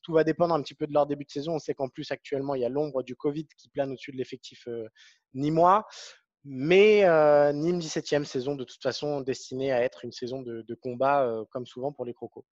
tout 0.07 0.13
va 0.13 0.23
dépendre 0.23 0.55
un 0.55 0.63
petit 0.63 0.77
peu 0.77 0.87
de 0.87 0.93
leur 0.93 1.05
début 1.05 1.25
de 1.25 1.31
saison. 1.31 1.55
On 1.55 1.59
sait 1.59 1.75
qu'en 1.75 1.89
plus, 1.89 2.13
actuellement, 2.13 2.55
il 2.55 2.63
y 2.63 2.65
a 2.65 2.69
l'ombre 2.69 3.03
du 3.03 3.17
Covid 3.17 3.45
qui 3.59 3.69
plane 3.69 3.91
au-dessus 3.91 4.13
de 4.13 4.17
l'effectif 4.17 4.69
euh, 4.69 4.87
nîmois. 5.35 5.85
Mais 6.45 7.05
euh, 7.05 7.53
Nîmes 7.53 7.81
17e 7.81 8.23
saison, 8.23 8.55
de 8.55 8.63
toute 8.63 8.81
façon, 8.81 9.21
destinée 9.21 9.73
à 9.73 9.83
être 9.83 10.05
une 10.05 10.13
saison 10.13 10.43
de, 10.43 10.75
combat, 10.81 11.25
euh, 11.25 11.45
comme 11.51 11.67
souvent 11.67 11.91
pour 11.91 12.05
les 12.05 12.15
Crocos. 12.15 12.45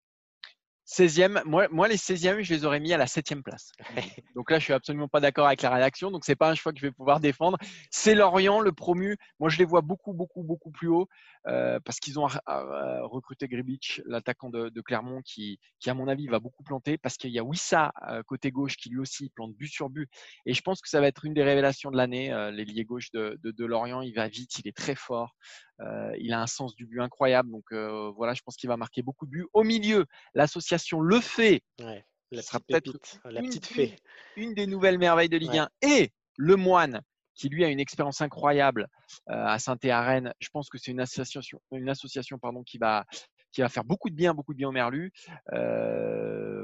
16e, 0.93 1.41
moi, 1.45 1.67
moi 1.71 1.87
les 1.87 1.97
16e, 1.97 2.41
je 2.41 2.53
les 2.53 2.65
aurais 2.65 2.79
mis 2.79 2.93
à 2.93 2.97
la 2.97 3.05
7e 3.05 3.41
place. 3.41 3.71
Donc 4.35 4.51
là, 4.51 4.59
je 4.59 4.65
suis 4.65 4.73
absolument 4.73 5.07
pas 5.07 5.19
d'accord 5.19 5.47
avec 5.47 5.63
la 5.63 5.71
rédaction. 5.71 6.11
Donc 6.11 6.23
c'est 6.23 6.35
pas 6.35 6.51
un 6.51 6.55
choix 6.55 6.71
que 6.71 6.79
je 6.79 6.85
vais 6.85 6.91
pouvoir 6.91 7.19
défendre. 7.19 7.57
C'est 7.89 8.13
Lorient, 8.13 8.59
le 8.59 8.71
promu. 8.71 9.17
Moi, 9.39 9.49
je 9.49 9.57
les 9.57 9.65
vois 9.65 9.81
beaucoup, 9.81 10.13
beaucoup, 10.13 10.43
beaucoup 10.43 10.69
plus 10.69 10.89
haut 10.89 11.07
euh, 11.47 11.79
parce 11.83 11.99
qu'ils 11.99 12.19
ont 12.19 12.27
euh, 12.27 13.05
recruté 13.07 13.47
Gribic, 13.47 14.01
l'attaquant 14.05 14.49
de, 14.49 14.81
Clermont, 14.81 15.21
qui, 15.25 15.59
qui, 15.79 15.89
à 15.89 15.95
mon 15.95 16.07
avis, 16.07 16.27
va 16.27 16.39
beaucoup 16.39 16.63
planter 16.63 16.99
parce 16.99 17.17
qu'il 17.17 17.31
y 17.31 17.39
a 17.39 17.43
Wissa 17.43 17.91
euh, 18.09 18.21
côté 18.23 18.51
gauche 18.51 18.77
qui 18.77 18.89
lui 18.89 18.99
aussi 18.99 19.29
plante 19.29 19.55
but 19.55 19.69
sur 19.69 19.89
but. 19.89 20.07
Et 20.45 20.53
je 20.53 20.61
pense 20.61 20.79
que 20.79 20.89
ça 20.89 21.01
va 21.01 21.07
être 21.07 21.25
une 21.25 21.33
des 21.33 21.43
révélations 21.43 21.89
de 21.89 21.97
l'année. 21.97 22.29
L'ailier 22.53 22.85
gauche 22.85 23.09
de, 23.11 23.39
de, 23.43 23.65
Lorient, 23.65 24.01
il 24.01 24.13
va 24.13 24.27
vite, 24.27 24.59
il 24.59 24.67
est 24.67 24.77
très 24.77 24.95
fort. 24.95 25.35
Il 25.79 26.33
a 26.33 26.41
un 26.41 26.47
sens 26.47 26.75
du 26.75 26.85
but 26.85 27.01
incroyable. 27.01 27.51
Donc 27.51 27.71
voilà, 28.15 28.33
je 28.33 28.41
pense 28.41 28.55
qu'il 28.55 28.69
va 28.69 28.77
marquer 28.77 29.01
beaucoup 29.01 29.25
de 29.25 29.31
buts. 29.31 29.47
Au 29.53 29.63
milieu, 29.63 30.05
l'association 30.33 30.99
Le 30.99 31.19
Fait 31.19 31.61
la 32.31 32.41
sera 32.41 32.59
la 32.69 33.41
petite 33.41 33.65
fée. 33.65 33.95
Une, 34.35 34.53
des 34.53 34.65
nouvelles 34.65 34.97
merveilles 34.97 35.29
de 35.29 35.37
Ligue 35.37 35.57
1. 35.57 35.69
Et 35.83 36.11
le 36.37 36.55
Moine, 36.55 37.01
qui 37.35 37.49
lui 37.49 37.63
a 37.63 37.69
une 37.69 37.79
expérience 37.79 38.21
incroyable 38.21 38.87
à 39.27 39.59
saint 39.59 39.77
et 39.83 39.91
à 39.91 40.01
Rennes. 40.01 40.33
Je 40.39 40.49
pense 40.49 40.69
que 40.69 40.77
c'est 40.77 40.91
une 40.91 40.99
association, 40.99 41.61
une 41.71 41.89
association 41.89 42.37
pardon, 42.39 42.63
qui 42.63 42.77
va 42.77 43.05
qui 43.53 43.61
va 43.61 43.69
faire 43.69 43.83
beaucoup 43.83 44.09
de 44.09 44.15
bien, 44.15 44.33
beaucoup 44.33 44.53
de 44.53 44.57
bien 44.57 44.67
au 44.67 44.71
Merlu. 44.71 45.11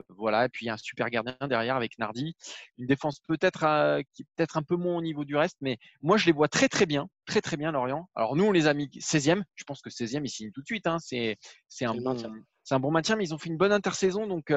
voilà, 0.10 0.46
et 0.46 0.50
puis 0.50 0.66
il 0.66 0.68
y 0.68 0.70
a 0.70 0.74
un 0.74 0.78
super 0.78 1.10
gardien 1.10 1.38
derrière 1.48 1.76
avec 1.76 1.98
Nardi. 2.00 2.36
Une 2.78 2.88
défense 2.88 3.20
peut-être 3.28 4.02
qui 4.14 4.26
peut-être 4.36 4.58
un 4.58 4.64
peu 4.64 4.76
moins 4.76 4.98
au 4.98 5.02
niveau 5.02 5.24
du 5.24 5.36
reste, 5.36 5.58
mais 5.62 5.78
moi 6.02 6.18
je 6.18 6.26
les 6.26 6.32
vois 6.32 6.48
très 6.48 6.68
très 6.68 6.86
bien, 6.86 7.08
très 7.26 7.42
très 7.42 7.58
bien 7.58 7.72
Lorient. 7.72 8.10
Alors 8.16 8.36
nous 8.36 8.44
on 8.44 8.52
les 8.52 8.68
a 8.68 8.74
mis 8.74 8.88
16e, 8.88 9.44
je 9.56 9.64
pense 9.64 9.82
que 9.82 9.90
16e 9.90 10.22
ils 10.24 10.30
signent 10.30 10.52
tout 10.52 10.62
de 10.62 10.66
suite. 10.66 10.88
Hein. 10.88 10.98
C'est 11.00 11.38
un 11.82 11.96
bon 11.96 12.18
c'est 12.64 12.76
un 12.76 12.80
bon 12.80 12.92
maintien, 12.92 13.16
mais 13.16 13.24
ils 13.24 13.34
ont 13.34 13.40
fait 13.40 13.50
une 13.50 13.58
bonne 13.58 13.72
intersaison, 13.72 14.28
donc 14.28 14.54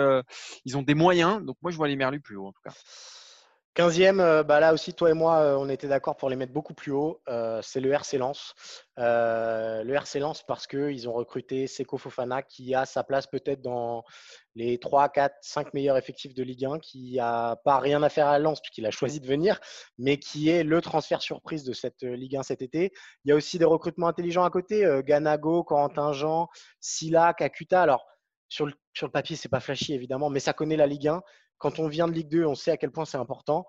ils 0.65 0.77
ont 0.77 0.83
des 0.83 0.95
moyens. 0.95 1.45
Donc 1.45 1.57
moi 1.63 1.71
je 1.71 1.77
vois 1.77 1.89
les 1.89 1.97
Merlus 1.97 2.21
plus 2.21 2.37
haut 2.37 2.47
en 2.47 2.53
tout 2.53 2.63
cas. 2.65 2.75
15e, 3.75 4.21
euh, 4.21 4.43
bah 4.43 4.61
là 4.61 4.75
aussi, 4.75 4.93
toi 4.93 5.09
et 5.09 5.15
moi, 5.15 5.39
euh, 5.39 5.57
on 5.57 5.71
était 5.71 5.89
d'accord 5.89 6.17
pour 6.19 6.29
les 6.29 6.37
mettre 6.37 6.53
beaucoup 6.53 6.75
plus 6.75 6.93
haut. 6.93 7.23
Euh, 7.31 7.61
c'est 7.63 7.81
le 7.81 7.91
RC 7.91 8.19
Lens. 8.19 8.55
le 8.99 9.95
RC 9.95 10.19
Lens 10.21 10.43
parce 10.47 10.67
qu'ils 10.67 11.09
ont 11.09 11.15
recruté 11.15 11.67
Seko 11.67 11.97
Fofana 11.97 12.43
qui 12.43 12.75
a 12.75 12.85
sa 12.85 13.03
place 13.03 13.27
peut-être 13.27 13.63
dans 13.63 14.05
les 14.57 14.79
3, 14.79 15.09
4, 15.09 15.35
5 15.41 15.73
meilleurs 15.73 15.97
effectifs 15.97 16.35
de 16.35 16.43
Ligue 16.43 16.67
1, 16.67 16.81
qui 16.81 17.15
n'a 17.17 17.57
pas 17.65 17.79
rien 17.79 18.03
à 18.03 18.11
faire 18.11 18.27
à 18.27 18.39
Lens 18.39 18.61
puisqu'il 18.61 18.85
a 18.85 18.91
choisi 18.91 19.21
de 19.21 19.27
venir, 19.27 19.59
mais 19.97 20.19
qui 20.19 20.51
est 20.51 20.65
le 20.65 20.83
transfert 20.83 21.23
surprise 21.23 21.65
de 21.65 21.73
cette 21.73 22.03
Ligue 22.03 22.37
1 22.37 22.43
cet 22.43 22.61
été. 22.61 22.93
Il 23.25 23.31
y 23.31 23.33
a 23.33 23.37
aussi 23.37 23.59
des 23.59 23.65
recrutements 23.65 24.09
intelligents 24.09 24.45
à 24.45 24.51
côté. 24.51 24.87
Ganago, 25.07 25.65
Corentin 25.65 26.13
Jean, 26.13 26.49
Silla, 26.81 27.33
Kakuta. 27.33 27.81
Alors, 27.81 28.05
sur 28.51 28.67
le, 28.67 28.75
sur 28.93 29.07
le 29.07 29.13
papier, 29.13 29.35
c'est 29.35 29.49
pas 29.49 29.61
flashy 29.61 29.95
évidemment, 29.95 30.29
mais 30.29 30.41
ça 30.41 30.53
connaît 30.53 30.77
la 30.77 30.87
Ligue 30.87 31.09
1 31.09 31.23
quand 31.63 31.79
on 31.79 31.87
vient 31.87 32.09
de 32.09 32.13
Ligue 32.13 32.29
2, 32.29 32.45
on 32.45 32.57
sait 32.57 32.73
à 32.73 32.77
quel 32.77 32.91
point 32.91 33.05
c'est 33.05 33.17
important. 33.17 33.67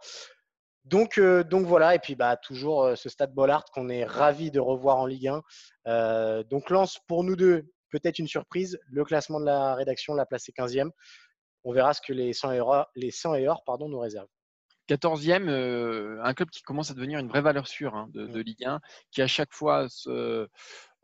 Donc, 0.84 1.19
euh, 1.19 1.43
donc 1.43 1.67
voilà, 1.67 1.93
et 1.93 1.99
puis 1.99 2.15
bah, 2.15 2.36
toujours 2.36 2.84
euh, 2.84 2.95
ce 2.95 3.08
stade 3.08 3.34
Bollard 3.34 3.65
qu'on 3.65 3.88
est 3.88 4.03
ravi 4.03 4.49
de 4.49 4.60
revoir 4.60 4.97
en 4.97 5.06
Ligue 5.06 5.27
1. 5.27 5.41
Euh, 5.88 6.43
donc 6.43 6.71
lance 6.71 6.99
pour 7.08 7.23
nous 7.23 7.36
deux 7.36 7.65
peut-être 7.91 8.17
une 8.17 8.27
surprise. 8.27 8.79
Le 8.88 9.06
classement 9.06 9.39
de 9.39 9.45
la 9.45 9.75
rédaction 9.75 10.15
l'a 10.15 10.25
placé 10.25 10.51
15e. 10.51 10.89
On 11.63 11.71
verra 11.71 11.93
ce 11.93 12.01
que 12.01 12.12
les 12.12 12.34
100 12.34 12.53
et 12.53 12.60
or, 12.60 12.88
les 12.95 13.12
100 13.12 13.36
et 13.36 13.47
or 13.47 13.63
pardon, 13.63 13.88
nous 13.88 13.99
réservent. 13.99 14.27
14e, 14.89 16.19
un 16.21 16.34
club 16.34 16.49
qui 16.49 16.63
commence 16.63 16.91
à 16.91 16.95
devenir 16.95 17.19
une 17.19 17.29
vraie 17.29 17.41
valeur 17.41 17.67
sûre 17.67 17.95
hein, 17.95 18.10
de, 18.12 18.25
de. 18.25 18.41
Ligue 18.41 18.65
1, 18.65 18.82
qui 19.12 19.21
à 19.21 19.27
chaque 19.27 19.53
fois 19.53 19.88
se, 19.88 20.49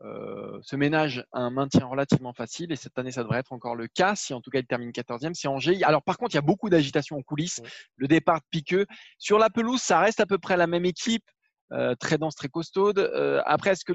euh, 0.02 0.58
ce 0.62 0.76
ménage 0.76 1.26
a 1.32 1.40
un 1.40 1.50
maintien 1.50 1.84
relativement 1.84 2.32
facile 2.32 2.72
et 2.72 2.76
cette 2.76 2.98
année, 2.98 3.10
ça 3.10 3.22
devrait 3.22 3.40
être 3.40 3.52
encore 3.52 3.74
le 3.74 3.86
cas. 3.86 4.14
Si 4.14 4.32
en 4.32 4.40
tout 4.40 4.50
cas 4.50 4.60
il 4.60 4.66
termine 4.66 4.90
14e, 4.90 5.34
c'est 5.34 5.48
Angers. 5.48 5.82
Alors 5.84 6.02
par 6.02 6.16
contre, 6.16 6.34
il 6.34 6.36
y 6.36 6.38
a 6.38 6.42
beaucoup 6.42 6.70
d'agitation 6.70 7.16
en 7.16 7.22
coulisses. 7.22 7.60
Le 7.96 8.08
départ 8.08 8.40
de 8.40 8.46
Piqueux. 8.50 8.86
Sur 9.18 9.38
la 9.38 9.50
pelouse, 9.50 9.80
ça 9.80 10.00
reste 10.00 10.20
à 10.20 10.26
peu 10.26 10.38
près 10.38 10.56
la 10.56 10.66
même 10.66 10.84
équipe. 10.84 11.24
Euh, 11.72 11.94
très 11.94 12.18
dense, 12.18 12.34
très 12.34 12.48
costaude. 12.48 12.98
Euh, 12.98 13.42
après, 13.46 13.70
est-ce 13.70 13.84
que 13.84 13.92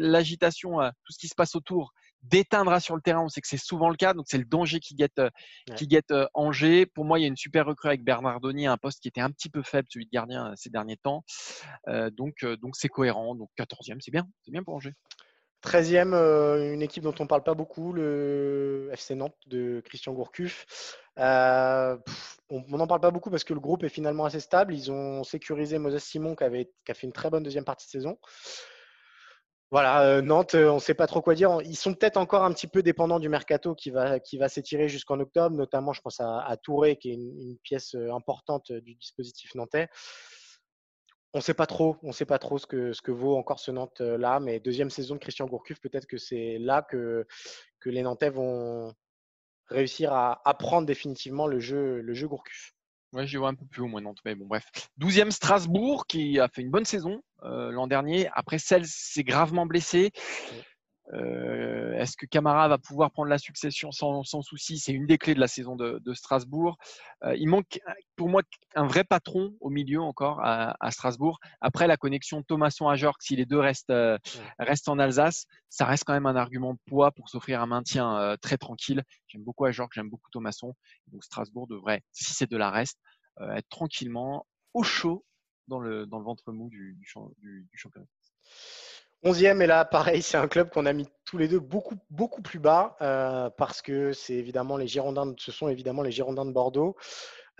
l'agitation, 0.00 0.78
tout 1.04 1.12
ce 1.12 1.18
qui 1.18 1.28
se 1.28 1.34
passe 1.34 1.56
autour, 1.56 1.92
déteindra 2.22 2.80
sur 2.80 2.96
le 2.96 3.02
terrain? 3.02 3.20
On 3.20 3.28
sait 3.28 3.42
que 3.42 3.48
c'est 3.48 3.58
souvent 3.58 3.90
le 3.90 3.96
cas, 3.96 4.14
donc 4.14 4.26
c'est 4.28 4.38
le 4.38 4.46
danger 4.46 4.80
qui 4.80 4.94
guette, 4.94 5.20
qui 5.76 5.86
guette 5.86 6.14
Angers. 6.32 6.86
Pour 6.86 7.04
moi, 7.04 7.18
il 7.18 7.22
y 7.22 7.24
a 7.26 7.28
une 7.28 7.36
super 7.36 7.66
recrue 7.66 7.88
avec 7.88 8.02
Bernardoni, 8.02 8.66
un 8.66 8.78
poste 8.78 9.02
qui 9.02 9.08
était 9.08 9.20
un 9.20 9.30
petit 9.30 9.50
peu 9.50 9.62
faible, 9.62 9.88
celui 9.90 10.06
de 10.06 10.10
gardien 10.10 10.54
ces 10.56 10.70
derniers 10.70 10.96
temps. 10.96 11.22
donc, 12.12 12.46
donc 12.62 12.76
c'est 12.76 12.88
cohérent. 12.88 13.34
Donc 13.34 13.50
14e, 13.58 13.98
c'est 14.00 14.10
bien, 14.10 14.26
c'est 14.42 14.50
bien 14.50 14.62
pour 14.62 14.76
Angers. 14.76 14.94
13e, 15.64 16.14
euh, 16.14 16.72
une 16.72 16.82
équipe 16.82 17.02
dont 17.02 17.14
on 17.18 17.24
ne 17.24 17.28
parle 17.28 17.42
pas 17.42 17.54
beaucoup, 17.54 17.92
le 17.92 18.90
FC 18.92 19.14
Nantes 19.14 19.36
de 19.46 19.82
Christian 19.84 20.12
Gourcuff. 20.12 20.96
Euh, 21.18 21.96
on 22.48 22.76
n'en 22.76 22.86
parle 22.86 23.00
pas 23.00 23.10
beaucoup 23.10 23.30
parce 23.30 23.44
que 23.44 23.54
le 23.54 23.60
groupe 23.60 23.82
est 23.82 23.88
finalement 23.88 24.24
assez 24.24 24.40
stable. 24.40 24.74
Ils 24.74 24.92
ont 24.92 25.24
sécurisé 25.24 25.78
Moses 25.78 26.02
Simon 26.02 26.36
qui, 26.36 26.44
avait, 26.44 26.70
qui 26.84 26.92
a 26.92 26.94
fait 26.94 27.06
une 27.06 27.12
très 27.12 27.28
bonne 27.28 27.42
deuxième 27.42 27.64
partie 27.64 27.86
de 27.86 27.90
saison. 27.90 28.18
Voilà, 29.70 30.02
euh, 30.02 30.22
Nantes, 30.22 30.54
on 30.54 30.76
ne 30.76 30.80
sait 30.80 30.94
pas 30.94 31.06
trop 31.06 31.20
quoi 31.20 31.34
dire. 31.34 31.58
Ils 31.64 31.76
sont 31.76 31.92
peut-être 31.92 32.16
encore 32.16 32.44
un 32.44 32.52
petit 32.52 32.68
peu 32.68 32.82
dépendants 32.82 33.18
du 33.18 33.28
mercato 33.28 33.74
qui 33.74 33.90
va, 33.90 34.20
qui 34.20 34.38
va 34.38 34.48
s'étirer 34.48 34.88
jusqu'en 34.88 35.20
octobre, 35.20 35.56
notamment 35.56 35.92
je 35.92 36.00
pense 36.00 36.20
à, 36.20 36.56
Touré 36.62 36.96
qui 36.96 37.10
est 37.10 37.14
une, 37.14 37.58
pièce 37.62 37.94
importante 38.12 38.72
du 38.72 38.94
dispositif 38.94 39.54
nantais. 39.56 39.88
On 41.34 41.38
ne 41.38 41.42
sait 41.42 41.54
pas 41.54 41.66
trop, 41.66 41.96
on 42.02 42.12
sait 42.12 42.24
pas 42.24 42.38
trop 42.38 42.58
ce 42.58 42.66
que, 42.66 42.92
ce 42.92 43.02
que 43.02 43.10
vaut 43.10 43.36
encore 43.36 43.60
ce 43.60 43.70
Nantes 43.70 44.00
euh, 44.00 44.16
là, 44.16 44.40
mais 44.40 44.60
deuxième 44.60 44.90
saison 44.90 45.14
de 45.14 45.20
Christian 45.20 45.46
Gourcuff, 45.46 45.78
peut-être 45.80 46.06
que 46.06 46.16
c'est 46.16 46.58
là 46.58 46.82
que, 46.82 47.26
que 47.80 47.90
les 47.90 48.02
Nantais 48.02 48.30
vont 48.30 48.94
réussir 49.66 50.12
à 50.12 50.40
apprendre 50.48 50.86
définitivement 50.86 51.46
le 51.46 51.60
jeu, 51.60 52.00
le 52.00 52.14
jeu 52.14 52.28
Gourcuff. 52.28 52.72
Ouais, 53.12 53.26
j'y 53.26 53.36
vois 53.36 53.48
un 53.48 53.54
peu 53.54 53.64
plus 53.64 53.82
haut, 53.82 53.86
moi, 53.86 54.00
Nantes. 54.00 54.20
Mais 54.24 54.34
bon, 54.34 54.46
bref. 54.46 54.64
12e 55.00 55.30
Strasbourg, 55.30 56.06
qui 56.06 56.38
a 56.38 56.48
fait 56.48 56.60
une 56.60 56.70
bonne 56.70 56.84
saison 56.84 57.22
euh, 57.42 57.70
l'an 57.70 57.86
dernier. 57.86 58.28
Après, 58.34 58.58
celle 58.58 58.86
s'est 58.86 59.24
gravement 59.24 59.64
blessée. 59.64 60.10
Euh, 61.14 61.94
est-ce 61.94 62.16
que 62.16 62.26
Camara 62.26 62.68
va 62.68 62.78
pouvoir 62.78 63.10
prendre 63.10 63.28
la 63.28 63.38
succession 63.38 63.90
sans, 63.92 64.22
souci? 64.42 64.78
C'est 64.78 64.92
une 64.92 65.06
des 65.06 65.18
clés 65.18 65.34
de 65.34 65.40
la 65.40 65.48
saison 65.48 65.76
de, 65.76 66.12
Strasbourg. 66.12 66.76
Euh, 67.24 67.34
il 67.36 67.48
manque 67.48 67.80
pour 68.16 68.28
moi 68.28 68.42
un 68.74 68.86
vrai 68.86 69.04
patron 69.04 69.56
au 69.60 69.70
milieu 69.70 70.00
encore 70.00 70.40
à, 70.42 70.90
Strasbourg. 70.90 71.38
Après 71.60 71.86
la 71.86 71.96
connexion 71.96 72.42
Thomasson 72.42 72.88
à 72.88 72.96
Jorg, 72.96 73.16
si 73.20 73.36
les 73.36 73.46
deux 73.46 73.58
restent, 73.58 73.90
euh, 73.90 74.18
restent 74.58 74.88
en 74.88 74.98
Alsace, 74.98 75.46
ça 75.68 75.84
reste 75.84 76.04
quand 76.04 76.14
même 76.14 76.26
un 76.26 76.36
argument 76.36 76.74
de 76.74 76.80
poids 76.86 77.10
pour 77.12 77.28
s'offrir 77.28 77.62
un 77.62 77.66
maintien 77.66 78.36
très 78.42 78.58
tranquille. 78.58 79.02
J'aime 79.28 79.44
beaucoup 79.44 79.64
à 79.64 79.70
Jorg, 79.70 79.90
j'aime 79.94 80.10
beaucoup 80.10 80.30
Thomasson. 80.30 80.74
Donc 81.08 81.24
Strasbourg 81.24 81.66
devrait, 81.66 82.02
si 82.12 82.34
c'est 82.34 82.50
de 82.50 82.56
la 82.56 82.70
reste, 82.70 82.98
être 83.40 83.68
tranquillement 83.68 84.46
au 84.74 84.82
chaud 84.82 85.24
dans 85.68 85.78
le, 85.78 86.06
dans 86.06 86.18
le 86.18 86.24
ventre 86.24 86.52
mou 86.52 86.68
du, 86.70 86.98
du, 86.98 87.68
du 87.70 87.78
championnat. 87.78 88.06
11e, 89.24 89.60
et 89.60 89.66
là, 89.66 89.84
pareil, 89.84 90.22
c'est 90.22 90.36
un 90.36 90.46
club 90.46 90.70
qu'on 90.70 90.86
a 90.86 90.92
mis 90.92 91.08
tous 91.24 91.38
les 91.38 91.48
deux 91.48 91.58
beaucoup, 91.58 91.96
beaucoup 92.10 92.40
plus 92.40 92.60
bas 92.60 92.96
euh, 93.02 93.50
parce 93.50 93.82
que 93.82 94.12
c'est 94.12 94.34
évidemment 94.34 94.76
les 94.76 94.86
Girondins, 94.86 95.34
ce 95.38 95.50
sont 95.50 95.68
évidemment 95.68 96.02
les 96.02 96.12
Girondins 96.12 96.44
de 96.44 96.52
Bordeaux. 96.52 96.96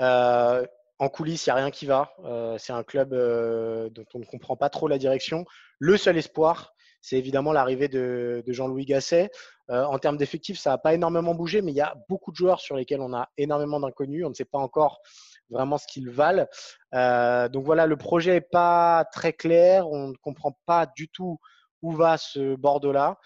Euh, 0.01 0.65
en 1.01 1.09
coulisses, 1.09 1.47
il 1.47 1.51
n'y 1.51 1.53
a 1.53 1.57
rien 1.57 1.71
qui 1.71 1.87
va. 1.87 2.13
Euh, 2.25 2.57
c'est 2.59 2.73
un 2.73 2.85
club 2.85 3.11
dont 3.11 4.05
on 4.15 4.19
ne 4.21 4.25
comprend 4.25 4.57
pas 4.57 4.71
trop 4.71 4.89
la 4.89 4.99
direction. 4.99 5.45
Le 5.79 5.97
seul 5.97 6.17
espoir, 6.17 6.75
c'est 7.03 7.17
évidemment 7.17 7.53
l'arrivée 7.53 7.89
de 7.89 8.43
Jean-Louis 8.47 8.85
Gasset. 8.85 9.31
En 9.69 9.99
termes 9.99 10.17
d'effectifs, 10.17 10.59
ça 10.59 10.71
n'a 10.71 10.79
pas 10.79 10.95
énormément 10.95 11.35
bougé, 11.35 11.61
mais 11.61 11.73
il 11.73 11.77
y 11.77 11.81
a 11.81 11.95
beaucoup 12.09 12.31
de 12.31 12.37
joueurs 12.37 12.61
sur 12.61 12.77
lesquels 12.77 13.01
on 13.01 13.13
a 13.13 13.29
énormément 13.37 13.81
d'inconnus. 13.81 14.25
On 14.25 14.31
ne 14.31 14.35
sait 14.35 14.45
pas 14.45 14.59
encore 14.59 15.03
vraiment 15.51 15.79
ce 15.79 15.87
qu'ils 15.87 16.11
valent. 16.11 16.47
Euh, 16.95 17.49
donc 17.49 17.65
voilà, 17.65 17.87
le 17.87 17.97
projet 17.97 18.33
n'est 18.33 18.41
pas 18.41 19.05
très 19.13 19.33
clair. 19.33 19.89
On 19.89 20.09
ne 20.09 20.17
comprend 20.17 20.59
pas 20.67 20.87
du 20.87 21.09
tout 21.09 21.39
où 21.83 21.93
va 21.93 22.17
ce 22.19 22.57
Bordeaux-là. 22.57 23.19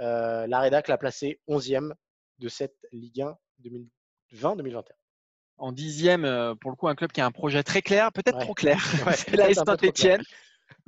Euh, 0.00 0.46
la 0.46 0.60
Rédac 0.60 0.88
l'a 0.88 0.98
placé 0.98 1.40
11e 1.48 1.92
de 2.38 2.48
cette 2.48 2.76
Ligue 2.92 3.22
1 3.22 3.36
2020-2021. 4.32 4.84
En 5.58 5.72
dixième, 5.72 6.24
euh, 6.24 6.54
pour 6.54 6.70
le 6.70 6.76
coup, 6.76 6.88
un 6.88 6.94
club 6.94 7.12
qui 7.12 7.20
a 7.20 7.26
un 7.26 7.30
projet 7.30 7.62
très 7.62 7.82
clair, 7.82 8.10
peut-être 8.12 8.38
trop 8.38 8.54
clair. 8.54 8.80
c'est 9.14 9.36
la 9.36 9.52
Saint-Etienne. 9.52 10.22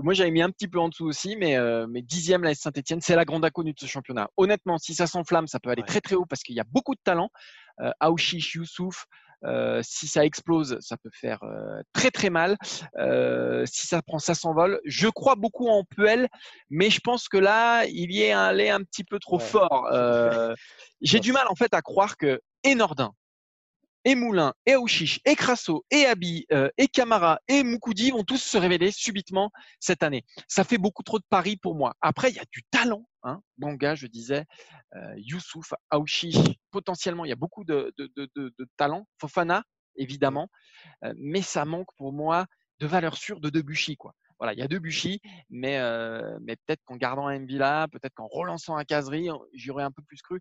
Moi, 0.03 0.15
j'avais 0.15 0.31
mis 0.31 0.43
un 0.43 0.51
petit 0.51 0.69
peu 0.69 0.79
en 0.79 0.89
dessous 0.89 1.07
aussi, 1.07 1.37
mais, 1.37 1.57
mais 1.89 2.03
dixième, 2.03 2.43
la 2.43 2.55
Saint-Etienne, 2.55 3.01
c'est 3.01 3.17
la 3.17 3.25
grande 3.25 3.45
inconnue 3.45 3.73
de 3.73 3.81
ce 3.81 3.87
championnat. 3.87 4.29
Honnêtement, 4.37 4.79
si 4.79 4.95
ça 4.95 5.07
s'enflamme, 5.07 5.47
ça 5.47 5.61
peut 5.61 5.71
aller 5.71 5.83
très 5.83 6.01
très 6.01 6.15
haut 6.15 6.27
parce 6.27 6.43
qu'il 6.43 6.55
y 6.55 6.61
a 6.61 6.65
beaucoup 6.71 6.95
de 6.95 7.01
talent. 7.03 7.31
Euh, 7.81 7.91
Aouchiche, 8.01 8.55
Youssouf, 8.55 9.07
euh, 9.45 9.81
si 9.83 10.07
ça 10.07 10.25
explose, 10.25 10.79
ça 10.81 10.97
peut 10.97 11.11
faire 11.13 11.43
euh, 11.43 11.81
très 11.93 12.11
très 12.11 12.31
mal. 12.31 12.57
Euh, 12.99 13.65
si 13.67 13.87
ça 13.87 14.03
prend, 14.03 14.19
ça 14.19 14.35
s'envole. 14.35 14.81
Je 14.85 15.09
crois 15.09 15.35
beaucoup 15.35 15.69
en 15.69 15.85
Puel, 15.85 16.29
mais 16.71 16.91
je 16.91 17.01
pense 17.01 17.29
que 17.29 17.39
là, 17.39 17.85
il 17.87 18.13
y 18.13 18.23
est 18.23 18.33
allé 18.33 18.69
un 18.69 18.83
petit 18.83 19.05
peu 19.05 19.19
trop 19.19 19.39
fort. 19.39 19.89
J'ai 21.01 21.21
du 21.21 21.33
mal 21.33 21.47
en 21.49 21.55
fait 21.55 21.75
à 21.75 21.83
croire 21.83 22.17
que 22.17 22.41
Enordin, 22.65 23.13
et 24.05 24.15
Moulin, 24.15 24.55
et 24.67 24.75
Aouchiche, 24.75 25.21
et 25.25 25.35
Crasso, 25.35 25.85
et 25.91 26.07
Abi, 26.07 26.47
et 26.79 26.89
Camara, 26.89 27.41
et 27.49 27.63
Moukoudi 27.63 28.11
vont 28.11 28.25
tous 28.25 28.43
se 28.43 28.57
révéler 28.57 28.91
subitement 28.91 29.51
cette 29.81 30.03
année. 30.03 30.25
Ça 30.49 30.65
fait 30.65 30.79
beaucoup 30.79 31.03
trop 31.03 31.19
de 31.19 31.25
paris 31.29 31.57
pour 31.57 31.75
moi. 31.75 31.95
Après, 32.01 32.31
il 32.31 32.37
y 32.37 32.41
a 32.41 32.45
du 32.51 32.63
talent. 32.71 33.07
Hein. 33.23 33.41
Banga, 33.59 33.95
je 33.95 34.07
disais, 34.07 34.45
Youssouf, 35.17 35.75
Aouchiche, 35.91 36.37
potentiellement, 36.71 37.25
il 37.25 37.29
y 37.29 37.33
a 37.33 37.37
beaucoup 37.37 37.65
de, 37.65 37.95
talent. 38.77 39.07
Fofana, 39.21 39.63
évidemment. 39.97 40.49
mais 41.17 41.43
ça 41.43 41.65
manque 41.65 41.95
pour 41.97 42.13
moi 42.13 42.47
de 42.81 42.87
valeur 42.87 43.17
sûre 43.17 43.41
de 43.41 43.51
Debuchy. 43.51 43.97
Quoi. 43.97 44.15
Voilà, 44.39 44.55
il 44.55 44.59
y 44.59 44.63
a 44.63 44.69
Debuchy, 44.69 45.21
mais, 45.51 45.79
mais 46.41 46.57
peut-être 46.57 46.83
qu'en 46.85 46.97
gardant 46.97 47.29
un 47.29 47.45
Villa, 47.45 47.87
peut-être 47.93 48.15
qu'en 48.15 48.27
relançant 48.27 48.77
un 48.77 48.85
caserie, 48.85 49.29
j'y 49.55 49.71
un 49.71 49.93
peu 49.93 50.03
plus 50.03 50.21
cru. 50.21 50.41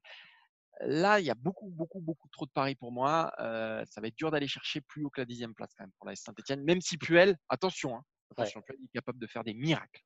Là, 0.84 1.20
il 1.20 1.26
y 1.26 1.30
a 1.30 1.36
beaucoup, 1.36 1.70
beaucoup, 1.70 2.00
beaucoup 2.00 2.28
trop 2.30 2.46
de 2.46 2.52
paris 2.52 2.76
pour 2.76 2.92
moi. 2.92 3.32
ça 3.38 4.02
va 4.02 4.08
être 4.08 4.18
dur 4.18 4.32
d'aller 4.32 4.48
chercher 4.48 4.82
plus 4.82 5.06
haut 5.06 5.10
que 5.10 5.22
la 5.22 5.26
dixième 5.26 5.54
place 5.54 5.72
quand 5.78 5.84
même 5.84 5.92
pour 5.98 6.08
la 6.08 6.16
Saint-Etienne, 6.16 6.64
même 6.64 6.82
si 6.82 6.98
Puel, 6.98 7.38
attention, 7.50 7.96
hein, 7.96 8.04
attention 8.32 8.62
Puel 8.62 8.78
est 8.84 8.94
capable 8.94 9.20
de 9.20 9.28
faire 9.28 9.44
des 9.44 9.54
miracles. 9.54 10.02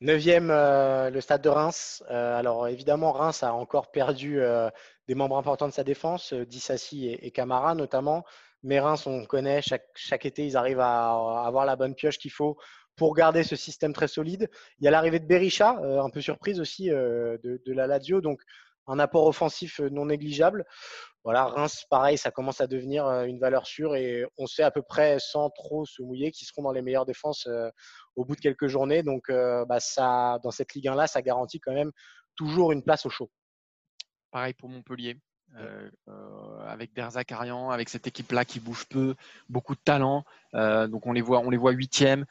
Neuvième, 0.00 0.48
le 0.48 1.20
stade 1.20 1.42
de 1.42 1.48
Reims. 1.48 2.02
alors 2.08 2.68
évidemment, 2.68 3.12
Reims 3.12 3.42
a 3.42 3.52
encore 3.52 3.90
perdu 3.90 4.40
des 5.08 5.14
membres 5.14 5.36
importants 5.36 5.68
de 5.68 5.72
sa 5.72 5.84
défense, 5.84 6.32
Dissassi 6.32 7.08
et, 7.08 7.30
Camara 7.30 7.74
notamment. 7.74 8.24
Mais 8.62 8.80
Reims, 8.80 9.06
on 9.06 9.24
connaît, 9.24 9.60
chaque, 9.62 10.26
été, 10.26 10.46
ils 10.46 10.56
arrivent 10.56 10.80
à, 10.80 11.10
avoir 11.44 11.66
la 11.66 11.76
bonne 11.76 11.94
pioche 11.94 12.18
qu'il 12.18 12.30
faut 12.30 12.56
pour 12.96 13.14
garder 13.14 13.42
ce 13.42 13.56
système 13.56 13.92
très 13.92 14.08
solide. 14.08 14.50
Il 14.78 14.84
y 14.84 14.88
a 14.88 14.90
l'arrivée 14.90 15.18
de 15.18 15.26
Berisha, 15.26 15.70
un 15.70 16.10
peu 16.10 16.20
surprise 16.20 16.60
aussi 16.60 16.88
de, 16.88 17.40
de, 17.42 17.72
la 17.72 17.86
Lazio. 17.86 18.20
Donc 18.20 18.40
un 18.90 18.98
apport 18.98 19.26
offensif 19.26 19.80
euh, 19.80 19.88
non 19.88 20.06
négligeable. 20.06 20.64
Voilà, 21.22 21.44
Reims, 21.44 21.84
pareil, 21.88 22.18
ça 22.18 22.30
commence 22.30 22.60
à 22.60 22.66
devenir 22.66 23.06
euh, 23.06 23.24
une 23.24 23.38
valeur 23.38 23.66
sûre 23.66 23.94
et 23.94 24.24
on 24.36 24.46
sait 24.46 24.62
à 24.62 24.70
peu 24.70 24.82
près 24.82 25.18
sans 25.18 25.50
trop 25.50 25.86
se 25.86 26.02
mouiller 26.02 26.30
qu'ils 26.32 26.46
seront 26.48 26.62
dans 26.62 26.72
les 26.72 26.82
meilleures 26.82 27.06
défenses 27.06 27.46
euh, 27.46 27.70
au 28.16 28.24
bout 28.24 28.34
de 28.34 28.40
quelques 28.40 28.66
journées. 28.66 29.02
Donc, 29.02 29.30
bah, 29.30 29.78
ça, 29.78 30.38
dans 30.42 30.50
cette 30.50 30.74
Ligue 30.74 30.86
1-là, 30.86 31.06
ça 31.06 31.22
garantit 31.22 31.60
quand 31.60 31.72
même 31.72 31.92
toujours 32.34 32.72
une 32.72 32.82
place 32.82 33.06
au 33.06 33.10
chaud. 33.10 33.30
Pareil 34.30 34.52
pour 34.54 34.68
Montpellier. 34.68 35.16
avec 36.66 36.92
Derzakarian, 36.92 37.70
avec 37.70 37.88
cette 37.88 38.06
équipe-là 38.06 38.44
qui 38.44 38.58
bouge 38.58 38.84
peu, 38.88 39.14
beaucoup 39.48 39.74
de 39.74 39.80
talent. 39.80 40.24
donc 40.52 41.06
on 41.06 41.12
les 41.12 41.22
voit, 41.22 41.38
on 41.38 41.50
les 41.50 41.56
voit 41.56 41.72
huitième 41.72 42.26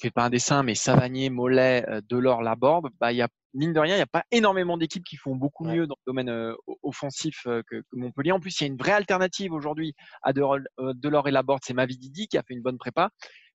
fais 0.00 0.10
pas 0.10 0.24
un 0.24 0.30
dessin, 0.30 0.62
mais 0.62 0.74
Savanier, 0.74 1.30
Mollet, 1.30 1.84
euh, 1.88 2.00
Delors, 2.08 2.42
Laborde, 2.42 2.88
bah, 2.98 3.12
y 3.12 3.22
a, 3.22 3.28
mine 3.54 3.72
de 3.72 3.80
rien, 3.80 3.94
il 3.94 3.98
n'y 3.98 4.02
a 4.02 4.06
pas 4.06 4.24
énormément 4.30 4.76
d'équipes 4.76 5.04
qui 5.04 5.16
font 5.16 5.36
beaucoup 5.36 5.64
mieux 5.64 5.86
dans 5.86 5.96
le 6.06 6.10
domaine 6.10 6.28
euh, 6.28 6.54
offensif 6.82 7.46
euh, 7.46 7.62
que, 7.68 7.82
Montpellier. 7.92 8.32
En 8.32 8.40
plus, 8.40 8.58
il 8.60 8.64
y 8.64 8.64
a 8.64 8.66
une 8.68 8.78
vraie 8.78 8.92
alternative 8.92 9.52
aujourd'hui 9.52 9.94
à 10.22 10.32
Delors, 10.32 11.28
et 11.28 11.30
Laborde, 11.30 11.60
c'est 11.64 11.74
Mavididi 11.74 12.28
qui 12.28 12.38
a 12.38 12.42
fait 12.42 12.54
une 12.54 12.62
bonne 12.62 12.78
prépa. 12.78 13.10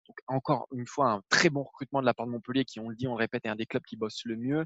Donc, 0.07 0.17
encore 0.27 0.67
une 0.75 0.85
fois, 0.85 1.11
un 1.11 1.21
très 1.29 1.49
bon 1.49 1.63
recrutement 1.63 1.99
de 1.99 2.05
la 2.05 2.13
part 2.13 2.27
de 2.27 2.31
Montpellier, 2.31 2.65
qui, 2.65 2.79
on 2.79 2.89
le 2.89 2.95
dit, 2.95 3.07
on 3.07 3.13
le 3.13 3.19
répète, 3.19 3.45
est 3.45 3.49
un 3.49 3.55
des 3.55 3.65
clubs 3.65 3.83
qui 3.83 3.97
bosse 3.97 4.21
le 4.25 4.37
mieux. 4.37 4.65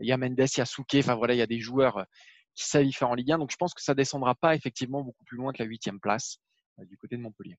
Il 0.00 0.08
y 0.08 0.12
a 0.12 0.16
Mendes, 0.16 0.38
il 0.38 0.58
y 0.58 0.60
a 0.60 0.64
Souquet, 0.64 1.00
enfin 1.00 1.14
voilà, 1.14 1.34
il 1.34 1.38
y 1.38 1.42
a 1.42 1.46
des 1.46 1.60
joueurs 1.60 2.04
qui 2.54 2.66
savent 2.66 2.84
y 2.84 2.92
faire 2.92 3.08
en 3.08 3.14
Ligue 3.14 3.32
1. 3.32 3.38
Donc, 3.38 3.52
je 3.52 3.56
pense 3.56 3.72
que 3.72 3.82
ça 3.82 3.94
descendra 3.94 4.34
pas 4.34 4.56
effectivement 4.56 5.02
beaucoup 5.02 5.24
plus 5.24 5.36
loin 5.36 5.52
que 5.52 5.62
la 5.62 5.68
huitième 5.68 6.00
place 6.00 6.38
du 6.78 6.96
côté 6.96 7.16
de 7.16 7.22
Montpellier. 7.22 7.56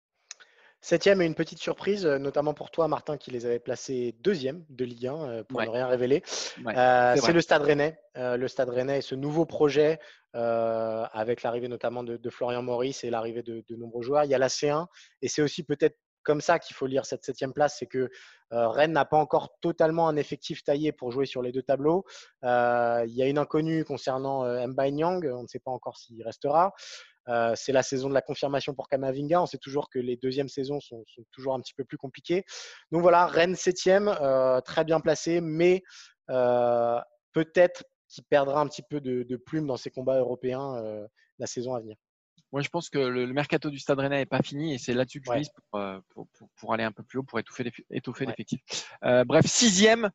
Septième 0.84 1.22
et 1.22 1.28
une 1.28 1.36
petite 1.36 1.60
surprise, 1.60 2.08
euh, 2.08 2.18
notamment 2.18 2.56
pour 2.56 2.72
toi, 2.72 2.88
Martin, 2.88 3.16
qui 3.16 3.30
les 3.30 3.46
avait 3.46 3.60
placés 3.60 4.16
deuxième 4.22 4.66
de 4.70 4.84
Ligue 4.84 5.06
1, 5.06 5.30
euh, 5.30 5.44
pour 5.44 5.62
ne 5.62 5.70
rien 5.70 5.86
révéler. 5.86 6.24
Euh, 6.66 7.16
c'est 7.18 7.34
le 7.34 7.42
Stade 7.42 7.62
Rennais. 7.62 8.00
le 8.16 8.48
Stade 8.48 8.70
Rennais 8.70 8.98
et 8.98 9.02
ce 9.02 9.14
nouveau 9.14 9.46
projet, 9.46 10.00
avec 10.34 11.44
l'arrivée 11.44 11.68
notamment 11.68 12.04
de, 12.04 12.30
Florian 12.32 12.64
Maurice 12.64 13.04
et 13.04 13.12
l'arrivée 13.12 13.44
de, 13.44 13.76
nombreux 13.76 14.02
joueurs. 14.02 14.24
Il 14.24 14.32
y 14.32 14.36
a 14.36 14.40
la 14.40 14.48
C1, 14.48 14.88
et 15.22 15.28
c'est 15.28 15.44
aussi 15.44 15.64
peut-être 15.64 15.98
comme 16.24 16.42
ça 16.42 16.60
qu'il 16.60 16.76
faut 16.76 16.86
lire 16.86 17.06
cette 17.06 17.26
septième 17.26 17.54
place, 17.54 17.78
c'est 17.80 17.88
que 17.88 18.10
Rennes 18.52 18.92
n'a 18.92 19.06
pas 19.06 19.18
encore 19.18 19.58
totalement 19.60 20.08
un 20.08 20.16
effectif 20.16 20.64
taillé 20.64 20.92
pour 20.92 21.12
jouer 21.12 21.26
sur 21.26 21.42
les 21.42 21.52
deux 21.52 21.64
tableaux. 21.64 22.06
il 22.44 23.14
y 23.14 23.22
a 23.22 23.28
une 23.28 23.38
inconnue 23.38 23.86
concernant 23.86 24.44
Mbaye 24.68 24.94
Nyang, 24.94 25.26
on 25.32 25.44
ne 25.44 25.48
sait 25.48 25.60
pas 25.60 25.72
encore 25.72 25.98
s'il 25.98 26.24
restera. 26.24 26.74
Euh, 27.28 27.54
c'est 27.56 27.72
la 27.72 27.84
saison 27.84 28.10
de 28.10 28.14
la 28.14 28.22
confirmation 28.22 28.74
pour 28.74 28.88
Kamavinga. 28.88 29.42
On 29.42 29.46
sait 29.46 29.58
toujours 29.58 29.90
que 29.90 30.00
les 30.00 30.18
deuxièmes 30.18 30.50
saisons 30.50 30.80
sont, 30.80 31.04
toujours 31.32 31.54
un 31.54 31.60
petit 31.60 31.74
peu 31.74 31.84
plus 31.84 31.98
compliquées. 31.98 32.44
Donc 32.92 33.02
voilà, 33.02 33.26
Rennes 33.28 33.56
septième, 33.56 34.08
euh, 34.08 34.60
très 34.62 34.84
bien 34.84 35.00
placé, 35.00 35.42
mais 35.42 35.84
euh, 36.30 37.00
peut-être 37.34 37.84
qu'il 38.08 38.24
perdra 38.24 38.62
un 38.62 38.68
petit 38.68 38.82
peu 38.82 39.00
de, 39.00 39.24
de, 39.24 39.38
plume 39.38 39.68
dans 39.68 39.78
ses 39.78 39.90
combats 39.90 40.18
européens 40.18 40.82
la 41.40 41.48
saison 41.48 41.76
à 41.76 41.80
venir. 41.80 41.96
Moi, 42.52 42.62
je 42.62 42.68
pense 42.68 42.90
que 42.90 43.00
le, 43.00 43.26
mercato 43.28 43.70
du 43.70 43.80
Stade 43.80 44.00
Rennais 44.00 44.18
n'est 44.18 44.26
pas 44.26 44.42
fini 44.42 44.74
et 44.74 44.78
c'est 44.78 44.94
là-dessus 44.94 45.22
que 45.22 45.32
je 45.32 45.38
mise 45.38 45.50
pour, 45.70 46.74
aller 46.74 46.84
un 46.84 46.92
peu 46.92 47.04
plus 47.04 47.20
haut, 47.20 47.24
pour 47.24 47.40
étouffer, 47.40 47.64
l'effectif. 48.26 48.62
bref, 49.02 49.46
sixième, 49.46 50.10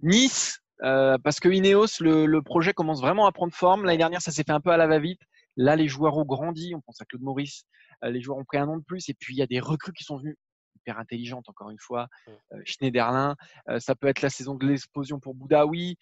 Nice, 0.00 0.60
parce 0.80 1.38
que 1.38 1.48
Ineos, 1.48 2.00
le, 2.00 2.26
le, 2.26 2.42
projet 2.42 2.72
commence 2.72 3.00
vraiment 3.00 3.26
à 3.26 3.32
prendre 3.32 3.54
forme. 3.54 3.84
L'année 3.84 3.98
dernière, 3.98 4.22
ça 4.22 4.32
s'est 4.32 4.42
fait 4.42 4.50
un 4.50 4.60
peu 4.60 4.70
à 4.70 4.76
la 4.76 4.88
va-vite. 4.88 5.20
Là, 5.56 5.76
les 5.76 5.88
joueurs 5.88 6.16
ont 6.16 6.24
grandi. 6.24 6.74
On 6.74 6.80
pense 6.80 7.00
à 7.00 7.04
Claude 7.04 7.22
Maurice. 7.22 7.64
Euh, 8.04 8.10
les 8.10 8.20
joueurs 8.20 8.38
ont 8.38 8.44
pris 8.44 8.58
un 8.58 8.68
an 8.68 8.76
de 8.76 8.84
plus. 8.84 9.08
Et 9.08 9.14
puis, 9.14 9.34
il 9.34 9.38
y 9.38 9.42
a 9.42 9.46
des 9.46 9.60
recrues 9.60 9.92
qui 9.92 10.04
sont 10.04 10.18
venues 10.18 10.36
hyper 10.76 10.98
intelligentes, 10.98 11.48
encore 11.48 11.70
une 11.70 11.78
fois. 11.78 12.08
Mmh. 12.26 12.30
Euh, 12.52 12.60
Schneiderlin. 12.64 13.36
Euh, 13.68 13.80
ça 13.80 13.94
peut 13.94 14.06
être 14.06 14.22
la 14.22 14.30
saison 14.30 14.54
de 14.54 14.66
l'explosion 14.66 15.18
pour 15.18 15.34
Boudaoui. 15.34 15.96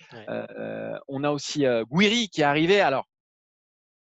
on 1.09 1.25
a 1.25 1.31
aussi 1.31 1.65
Guiri 1.91 2.29
qui 2.29 2.41
est 2.41 2.45
arrivé. 2.45 2.81
Alors, 2.81 3.07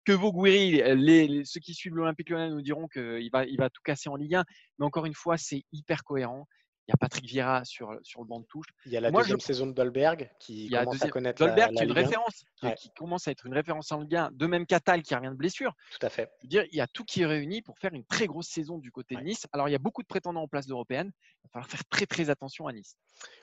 que 0.04 0.12
vaut 0.12 0.32
Guiri 0.32 0.82
les, 0.96 1.44
Ceux 1.44 1.60
qui 1.60 1.74
suivent 1.74 1.96
l'Olympique 1.96 2.30
Lyonnais 2.30 2.50
nous 2.50 2.62
diront 2.62 2.88
qu'il 2.88 3.28
va, 3.32 3.44
il 3.44 3.56
va 3.58 3.68
tout 3.70 3.82
casser 3.84 4.08
en 4.08 4.16
Ligue 4.16 4.36
1. 4.36 4.44
Mais 4.78 4.86
encore 4.86 5.06
une 5.06 5.14
fois, 5.14 5.36
c'est 5.36 5.62
hyper 5.72 6.04
cohérent. 6.04 6.46
Il 6.90 6.94
y 6.94 6.94
a 6.94 6.96
Patrick 6.98 7.24
Vieira 7.24 7.64
sur, 7.64 7.96
sur 8.02 8.20
le 8.20 8.26
banc 8.26 8.40
de 8.40 8.46
touche. 8.46 8.66
Il 8.84 8.90
y 8.90 8.96
a 8.96 9.00
la 9.00 9.12
deuxième 9.12 9.38
saison 9.38 9.68
de 9.68 9.72
Dolberg 9.72 10.28
qui 10.40 10.68
commence 10.70 11.02
à 11.02 11.08
connaître 11.08 11.38
Dolberg 11.38 11.72
qui 11.72 11.82
est 11.84 11.86
une 11.86 11.92
référence, 11.92 12.44
qui, 12.76 12.90
commence 12.90 13.28
à 13.28 13.30
être 13.30 13.46
une 13.46 13.54
référence 13.54 13.92
en 13.92 14.00
Ligue 14.00 14.16
1. 14.16 14.30
De 14.32 14.46
même 14.46 14.66
Catal 14.66 15.02
qui 15.02 15.14
revient 15.14 15.28
de 15.28 15.34
blessure. 15.34 15.72
Tout 15.92 16.04
à 16.04 16.08
fait. 16.08 16.32
Je 16.40 16.46
veux 16.46 16.48
dire, 16.48 16.64
il 16.72 16.76
y 16.76 16.80
a 16.80 16.88
tout 16.88 17.04
qui 17.04 17.22
est 17.22 17.26
réuni 17.26 17.62
pour 17.62 17.78
faire 17.78 17.94
une 17.94 18.04
très 18.04 18.26
grosse 18.26 18.48
saison 18.48 18.78
du 18.78 18.90
côté 18.90 19.14
de 19.14 19.20
Nice. 19.20 19.46
Alors, 19.52 19.68
il 19.68 19.72
y 19.72 19.76
a 19.76 19.78
beaucoup 19.78 20.02
de 20.02 20.08
prétendants 20.08 20.42
en 20.42 20.48
place 20.48 20.68
européenne. 20.68 21.12
Il 21.14 21.46
va 21.46 21.50
falloir 21.52 21.70
faire 21.70 21.84
très 21.84 22.06
très 22.06 22.28
attention 22.28 22.66
à 22.66 22.72
Nice. 22.72 22.96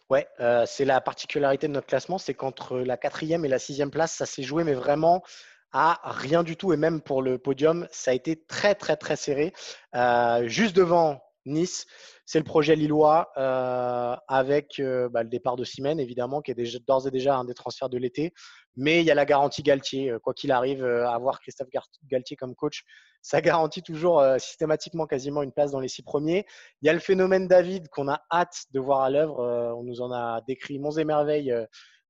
Ouais, 0.10 0.28
euh, 0.42 0.66
c'est 0.68 0.86
la 0.86 1.00
particularité 1.00 1.70
de 1.70 1.74
notre 1.74 1.88
classement, 1.88 2.18
c'est 2.18 2.34
qu'entre 2.34 2.80
la 2.80 2.98
quatrième 2.98 3.46
et 3.46 3.48
la 3.48 3.60
sixième 3.60 3.92
place, 3.92 4.12
ça 4.12 4.26
s'est 4.26 4.44
joué, 4.44 4.66
mais 4.66 4.74
vraiment 4.74 5.24
à 5.72 6.02
rien 6.04 6.44
du 6.44 6.58
tout. 6.58 6.74
Et 6.74 6.78
même 6.78 7.00
pour 7.00 7.22
le 7.22 7.38
podium, 7.38 7.88
ça 7.92 8.12
a 8.12 8.14
été 8.14 8.36
très 8.36 8.76
très 8.76 8.98
très 8.98 9.16
serré. 9.16 9.54
Euh, 9.96 10.48
juste 10.50 10.76
devant 10.76 11.22
Nice. 11.48 11.86
C'est 12.26 12.40
le 12.40 12.44
projet 12.44 12.76
lillois 12.76 13.32
euh, 13.38 14.16
avec 14.28 14.80
euh, 14.80 15.10
bah, 15.10 15.24
le 15.24 15.30
départ 15.30 15.56
de 15.56 15.64
Simène, 15.64 16.00
évidemment, 16.00 16.42
qui 16.42 16.52
est 16.52 16.86
d'ores 16.86 17.08
et 17.08 17.12
déjà 17.12 17.38
un 17.38 17.46
des 17.46 17.54
transferts 17.54 17.90
de 17.90 17.98
l'été. 17.98 18.34
Mais 18.76 19.00
il 19.00 19.06
y 19.06 19.12
a 19.12 19.16
la 19.16 19.26
garantie 19.26 19.64
Galtier. 19.64 20.12
Euh, 20.12 20.20
quoi 20.20 20.34
qu'il 20.34 20.52
arrive, 20.52 20.84
avoir 20.84 21.40
Christophe 21.40 21.70
Galtier 22.06 22.36
comme 22.36 22.54
coach, 22.54 22.84
ça 23.22 23.42
garantit 23.42 23.82
toujours 23.82 24.24
systématiquement 24.38 25.06
quasiment 25.06 25.42
une 25.42 25.52
place 25.52 25.72
dans 25.72 25.80
les 25.80 25.88
six 25.88 26.04
premiers. 26.04 26.46
Il 26.82 26.88
y 26.88 26.90
a 26.90 26.94
le 26.94 27.00
phénomène 27.00 27.48
David 27.48 27.90
qu'on 27.90 28.08
a 28.08 28.22
hâte 28.32 28.66
de 28.72 28.80
voir 28.80 29.02
à 29.02 29.10
l'œuvre. 29.10 29.40
on 29.78 29.84
nous 29.84 30.02
en 30.02 30.12
a 30.12 30.42
décrit 30.48 30.80
monts 30.80 30.92
et 30.92 31.04
merveilles 31.04 31.54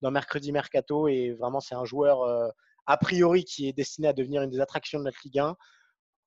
dans 0.02 0.12
Mercredi 0.12 0.52
Mercato. 0.52 1.08
Et 1.08 1.32
vraiment, 1.32 1.60
c'est 1.60 1.74
un 1.74 1.86
joueur 1.86 2.20
a 2.86 2.98
priori 2.98 3.46
qui 3.46 3.68
est 3.68 3.74
destiné 3.74 4.08
à 4.10 4.14
devenir 4.14 4.44
une 4.44 4.50
des 4.50 4.60
attractions 4.60 5.00
de 5.00 5.06
notre 5.06 5.20
Ligue 5.24 5.40
1 5.40 5.56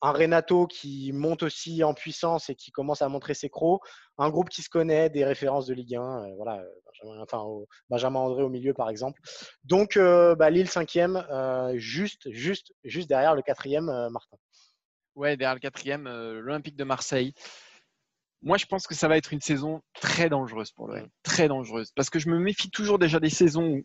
un 0.03 0.13
Renato 0.13 0.67
qui 0.67 1.13
monte 1.13 1.43
aussi 1.43 1.85
en 1.85 1.95
puissance 1.95 2.49
et 2.49 2.55
qui 2.55 2.71
commence 2.71 3.03
à 3.03 3.09
montrer 3.09 3.35
ses 3.35 3.51
crocs, 3.51 3.83
un 4.19 4.31
groupe 4.31 4.49
qui 4.49 4.63
se 4.63 4.71
connaît, 4.71 5.11
des 5.11 5.25
références 5.25 5.67
de 5.67 5.75
Ligue 5.75 5.97
1, 5.97 6.01
euh, 6.01 6.35
voilà, 6.37 6.61
euh, 6.61 6.69
Benjamin, 6.87 7.23
enfin, 7.23 7.45
Benjamin 7.91 8.21
André 8.21 8.43
au 8.43 8.49
milieu 8.49 8.73
par 8.73 8.89
exemple. 8.89 9.21
Donc 9.65 9.97
euh, 9.97 10.35
bah, 10.35 10.51
Lille 10.51 10.69
cinquième, 10.69 11.25
juste, 11.75 12.31
juste, 12.31 12.73
juste 12.85 13.09
derrière 13.09 13.35
le 13.35 13.43
quatrième, 13.43 13.87
Martin. 14.11 14.37
Ouais, 15.17 15.37
derrière 15.37 15.55
le 15.55 15.61
quatrième, 15.61 16.05
l'Olympique 16.05 16.77
de 16.77 16.85
Marseille. 16.85 17.35
Moi, 18.43 18.57
je 18.57 18.65
pense 18.65 18.87
que 18.87 18.95
ça 18.95 19.07
va 19.07 19.19
être 19.19 19.35
une 19.35 19.43
saison 19.43 19.83
très 19.93 20.31
dangereuse 20.31 20.71
pour 20.73 20.89
le 20.89 21.07
très 21.23 21.47
dangereuse, 21.47 21.93
parce 21.95 22.09
que 22.09 22.19
je 22.19 22.31
me 22.31 22.39
méfie 22.39 22.71
toujours 22.71 22.99
déjà 22.99 23.21
des 23.21 23.29
saisons 23.29 23.67
où 23.67 23.83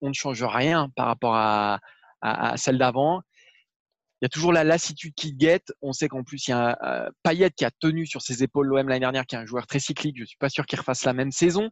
on 0.00 0.08
ne 0.08 0.14
change 0.14 0.42
rien 0.42 0.88
par 0.96 1.06
rapport 1.06 1.34
à, 1.34 1.80
à 2.22 2.56
celle 2.56 2.78
d'avant 2.78 3.22
il 4.20 4.24
y 4.24 4.26
a 4.26 4.28
toujours 4.28 4.52
la 4.52 4.64
lassitude 4.64 5.14
qui 5.14 5.32
guette. 5.32 5.72
On 5.80 5.92
sait 5.92 6.08
qu'en 6.08 6.24
plus, 6.24 6.48
il 6.48 6.50
y 6.50 6.54
a 6.54 6.76
un, 6.82 7.50
qui 7.50 7.64
a 7.64 7.70
tenu 7.70 8.06
sur 8.06 8.20
ses 8.20 8.42
épaules 8.42 8.66
l'OM 8.66 8.88
l'année 8.88 9.00
dernière, 9.00 9.26
qui 9.26 9.36
est 9.36 9.38
un 9.38 9.46
joueur 9.46 9.66
très 9.66 9.78
cyclique. 9.78 10.16
Je 10.16 10.22
ne 10.22 10.26
suis 10.26 10.38
pas 10.38 10.48
sûr 10.48 10.66
qu'il 10.66 10.78
refasse 10.78 11.04
la 11.04 11.12
même 11.12 11.30
saison. 11.30 11.70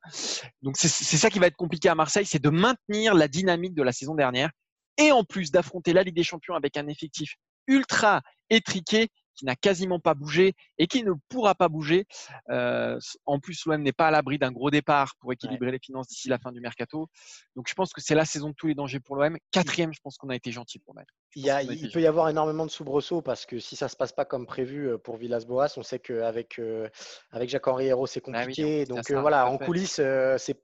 Donc, 0.63 0.77
c'est 0.77 0.89
ça 0.89 1.31
qui 1.31 1.39
va 1.39 1.49
être 1.49 1.57
compliqué 1.57 1.89
à 1.89 1.95
Marseille, 1.95 2.27
c'est 2.27 2.43
de 2.43 2.51
maintenir 2.51 3.15
la 3.15 3.27
dynamique 3.29 3.75
de 3.75 3.83
la 3.83 3.93
saison 3.93 4.15
dernière 4.15 4.51
et 4.99 5.13
en 5.13 5.25
plus 5.25 5.51
d'affronter 5.51 5.93
la 5.93 6.03
Ligue 6.03 6.15
des 6.15 6.23
Champions 6.23 6.55
avec 6.55 6.77
un 6.77 6.87
effectif 6.89 7.35
ultra 7.67 8.23
étriqué 8.49 9.09
qui 9.37 9.45
n'a 9.45 9.55
quasiment 9.55 10.01
pas 10.01 10.15
bougé 10.15 10.55
et 10.79 10.87
qui 10.87 11.05
ne 11.05 11.13
pourra 11.29 11.55
pas 11.55 11.69
bouger. 11.69 12.07
Euh, 12.51 12.99
en 13.27 13.39
plus, 13.39 13.65
l'OM 13.67 13.83
n'est 13.83 13.93
pas 13.93 14.09
à 14.09 14.11
l'abri 14.11 14.39
d'un 14.39 14.51
gros 14.51 14.71
départ 14.71 15.15
pour 15.21 15.33
équilibrer 15.33 15.71
les 15.71 15.79
finances 15.79 16.09
d'ici 16.09 16.29
la 16.29 16.39
fin 16.39 16.53
du 16.53 16.61
mercato. 16.61 17.09
Donc, 17.55 17.69
je 17.69 17.75
pense 17.75 17.93
que 17.93 18.01
c'est 18.01 18.15
la 18.15 18.25
saison 18.25 18.51
de 18.51 18.55
tous 18.55 18.67
les 18.67 18.75
dangers 18.75 19.01
pour 19.01 19.17
l'OM. 19.17 19.37
Quatrième, 19.53 19.93
je 19.93 20.01
pense 20.03 20.17
qu'on 20.17 20.31
a 20.31 20.37
été 20.37 20.51
gentil 20.51 20.79
pour 20.79 20.95
mettre. 20.95 21.13
Il, 21.35 21.47
il 21.71 21.91
peut 21.93 22.01
y 22.01 22.07
avoir 22.07 22.29
énormément 22.29 22.65
de 22.65 22.71
soubresauts 22.71 23.23
parce 23.23 23.47
que 23.47 23.59
si 23.59 23.77
ça 23.77 23.89
se 23.89 23.97
passe 23.97 24.13
pas 24.13 24.25
comme 24.25 24.47
prévu 24.47 24.89
euh, 24.89 24.99
pour 24.99 25.17
Villas-Boas, 25.17 25.75
on 25.77 25.83
sait 25.83 25.99
qu'avec 25.99 26.59
euh, 26.59 26.89
avec 27.31 27.51
Jacques-Henri 27.51 27.87
Hérault, 27.87 28.07
c'est 28.07 28.23
ah 28.27 28.33
compliqué. 28.33 28.87
Donc 28.87 29.11
voilà, 29.11 29.47
en 29.49 29.59
coulisses, 29.59 30.01
c'est 30.39 30.61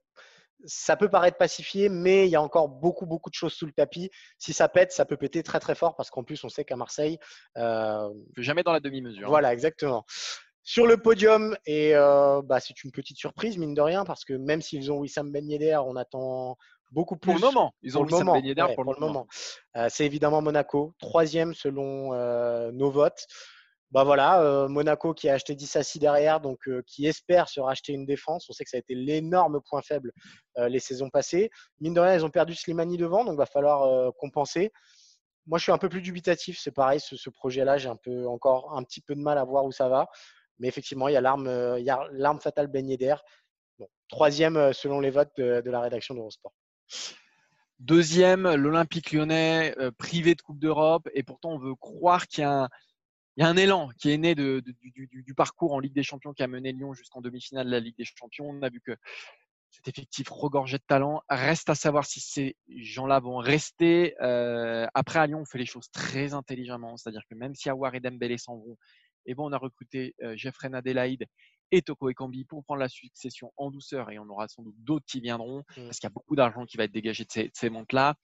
ça 0.65 0.97
peut 0.97 1.09
paraître 1.09 1.37
pacifié, 1.37 1.89
mais 1.89 2.27
il 2.27 2.31
y 2.31 2.37
a 2.37 2.43
encore 2.43 2.69
beaucoup, 2.69 3.07
beaucoup 3.07 3.31
de 3.31 3.35
choses 3.35 3.53
sous 3.53 3.67
le 3.67 3.73
tapis. 3.73 4.11
Si 4.39 4.53
ça 4.53 4.69
pète, 4.69 4.93
ça 4.93 5.05
peut 5.05 5.17
péter 5.17 5.43
très, 5.43 5.61
très 5.61 5.75
fort 5.75 5.97
parce 5.97 6.11
qu'en 6.11 6.25
plus, 6.25 6.43
on 6.45 6.49
sait 6.49 6.65
qu'à 6.65 6.77
Marseille. 6.77 7.19
Euh, 7.57 8.09
jamais 8.37 8.63
dans 8.63 8.73
la 8.73 8.81
demi-mesure. 8.81 9.27
Hein. 9.27 9.31
Voilà, 9.31 9.53
exactement. 9.53 10.05
Sur 10.63 10.87
le 10.87 10.97
podium, 10.97 11.57
et 11.67 11.95
euh, 11.97 12.41
bah, 12.43 12.61
c'est 12.61 12.85
une 12.85 12.93
petite 12.93 13.19
surprise, 13.19 13.59
mine 13.59 13.75
de 13.75 13.81
rien, 13.81 14.05
parce 14.05 14.25
que 14.25 14.35
même 14.35 14.63
s'ils 14.63 14.93
ont 14.93 14.99
Wissam 14.99 15.33
Ben 15.33 15.49
Yedder, 15.49 15.79
on 15.85 15.97
attend 15.97 16.57
beaucoup 16.93 17.17
plus. 17.17 17.33
Pour 17.33 17.41
le 17.41 17.47
moment, 17.47 17.75
ils 17.83 17.99
ont 17.99 18.03
Wissam 18.05 18.33
Ben 18.33 18.45
Yedder 18.45 18.67
pour, 18.75 18.85
le 18.85 19.01
moment. 19.01 19.27
Euh, 19.77 19.89
c'est 19.91 20.07
évidemment 20.07 20.41
Monaco, 20.41 20.95
troisième 21.01 21.55
selon 21.55 22.13
nos 22.73 22.91
votes 22.91 23.27
bah 23.93 24.05
voilà, 24.05 24.41
euh, 24.41 24.69
Monaco 24.69 25.13
qui 25.13 25.29
a 25.29 25.35
acheté 25.35 25.55
Dissassi 25.55 25.99
derrière, 25.99 26.41
donc 26.41 26.67
euh, 26.67 26.83
qui 26.87 27.07
espère 27.07 27.51
se 27.51 27.61
racheter 27.61 27.93
une 27.93 28.07
défense. 28.07 28.49
On 28.49 28.55
sait 28.55 28.65
que 28.65 28.71
ça 28.71 28.79
a 28.79 28.81
été 28.81 28.95
l'énorme 28.95 29.61
point 29.61 29.83
faible 29.83 30.13
euh, 30.57 30.71
les 30.71 30.81
saisons 30.81 31.11
passées. 31.11 31.51
Mine 31.79 31.93
de 31.93 32.01
rien, 32.01 32.15
ils 32.15 32.25
ont 32.25 32.31
perdu 32.31 32.55
Slimani 32.55 32.97
devant, 32.97 33.23
donc 33.23 33.37
va 33.37 33.45
falloir 33.45 34.15
compenser. 34.15 34.73
Moi, 35.47 35.59
je 35.59 35.65
suis 35.65 35.73
un 35.73 35.79
peu 35.79 35.91
plus 35.91 36.01
dubitatif. 36.01 36.59
C'est 36.59 36.71
pareil, 36.71 37.01
ce, 37.01 37.29
projet-là, 37.29 37.77
j'ai 37.77 37.91
un 37.91 37.97
peu 37.97 38.27
encore 38.27 38.75
un 38.75 38.83
petit 38.83 39.03
peu 39.03 39.15
de 39.15 39.21
mal 39.21 39.37
à 39.37 39.45
voir 39.45 39.67
où 39.67 39.73
ça 39.73 39.89
va. 39.91 40.09
Mais 40.59 40.69
effectivement, 40.69 41.09
il 41.09 41.13
y 41.13 41.17
a 41.17 41.21
l'arme, 41.21 42.41
fatale 42.41 42.69
Ben 42.69 42.89
Yedder. 42.89 43.17
troisième 44.09 44.73
selon 44.73 45.01
les 45.01 45.11
votes 45.11 45.33
de, 45.37 45.61
de 45.61 45.71
la 45.71 45.81
rédaction 45.81 46.15
d'Eurosport. 46.15 46.55
Deuxième, 47.79 48.55
l'Olympique 48.55 49.13
lyonnais, 49.13 49.75
privé 49.99 50.35
de 50.35 50.41
Coupe 50.41 50.61
d'Europe. 50.61 51.09
Et 51.15 51.25
pourtant, 51.25 51.51
on 51.51 51.59
veut 51.59 51.75
croire 51.75 52.27
qu'il 52.29 52.43
y 52.43 52.45
a 52.45 52.63
un 52.63 52.69
il 53.37 53.43
y 53.43 53.47
a 53.47 53.49
un 53.49 53.57
élan 53.57 53.89
qui 53.99 54.11
est 54.11 54.19
né 54.19 54.35
du, 54.35 55.35
parcours 55.37 55.73
en 55.73 55.81
Ligue 55.81 55.95
des 55.95 56.03
Champions 56.03 56.33
qui 56.33 56.43
a 56.43 56.47
mené 56.47 56.73
Lyon 56.73 56.93
jusqu'en 56.93 57.21
demi-finale 57.21 57.67
de 57.67 57.71
la 57.71 57.81
Ligue 57.81 57.97
des 57.97 58.05
Champions. 58.05 58.51
On 58.51 58.63
a 58.63 58.69
vu 58.69 58.81
que 58.81 58.97
cet 59.71 59.89
effectif 59.89 60.29
regorgé 60.29 60.77
de 60.77 60.83
talent. 60.87 61.23
Reste 61.31 61.71
à 61.71 61.75
savoir 61.75 62.05
si 62.05 62.21
ces 62.21 62.57
gens-là 62.69 63.21
vont 63.21 63.39
rester. 63.39 64.15
Euh, 64.21 64.87
après, 64.93 65.19
à 65.19 65.27
Lyon, 65.27 65.41
on 65.41 65.45
fait 65.47 65.59
les 65.59 65.67
choses 65.67 65.91
très 65.91 66.35
intelligemment. 66.35 66.97
C'est-à-dire 66.99 67.23
que 67.29 67.35
même 67.35 67.55
si 67.55 67.71
Awar 67.71 67.95
et 67.95 68.01
Dembélé 68.01 68.37
s'en 68.37 68.57
vont, 68.57 68.77
et 69.25 69.35
bon, 69.35 69.49
on 69.49 69.53
a 69.53 69.59
recruté 69.59 70.15
euh, 70.23 70.37
Jeffrey 70.37 70.69
Nadelaide 70.69 71.27
et 71.73 71.83
Toko 71.83 72.11
Ekambi 72.11 72.45
pour 72.45 72.63
prendre 72.63 72.81
la 72.81 72.89
succession 72.89 73.53
en 73.57 73.71
douceur 73.71 74.11
et 74.11 74.19
on 74.19 74.29
aura 74.29 74.47
sans 74.47 74.63
doute 74.63 74.77
d'autres 74.79 75.07
qui 75.07 75.21
viendront 75.21 75.61
mmh. 75.61 75.85
parce 75.85 75.99
qu'il 75.99 76.07
y 76.07 76.13
a 76.13 76.15
beaucoup 76.15 76.37
d'argent 76.37 76.67
qui 76.67 76.77
va 76.77 76.85
être 76.85 76.93
dégagé 76.93 77.25
de 77.25 77.33
ces, 77.33 77.51
ces 77.55 77.71
montes-là. 77.71 78.15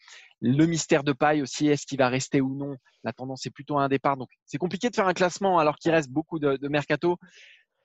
Le 0.41 0.67
mystère 0.67 1.03
de 1.03 1.13
paille 1.13 1.43
aussi, 1.43 1.67
est-ce 1.67 1.87
qu'il 1.87 1.99
va 1.99 2.09
rester 2.09 2.41
ou 2.41 2.55
non? 2.55 2.77
La 3.03 3.13
tendance 3.13 3.47
est 3.47 3.51
plutôt 3.51 3.79
à 3.79 3.83
un 3.83 3.89
départ. 3.89 4.17
Donc, 4.17 4.29
c'est 4.45 4.59
compliqué 4.59 4.91
de 4.91 4.95
faire 4.95 5.09
un 5.09 5.15
classement 5.15 5.59
alors 5.59 5.77
qu'il 5.77 5.91
reste 5.91 6.11
beaucoup 6.11 6.39
de, 6.39 6.57
de 6.57 6.69
mercato. 6.69 7.17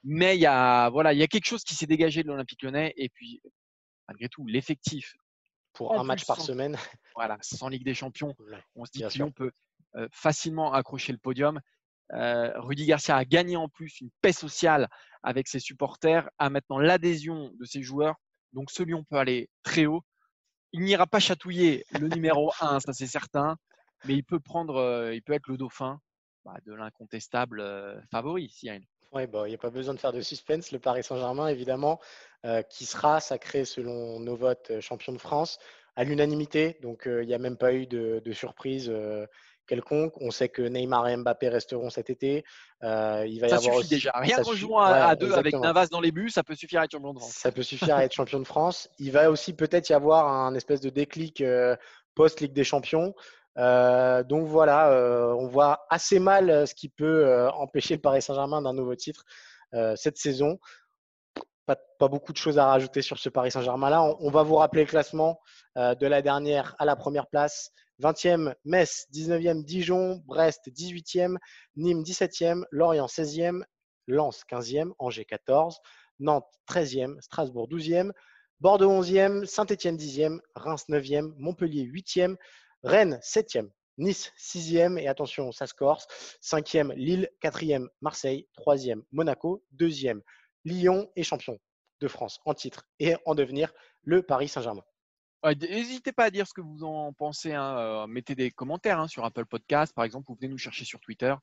Mais 0.03 0.36
il 0.36 0.41
y 0.41 0.45
a, 0.45 0.89
voilà, 0.89 1.14
il 1.14 1.20
y 1.20 1.24
a 1.24 1.28
quelque 1.28 1.47
chose 1.47 1.64
qui 1.64 1.76
s'est 1.76 1.88
dégagé 1.88 2.24
de 2.24 2.28
l'Olympique 2.28 2.61
lyonnais. 2.61 2.93
Et 2.97 3.09
puis, 3.09 3.41
malgré 4.07 4.28
tout, 4.28 4.45
l'effectif. 4.45 5.16
Pour 5.74 5.97
un 5.97 6.03
match 6.03 6.26
par 6.26 6.39
semaine. 6.39 6.78
Voilà, 7.16 7.38
sans 7.41 7.68
Ligue 7.68 7.86
des 7.86 7.93
Champions, 7.93 8.36
on 8.76 8.86
se 8.86 8.91
dit 8.91 9.01
que 9.01 9.14
Lyon 9.14 9.32
peut 9.32 9.51
euh, 9.95 10.07
facilement 10.11 10.74
accrocher 10.74 11.11
le 11.11 11.20
podium. 11.20 11.59
Euh, 12.11 12.51
Rudy 12.59 12.86
Garcia 12.86 13.16
a 13.16 13.24
gagné 13.24 13.55
en 13.55 13.70
plus 13.70 14.01
une 14.01 14.09
paix 14.22 14.34
sociale 14.34 14.89
avec 15.24 15.47
ses 15.47 15.59
supporters, 15.59 16.30
a 16.38 16.49
maintenant 16.49 16.78
l'adhésion 16.78 17.51
de 17.59 17.65
ses 17.65 17.82
joueurs. 17.82 18.15
Donc 18.53 18.71
ce 18.71 18.84
Lyon 18.84 19.03
peut 19.09 19.17
aller 19.17 19.49
très 19.63 19.86
haut. 19.86 20.03
Il 20.71 20.82
n'ira 20.82 21.07
pas 21.07 21.19
chatouiller 21.19 21.86
le 21.99 22.07
numéro 22.07 22.51
1, 22.59 22.80
ça 22.80 22.93
c'est 22.93 23.07
certain, 23.07 23.57
mais 24.05 24.15
il 24.15 24.24
peut 24.24 24.39
prendre, 24.39 24.76
euh, 24.76 25.15
il 25.15 25.21
peut 25.21 25.34
être 25.34 25.47
le 25.47 25.57
dauphin 25.57 25.99
bah, 26.45 26.57
de 26.65 26.74
l'incontestable 26.74 27.63
favori, 28.11 28.49
Cyril. 28.49 28.86
Oui, 29.13 29.28
bah, 29.28 29.43
il 29.45 29.49
n'y 29.49 29.55
a 29.55 29.59
pas 29.59 29.69
besoin 29.69 29.93
de 29.93 29.99
faire 29.99 30.11
de 30.11 30.21
suspense. 30.21 30.71
Le 30.71 30.80
Paris 30.80 31.03
Saint-Germain, 31.03 31.47
évidemment, 31.47 31.99
euh, 32.45 32.63
qui 32.63 32.86
sera 32.86 33.19
sacré 33.19 33.63
selon 33.63 34.19
nos 34.19 34.36
votes 34.36 34.71
euh, 34.71 34.82
champion 34.82 35.13
de 35.13 35.19
France 35.19 35.59
à 35.95 36.03
l'unanimité. 36.03 36.80
Donc, 36.82 37.07
euh, 37.07 37.21
il 37.21 37.28
n'y 37.28 37.36
a 37.36 37.38
même 37.38 37.55
pas 37.55 37.74
eu 37.74 37.86
de, 37.86 38.21
surprise 38.34 38.91
quelconque. 39.68 40.14
On 40.22 40.32
sait 40.32 40.49
que 40.49 40.61
Neymar 40.61 41.07
et 41.07 41.18
Mbappé 41.18 41.49
resteront 41.49 41.89
cet 41.89 42.09
été. 42.09 42.43
il 42.82 43.39
va 43.41 43.49
ça 43.49 43.57
y 43.57 43.61
suffit 43.61 43.88
déjà. 43.88 44.11
Rien 44.16 44.38
qu'en 44.41 44.53
jouant 44.53 44.80
à, 44.80 45.16
deux 45.16 45.34
avec 45.34 45.55
Navas 45.55 45.88
dans 45.88 46.01
les 46.01 46.11
buts, 46.11 46.30
ça 46.30 46.43
peut 46.43 46.55
suffire 46.55 46.82
à 46.82 46.86
être 46.86 46.91
champion 46.91 47.14
de 47.14 47.20
France. 47.20 47.34
Ça 47.34 47.51
peut 47.51 47.64
suffire 47.64 47.95
à 47.95 48.03
être 48.03 48.14
champion 48.14 48.39
de 48.39 48.47
France. 48.47 48.89
Il 48.99 49.11
va 49.11 49.30
aussi 49.30 49.53
peut-être 49.53 49.89
y 49.89 49.93
avoir 49.93 50.28
un 50.28 50.53
espèce 50.55 50.82
de 50.82 50.89
déclic 50.89 51.43
post-Ligue 52.16 52.53
des 52.53 52.64
Champions. 52.64 53.14
Euh, 53.57 54.24
donc 54.24 54.47
voilà, 54.47 54.89
euh, 54.91 55.34
on 55.34 55.47
voit 55.47 55.86
assez 55.89 56.20
mal 56.20 56.49
euh, 56.49 56.66
ce 56.66 56.74
qui 56.74 56.89
peut 56.89 57.49
empêcher 57.53 57.95
le 57.95 58.01
Paris 58.01 58.22
Saint-Germain 58.22 58.61
d'un 58.61 58.74
nouveau 58.74 58.95
titre 58.95 59.26
cette 59.95 60.18
saison. 60.18 60.59
Pas, 61.66 61.78
beaucoup 62.07 62.32
de 62.32 62.38
choses 62.38 62.59
à 62.59 62.68
rajouter 62.68 63.01
sur 63.01 63.18
ce 63.18 63.30
Paris 63.30 63.49
Saint-Germain-là. 63.49 64.03
On, 64.20 64.30
va 64.30 64.43
vous 64.43 64.55
rappeler 64.55 64.84
le 64.84 64.88
classement 64.88 65.39
de 65.76 66.05
la 66.05 66.22
dernière 66.22 66.76
à 66.78 66.86
la 66.86 66.95
première 66.95 67.26
place. 67.26 67.72
20e, 68.01 68.55
Metz, 68.65 69.07
19e, 69.13 69.63
Dijon, 69.63 70.21
Brest, 70.25 70.69
18e, 70.69 71.37
Nîmes, 71.75 72.03
17e, 72.03 72.63
Lorient, 72.71 73.07
16e, 73.07 73.63
Lens, 74.07 74.43
15e, 74.49 74.91
Angers, 74.99 75.25
14, 75.25 75.79
Nantes, 76.19 76.49
13e, 76.67 77.21
Strasbourg, 77.21 77.67
12e, 77.69 78.11
Bordeaux, 78.59 79.01
11e, 79.01 79.45
Saint-Etienne, 79.45 79.97
10e, 79.97 80.39
Reims, 80.55 80.85
9e, 80.89 81.33
Montpellier, 81.37 81.85
8e, 81.85 82.35
Rennes, 82.83 83.19
7e. 83.21 83.69
Nice, 83.97 84.31
6e. 84.37 84.97
Et 84.97 85.07
attention, 85.07 85.51
ça 85.51 85.67
se 85.67 85.73
corse. 85.73 86.07
5e, 86.41 86.93
Lille. 86.95 87.29
4e, 87.41 87.87
Marseille. 88.01 88.47
3e, 88.57 89.03
Monaco. 89.11 89.63
2e, 89.77 90.21
Lyon 90.65 91.09
et 91.15 91.23
champion 91.23 91.59
de 91.99 92.07
France 92.07 92.39
en 92.45 92.53
titre 92.53 92.85
et 92.99 93.15
en 93.25 93.35
devenir 93.35 93.73
le 94.01 94.23
Paris 94.23 94.47
Saint-Germain. 94.47 94.83
N'hésitez 95.43 96.11
pas 96.11 96.25
à 96.25 96.29
dire 96.29 96.47
ce 96.47 96.53
que 96.53 96.61
vous 96.61 96.83
en 96.83 97.11
pensez. 97.13 97.53
Hein. 97.53 97.77
Euh, 97.77 98.07
mettez 98.07 98.35
des 98.35 98.51
commentaires 98.51 98.99
hein, 98.99 99.07
sur 99.07 99.25
Apple 99.25 99.45
Podcast, 99.45 99.93
par 99.93 100.05
exemple. 100.05 100.25
Vous 100.29 100.37
venez 100.39 100.49
nous 100.49 100.57
chercher 100.57 100.85
sur 100.85 100.99
Twitter. 100.99 101.33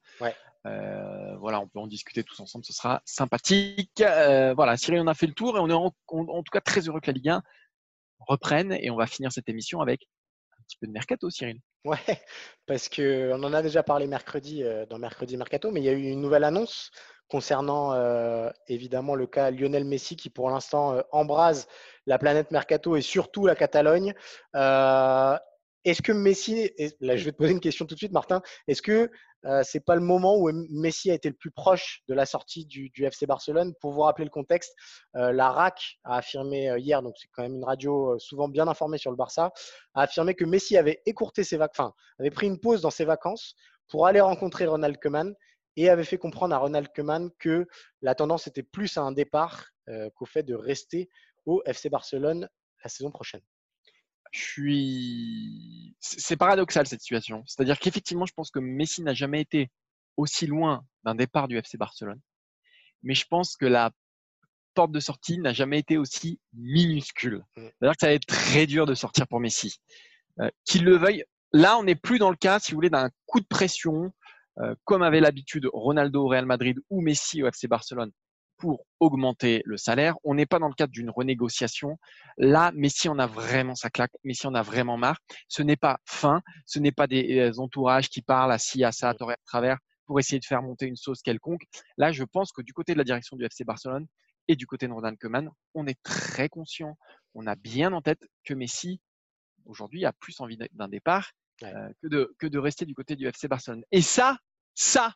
Euh, 0.67 1.37
voilà, 1.37 1.61
on 1.61 1.69
peut 1.69 1.79
en 1.79 1.87
discuter 1.87 2.25
tous 2.25 2.41
ensemble. 2.41 2.65
Ce 2.65 2.73
sera 2.73 3.03
sympathique. 3.05 4.01
Euh, 4.01 4.55
voilà, 4.55 4.77
Cyril, 4.77 5.01
on 5.01 5.07
a 5.07 5.15
fait 5.15 5.27
le 5.27 5.35
tour 5.35 5.57
et 5.57 5.61
on 5.61 5.69
est 5.69 5.75
en, 5.75 5.95
en, 6.09 6.43
tout 6.43 6.51
cas 6.53 6.61
très 6.61 6.89
heureux 6.89 7.01
que 7.01 7.09
la 7.09 7.15
Ligue 7.15 7.29
1 7.29 7.43
reprenne. 8.21 8.73
Et 8.81 8.91
on 8.91 8.97
va 8.97 9.07
finir 9.07 9.33
cette 9.33 9.49
émission 9.49 9.81
avec 9.81 10.07
petit 10.71 10.79
peu 10.81 10.87
de 10.87 10.93
mercato, 10.93 11.31
Cyril. 11.31 11.61
Ouais, 11.85 11.99
parce 12.67 12.89
qu'on 12.89 13.43
en 13.43 13.53
a 13.53 13.63
déjà 13.63 13.83
parlé 13.83 14.07
mercredi 14.07 14.63
euh, 14.63 14.87
dans 14.87 14.99
Mercredi 14.99 15.37
Mercato, 15.37 15.71
mais 15.71 15.81
il 15.81 15.85
y 15.85 15.89
a 15.89 15.93
eu 15.93 16.03
une 16.03 16.21
nouvelle 16.21 16.45
annonce 16.45 16.91
concernant 17.31 17.93
euh, 17.93 18.51
évidemment 18.69 19.15
le 19.15 19.27
cas 19.27 19.51
Lionel 19.51 19.85
Messi 19.85 20.17
qui 20.17 20.31
pour 20.31 20.51
l'instant 20.51 20.95
euh, 20.95 21.03
embrase 21.13 21.69
la 22.07 22.19
planète 22.19 22.51
Mercato 22.51 22.97
et 22.97 23.03
surtout 23.03 23.47
la 23.47 23.55
Catalogne. 23.55 24.15
Est-ce 25.85 26.03
que 26.03 26.13
Messi, 26.13 26.71
là 27.01 27.17
je 27.17 27.25
vais 27.25 27.33
te 27.33 27.39
poser 27.39 27.53
une 27.53 27.61
question 27.61 27.87
tout 27.87 27.95
de 27.95 27.99
suite, 27.99 28.13
Martin, 28.13 28.43
est-ce 28.69 28.83
que 28.83 29.11
euh, 29.47 29.63
c'est 29.65 29.81
pas 29.81 29.95
le 29.95 30.03
moment 30.03 30.37
où 30.37 30.51
Messi 30.71 31.11
a 31.11 31.15
été 31.15 31.29
le 31.29 31.35
plus 31.35 31.51
proche 31.51 32.03
de 32.09 32.15
la 32.15 32.27
sortie 32.27 32.67
du, 32.67 32.93
FC 32.99 33.27
Barcelone? 33.27 33.75
Pour 33.81 33.93
vous 33.93 34.03
rappeler 34.03 34.25
le 34.25 34.31
contexte, 34.31 34.75
euh, 35.17 35.33
la 35.33 35.51
RAC 35.51 35.99
a 36.05 36.19
affirmé 36.19 36.71
euh, 36.71 36.79
hier, 36.79 37.03
donc 37.03 37.15
c'est 37.17 37.29
quand 37.33 37.43
même 37.43 37.55
une 37.55 37.65
radio 37.65 38.19
souvent 38.19 38.49
bien 38.49 38.69
informée 38.69 38.99
sur 38.99 39.11
le 39.11 39.17
Barça, 39.17 39.53
a 39.95 40.03
affirmé 40.03 40.35
que 40.35 40.45
Messi 40.45 40.77
avait 40.77 41.01
écourté 41.07 41.45
ses 41.45 41.57
vacances, 41.57 41.95
avait 42.19 42.31
pris 42.31 42.47
une 42.47 42.61
pause 42.61 42.83
dans 42.83 42.91
ses 42.91 43.05
vacances 43.05 43.55
pour 43.89 44.07
aller 44.07 44.21
rencontrer 44.21 44.67
Ronald 44.67 44.99
Koeman 45.01 45.35
et 45.77 45.89
avait 45.89 46.05
fait 46.05 46.19
comprendre 46.19 46.55
à 46.55 46.59
Ronald 46.59 46.89
Koeman 46.95 47.31
que 47.39 47.67
la 48.03 48.15
tendance 48.15 48.47
était 48.47 48.63
plus 48.63 48.97
à 48.97 49.03
un 49.03 49.13
départ 49.13 49.67
qu'au 50.15 50.27
fait 50.27 50.45
de 50.45 50.55
rester 50.55 51.09
au 51.47 51.63
FC 51.67 51.89
Barcelone 51.89 52.49
la 52.85 52.91
saison 52.91 53.11
prochaine 53.11 53.43
je 54.33 54.41
suis. 54.41 55.97
C'est 56.01 56.37
paradoxal 56.37 56.87
cette 56.87 57.01
situation. 57.01 57.43
C'est-à-dire 57.47 57.79
qu'effectivement, 57.79 58.27
je 58.27 58.33
pense 58.33 58.51
que 58.51 58.59
Messi 58.59 59.03
n'a 59.03 59.15
jamais 59.15 59.41
été 59.41 59.71
aussi 60.17 60.47
loin 60.47 60.85
d'un 61.05 61.15
départ 61.15 61.49
du 61.49 61.57
FC 61.59 61.77
Barcelone. 61.77 62.21
Mais 63.03 63.15
je 63.15 63.27
pense 63.27 63.57
que 63.57 63.67
la 63.67 63.91
porte 64.75 64.93
de 64.93 65.01
sortie 65.01 65.39
n'a 65.39 65.53
jamais 65.53 65.79
été 65.79 65.99
aussi 65.99 66.39
minuscule. 66.53 67.45
Mmh. 67.57 67.63
C'est-à-dire 67.63 67.93
que 67.93 68.01
ça 68.01 68.07
va 68.07 68.13
être 68.13 68.27
très 68.27 68.67
dur 68.67 68.87
de 68.87 68.95
sortir 68.95 69.27
pour 69.27 69.41
Messi. 69.41 69.81
Euh, 70.41 70.49
qu'il 70.65 70.85
le 70.85 70.97
veuille. 70.97 71.25
Là, 71.53 71.77
on 71.79 71.83
n'est 71.83 71.97
plus 71.97 72.19
dans 72.19 72.31
le 72.31 72.37
cas, 72.37 72.61
si 72.61 72.71
vous 72.71 72.77
voulez, 72.77 72.91
d'un 72.91 73.11
coup 73.27 73.41
de 73.41 73.47
pression, 73.47 74.13
euh, 74.59 74.75
comme 74.85 75.03
avait 75.03 75.21
l'habitude 75.21 75.69
Ronaldo 75.73 76.25
au 76.25 76.29
Real 76.29 76.47
Madrid 76.47 76.79
ou 76.91 77.01
Messi 77.01 77.43
au 77.43 77.47
FC 77.47 77.69
Barcelone 77.69 78.11
pour 78.61 78.85
augmenter 79.01 79.63
le 79.65 79.79
salaire. 79.79 80.17
On 80.23 80.35
n'est 80.35 80.47
pas 80.47 80.59
dans 80.59 80.69
le 80.69 80.75
cadre 80.75 80.93
d'une 80.93 81.11
renégociation. 81.11 81.99
Là, 82.37 82.73
Messi 82.75 83.09
en 83.09 83.19
a 83.19 83.27
vraiment 83.27 83.75
sa 83.75 83.89
claque. 83.89 84.13
Messi 84.23 84.47
en 84.47 84.55
a 84.55 84.63
vraiment 84.63 84.99
marre. 84.99 85.19
Ce 85.49 85.63
n'est 85.63 85.77
pas 85.77 85.99
fin. 86.05 86.43
Ce 86.67 86.79
n'est 86.79 86.93
pas 86.93 87.07
des 87.07 87.39
euh, 87.39 87.59
entourages 87.59 88.11
qui 88.11 88.21
parlent 88.21 88.53
à 88.53 88.59
ci, 88.59 88.85
à 88.85 88.93
ça, 88.93 89.09
à 89.09 89.15
tort 89.15 89.31
à 89.31 89.37
travers 89.47 89.79
pour 90.05 90.21
essayer 90.21 90.39
de 90.39 90.45
faire 90.45 90.63
monter 90.63 90.87
une 90.87 90.97
sauce 90.97 91.23
quelconque. 91.23 91.63
Là, 91.97 92.13
je 92.13 92.25
pense 92.25 92.53
que 92.53 92.63
du 92.63 92.73
côté 92.73 92.93
de 92.93 92.99
la 92.99 93.05
direction 93.05 93.37
du 93.37 93.45
FC 93.45 93.65
Barcelone 93.65 94.07
et 94.49 94.57
du 94.57 94.67
côté 94.67 94.89
de 94.89 94.93
Ronald 94.93 95.17
Koeman, 95.19 95.49
on 95.75 95.87
est 95.87 96.03
très 96.03 96.49
conscient. 96.49 96.99
On 97.35 97.47
a 97.47 97.55
bien 97.55 97.93
en 97.93 98.03
tête 98.03 98.27
que 98.45 98.53
Messi, 98.53 99.01
aujourd'hui, 99.65 100.05
a 100.05 100.13
plus 100.13 100.41
envie 100.41 100.59
d'un 100.73 100.89
départ 100.89 101.31
euh, 101.63 101.89
que, 102.03 102.09
de, 102.09 102.35
que 102.39 102.47
de 102.47 102.59
rester 102.59 102.85
du 102.85 102.95
côté 102.95 103.17
du 103.17 103.27
FC 103.27 103.49
Barcelone. 103.49 103.85
Et 103.93 104.03
ça, 104.03 104.39
ça, 104.75 105.15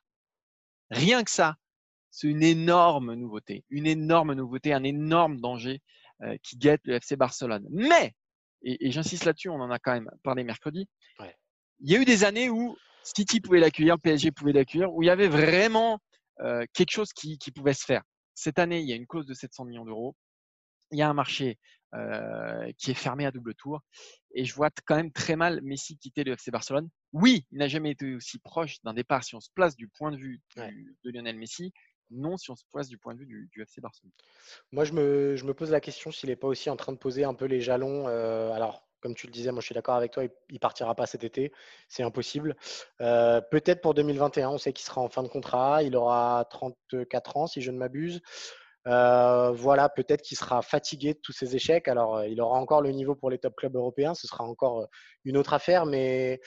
rien 0.90 1.24
que 1.24 1.30
ça, 1.30 1.56
c'est 2.10 2.28
une 2.28 2.42
énorme 2.42 3.14
nouveauté, 3.14 3.64
une 3.70 3.86
énorme 3.86 4.34
nouveauté, 4.34 4.72
un 4.72 4.84
énorme 4.84 5.40
danger 5.40 5.80
euh, 6.22 6.36
qui 6.42 6.56
guette 6.56 6.80
le 6.84 6.94
FC 6.94 7.16
Barcelone. 7.16 7.66
Mais, 7.70 8.12
et, 8.62 8.90
j'insiste 8.90 9.24
là-dessus, 9.24 9.48
on 9.48 9.60
en 9.60 9.70
a 9.70 9.78
quand 9.78 9.92
même 9.92 10.10
parlé 10.22 10.44
mercredi, 10.44 10.88
il 11.80 11.90
y 11.90 11.96
a 11.96 12.00
eu 12.00 12.04
des 12.04 12.24
années 12.24 12.50
où 12.50 12.76
City 13.02 13.40
pouvait 13.40 13.60
l'accueillir, 13.60 13.98
PSG 13.98 14.30
pouvait 14.30 14.52
l'accueillir, 14.52 14.92
où 14.92 15.02
il 15.02 15.06
y 15.06 15.10
avait 15.10 15.28
vraiment 15.28 15.98
euh, 16.40 16.64
quelque 16.72 16.90
chose 16.90 17.12
qui, 17.12 17.38
pouvait 17.54 17.74
se 17.74 17.84
faire. 17.84 18.02
Cette 18.34 18.58
année, 18.58 18.80
il 18.80 18.88
y 18.88 18.92
a 18.92 18.96
une 18.96 19.06
clause 19.06 19.26
de 19.26 19.34
700 19.34 19.66
millions 19.66 19.84
d'euros. 19.84 20.16
Il 20.94 20.98
y 20.98 21.02
a 21.02 21.08
un 21.08 21.14
marché 21.14 21.58
euh, 21.94 22.70
qui 22.78 22.92
est 22.92 22.94
fermé 22.94 23.26
à 23.26 23.30
double 23.30 23.54
tour. 23.54 23.82
Et 24.34 24.44
je 24.44 24.54
vois 24.54 24.70
quand 24.86 24.96
même 24.96 25.12
très 25.12 25.36
mal 25.36 25.60
Messi 25.62 25.98
quitter 25.98 26.24
le 26.24 26.32
FC 26.32 26.50
Barcelone. 26.50 26.88
Oui, 27.12 27.46
il 27.52 27.58
n'a 27.58 27.68
jamais 27.68 27.90
été 27.90 28.14
aussi 28.14 28.38
proche 28.38 28.80
d'un 28.82 28.94
départ 28.94 29.22
si 29.24 29.34
on 29.34 29.40
se 29.40 29.50
place 29.54 29.76
du 29.76 29.88
point 29.88 30.12
de 30.12 30.16
vue 30.16 30.40
de 30.56 31.10
Lionel 31.10 31.36
Messi 31.36 31.72
non 32.10 32.36
si 32.36 32.50
on 32.50 32.56
se 32.56 32.64
place 32.70 32.88
du 32.88 32.98
point 32.98 33.14
de 33.14 33.20
vue 33.20 33.48
du, 33.50 33.62
FC 33.62 33.80
Barcelone. 33.80 34.12
Moi, 34.72 34.84
je 34.84 34.92
me, 34.92 35.36
je 35.36 35.44
me, 35.44 35.54
pose 35.54 35.70
la 35.70 35.80
question 35.80 36.12
s'il 36.12 36.28
n'est 36.28 36.36
pas 36.36 36.46
aussi 36.46 36.70
en 36.70 36.76
train 36.76 36.92
de 36.92 36.98
poser 36.98 37.24
un 37.24 37.34
peu 37.34 37.46
les 37.46 37.60
jalons. 37.60 38.06
Euh, 38.08 38.52
alors, 38.52 38.86
comme 39.00 39.14
tu 39.14 39.26
le 39.26 39.32
disais, 39.32 39.52
moi 39.52 39.60
je 39.60 39.66
suis 39.66 39.74
d'accord 39.74 39.96
avec 39.96 40.12
toi, 40.12 40.24
il 40.48 40.60
partira 40.60 40.94
pas 40.94 41.04
cet 41.04 41.24
été, 41.24 41.52
c'est 41.88 42.02
impossible. 42.02 42.56
Euh, 43.02 43.42
peut-être 43.42 43.82
pour 43.82 43.92
2021, 43.92 44.48
on 44.48 44.58
sait 44.58 44.72
qu'il 44.72 44.86
sera 44.86 45.02
en 45.02 45.10
fin 45.10 45.22
de 45.22 45.28
contrat, 45.28 45.82
il 45.82 45.94
aura 45.94 46.46
34 46.48 47.36
ans 47.36 47.46
si 47.46 47.60
je 47.60 47.70
ne 47.70 47.76
m'abuse. 47.76 48.22
Euh, 48.86 49.50
voilà, 49.52 49.88
peut-être 49.88 50.22
qu'il 50.22 50.36
sera 50.36 50.60
fatigué 50.60 51.14
de 51.14 51.18
tous 51.22 51.32
ces 51.32 51.56
échecs. 51.56 51.88
Alors, 51.88 52.24
il 52.24 52.40
aura 52.40 52.58
encore 52.58 52.82
le 52.82 52.90
niveau 52.90 53.14
pour 53.14 53.30
les 53.30 53.38
top 53.38 53.56
clubs 53.56 53.74
européens, 53.74 54.14
ce 54.14 54.26
sera 54.26 54.44
encore 54.44 54.86
une 55.24 55.36
autre 55.36 55.54
affaire, 55.54 55.86
mais 55.86 56.40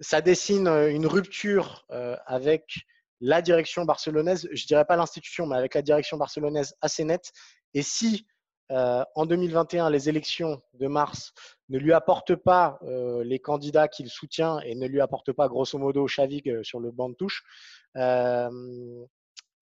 ça 0.00 0.20
dessine 0.20 0.68
une 0.68 1.06
rupture 1.06 1.86
avec 2.26 2.86
la 3.20 3.42
direction 3.42 3.84
barcelonaise, 3.84 4.48
je 4.52 4.66
dirais 4.66 4.84
pas 4.84 4.96
l'institution, 4.96 5.46
mais 5.46 5.56
avec 5.56 5.74
la 5.74 5.82
direction 5.82 6.16
barcelonaise 6.16 6.74
assez 6.80 7.04
nette. 7.04 7.32
Et 7.74 7.82
si 7.82 8.26
en 8.70 9.26
2021, 9.26 9.90
les 9.90 10.08
élections 10.08 10.62
de 10.74 10.86
mars 10.86 11.32
ne 11.68 11.78
lui 11.78 11.92
apportent 11.92 12.36
pas 12.36 12.78
les 13.24 13.40
candidats 13.40 13.88
qu'il 13.88 14.08
soutient 14.08 14.60
et 14.60 14.74
ne 14.74 14.86
lui 14.86 15.00
apportent 15.00 15.32
pas 15.32 15.48
grosso 15.48 15.78
modo 15.78 16.06
Chavig 16.06 16.62
sur 16.62 16.78
le 16.80 16.92
banc 16.92 17.08
de 17.08 17.14
touche, 17.14 17.42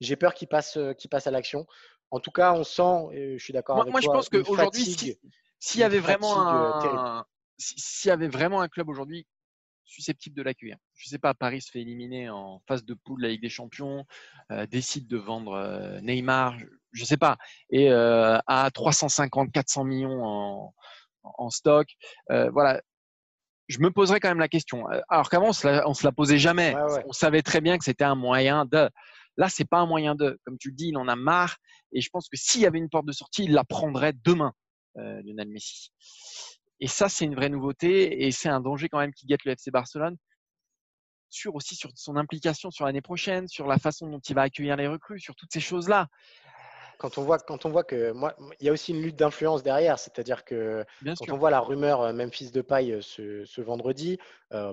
j'ai 0.00 0.16
peur 0.16 0.34
qu'il 0.34 0.48
passe, 0.48 0.78
qu'il 0.98 1.09
passe 1.09 1.26
à 1.26 1.30
l'action. 1.30 1.66
En 2.11 2.20
tout 2.20 2.30
cas, 2.30 2.52
on 2.52 2.64
sent, 2.64 3.09
je 3.12 3.42
suis 3.42 3.52
d'accord 3.52 3.80
avec 3.80 3.92
moi, 3.92 4.00
toi. 4.00 4.14
Moi, 4.14 4.22
je 4.22 4.28
pense 4.28 4.44
qu'aujourd'hui, 4.44 5.18
s'il 5.59 5.80
y 5.80 5.84
avait 5.84 5.98
vraiment 5.98 6.34
un, 6.40 7.24
s'il 7.59 8.09
y 8.09 8.12
avait 8.12 8.28
vraiment 8.28 8.61
un 8.61 8.68
club 8.68 8.88
aujourd'hui 8.88 9.26
susceptible 9.86 10.36
de 10.36 10.42
l'accueillir. 10.42 10.76
Je 10.96 11.09
ne 11.09 11.11
sais 11.11 11.18
pas, 11.18 11.32
Paris 11.32 11.62
se 11.62 11.70
fait 11.70 11.80
éliminer 11.80 12.28
en 12.28 12.61
phase 12.66 12.84
de 12.84 12.94
poule 12.94 13.20
de 13.20 13.26
la 13.26 13.32
Ligue 13.32 13.42
des 13.42 13.48
Champions, 13.48 14.04
euh, 14.50 14.66
décide 14.66 15.07
de 15.07 15.16
vendre 15.16 15.52
euh, 15.52 16.00
Neymar, 16.00 16.59
je 16.92 17.02
ne 17.02 17.07
sais 17.07 17.16
pas, 17.16 17.36
et 17.70 17.90
euh, 17.90 18.38
à 18.46 18.70
350, 18.72 19.52
400 19.52 19.84
millions 19.84 20.24
en, 20.24 20.74
en 21.22 21.50
stock. 21.50 21.88
voilà, 22.28 22.82
je 23.68 23.78
me 23.78 23.90
poserais 23.90 24.20
quand 24.20 24.28
même 24.28 24.38
la 24.38 24.48
question. 24.48 24.86
Alors 25.09 25.30
qu'avant, 25.30 25.50
on 25.64 25.66
la, 25.68 25.94
se 25.94 26.04
la 26.04 26.12
posait 26.12 26.38
jamais. 26.38 26.74
On 27.07 27.12
savait 27.12 27.42
très 27.42 27.61
bien 27.61 27.78
que 27.78 27.84
c'était 27.84 28.04
un 28.04 28.14
moyen 28.14 28.64
de. 28.64 28.88
Là, 29.37 29.49
c'est 29.49 29.64
pas 29.64 29.78
un 29.78 29.87
moyen 29.87 30.14
de. 30.14 30.39
Comme 30.45 30.59
tu 30.59 30.70
le 30.70 30.76
dis, 30.76 30.89
il 30.89 30.97
en 30.97 31.09
a 31.09 31.16
marre. 31.16 31.57
Et 31.93 32.01
je 32.01 32.09
pense 32.11 32.28
que 32.28 32.37
s'il 32.37 32.62
y 32.62 32.66
avait 32.66 32.78
une 32.78 32.89
porte 32.89 33.07
de 33.07 33.12
sortie, 33.12 33.45
il 33.45 33.53
la 33.53 33.64
prendrait 33.64 34.14
demain, 34.24 34.53
Lionel 34.95 35.49
Messi. 35.49 35.91
Et 36.80 36.89
ça, 36.89 37.09
c'est 37.09 37.24
une 37.24 37.34
vraie 37.34 37.49
nouveauté 37.49 38.26
et 38.26 38.30
c'est 38.32 38.49
un 38.49 38.61
danger 38.61 38.89
quand 38.89 38.99
même 38.99 39.12
qui 39.12 39.26
guette 39.26 39.45
le 39.45 39.53
FC 39.53 39.70
Barcelone 39.70 40.16
sur 41.28 41.55
aussi 41.55 41.74
sur 41.74 41.91
son 41.95 42.16
implication 42.16 42.70
sur 42.70 42.87
l'année 42.87 43.03
prochaine, 43.03 43.49
sur 43.49 43.66
la 43.66 43.78
façon 43.78 44.09
dont 44.09 44.20
il 44.20 44.34
va 44.34 44.43
accueillir 44.43 44.76
les 44.76 44.87
recrues, 44.87 45.20
sur 45.20 45.34
toutes 45.34 45.53
ces 45.53 45.61
choses-là. 45.61 46.09
Quand 46.99 47.18
on 47.18 47.22
voit, 47.22 47.38
quand 47.38 47.66
on 47.66 47.70
voit 47.70 47.84
que 47.84 48.12
moi, 48.12 48.34
il 48.61 48.66
y 48.66 48.68
a 48.68 48.72
aussi 48.72 48.92
une 48.92 49.03
lutte 49.03 49.16
d'influence 49.16 49.62
derrière, 49.62 49.99
c'est-à-dire 49.99 50.44
que 50.44 50.84
quand 51.05 51.32
on 51.32 51.36
voit 51.36 51.51
la 51.51 51.61
rumeur 51.61 52.01
euh, 52.01 52.12
Memphis 52.12 52.51
de 52.51 52.62
paille 52.62 52.92
euh, 52.92 53.01
ce, 53.01 53.44
ce 53.44 53.61
vendredi, 53.61 54.18
euh, 54.53 54.72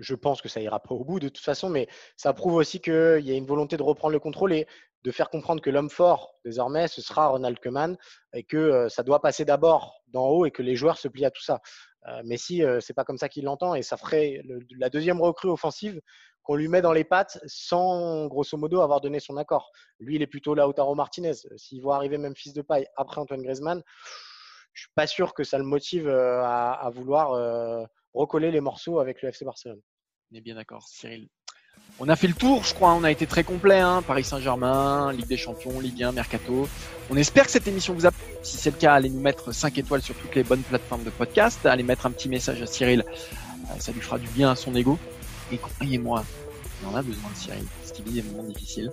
je 0.00 0.14
pense 0.14 0.40
que 0.40 0.48
ça 0.48 0.60
ira 0.60 0.80
pas 0.80 0.94
au 0.94 1.04
bout 1.04 1.20
de 1.20 1.28
toute 1.28 1.44
façon, 1.44 1.68
mais 1.68 1.88
ça 2.16 2.32
prouve 2.32 2.54
aussi 2.54 2.80
qu'il 2.80 3.20
y 3.20 3.30
a 3.30 3.34
une 3.34 3.46
volonté 3.46 3.76
de 3.76 3.82
reprendre 3.82 4.12
le 4.12 4.20
contrôle 4.20 4.52
et 4.52 4.66
de 5.04 5.10
faire 5.10 5.30
comprendre 5.30 5.62
que 5.62 5.70
l'homme 5.70 5.90
fort 5.90 6.34
désormais 6.44 6.88
ce 6.88 7.00
sera 7.00 7.28
Ronald 7.28 7.58
Koeman 7.60 7.96
et 8.32 8.42
que 8.42 8.88
ça 8.88 9.02
doit 9.02 9.20
passer 9.20 9.44
d'abord 9.44 10.02
d'en 10.08 10.26
haut 10.26 10.44
et 10.44 10.50
que 10.50 10.62
les 10.62 10.74
joueurs 10.74 10.98
se 10.98 11.06
plient 11.06 11.24
à 11.24 11.30
tout 11.30 11.42
ça. 11.42 11.60
Mais 12.24 12.36
si 12.36 12.62
c'est 12.80 12.94
pas 12.94 13.04
comme 13.04 13.18
ça 13.18 13.28
qu'il 13.28 13.44
l'entend 13.44 13.76
et 13.76 13.82
ça 13.82 13.96
ferait 13.96 14.42
la 14.76 14.90
deuxième 14.90 15.20
recrue 15.20 15.50
offensive 15.50 16.00
qu'on 16.48 16.56
lui 16.56 16.68
met 16.68 16.80
dans 16.80 16.94
les 16.94 17.04
pattes 17.04 17.38
sans, 17.46 18.26
grosso 18.26 18.56
modo, 18.56 18.80
avoir 18.80 19.02
donné 19.02 19.20
son 19.20 19.36
accord. 19.36 19.70
Lui, 20.00 20.14
il 20.14 20.22
est 20.22 20.26
plutôt 20.26 20.54
Lautaro 20.54 20.94
Martinez. 20.94 21.34
S'il 21.56 21.82
voit 21.82 21.96
arriver 21.96 22.16
même 22.16 22.34
fils 22.34 22.54
de 22.54 22.62
paille 22.62 22.86
après 22.96 23.20
Antoine 23.20 23.42
Griezmann, 23.42 23.82
je 24.72 24.82
suis 24.82 24.90
pas 24.94 25.06
sûr 25.06 25.34
que 25.34 25.44
ça 25.44 25.58
le 25.58 25.64
motive 25.64 26.08
euh, 26.08 26.42
à, 26.42 26.90
vouloir 26.90 27.32
euh, 27.32 27.84
recoller 28.14 28.50
les 28.50 28.62
morceaux 28.62 28.98
avec 28.98 29.20
le 29.20 29.28
FC 29.28 29.44
Barcelone. 29.44 29.80
On 30.32 30.36
est 30.36 30.40
bien 30.40 30.54
d'accord, 30.54 30.88
Cyril. 30.88 31.28
On 31.98 32.08
a 32.08 32.16
fait 32.16 32.28
le 32.28 32.34
tour, 32.34 32.64
je 32.64 32.72
crois. 32.72 32.94
On 32.94 33.04
a 33.04 33.10
été 33.10 33.26
très 33.26 33.44
complet. 33.44 33.80
Hein. 33.80 34.00
Paris 34.00 34.24
Saint-Germain, 34.24 35.12
Ligue 35.12 35.26
des 35.26 35.36
Champions, 35.36 35.78
Ligue 35.80 36.02
1, 36.02 36.12
Mercato. 36.12 36.66
On 37.10 37.16
espère 37.16 37.44
que 37.44 37.50
cette 37.50 37.68
émission 37.68 37.92
vous 37.92 38.06
a 38.06 38.10
plu. 38.10 38.24
Si 38.42 38.56
c'est 38.56 38.70
le 38.70 38.78
cas, 38.78 38.94
allez 38.94 39.10
nous 39.10 39.20
mettre 39.20 39.52
5 39.52 39.76
étoiles 39.76 40.00
sur 40.00 40.14
toutes 40.14 40.34
les 40.34 40.44
bonnes 40.44 40.62
plateformes 40.62 41.04
de 41.04 41.10
podcast. 41.10 41.66
Allez 41.66 41.82
mettre 41.82 42.06
un 42.06 42.10
petit 42.10 42.30
message 42.30 42.62
à 42.62 42.66
Cyril. 42.66 43.04
Euh, 43.10 43.78
ça 43.80 43.92
lui 43.92 44.00
fera 44.00 44.18
du 44.18 44.28
bien 44.28 44.50
à 44.50 44.56
son 44.56 44.74
ego. 44.74 44.98
Et 45.52 45.58
croyez-moi, 45.58 46.24
on 46.86 46.94
a 46.94 47.02
besoin 47.02 47.30
de 47.30 47.36
Cyril. 47.36 47.64
Stevie 47.84 48.18
est 48.20 48.22
moment 48.22 48.44
difficile. 48.44 48.92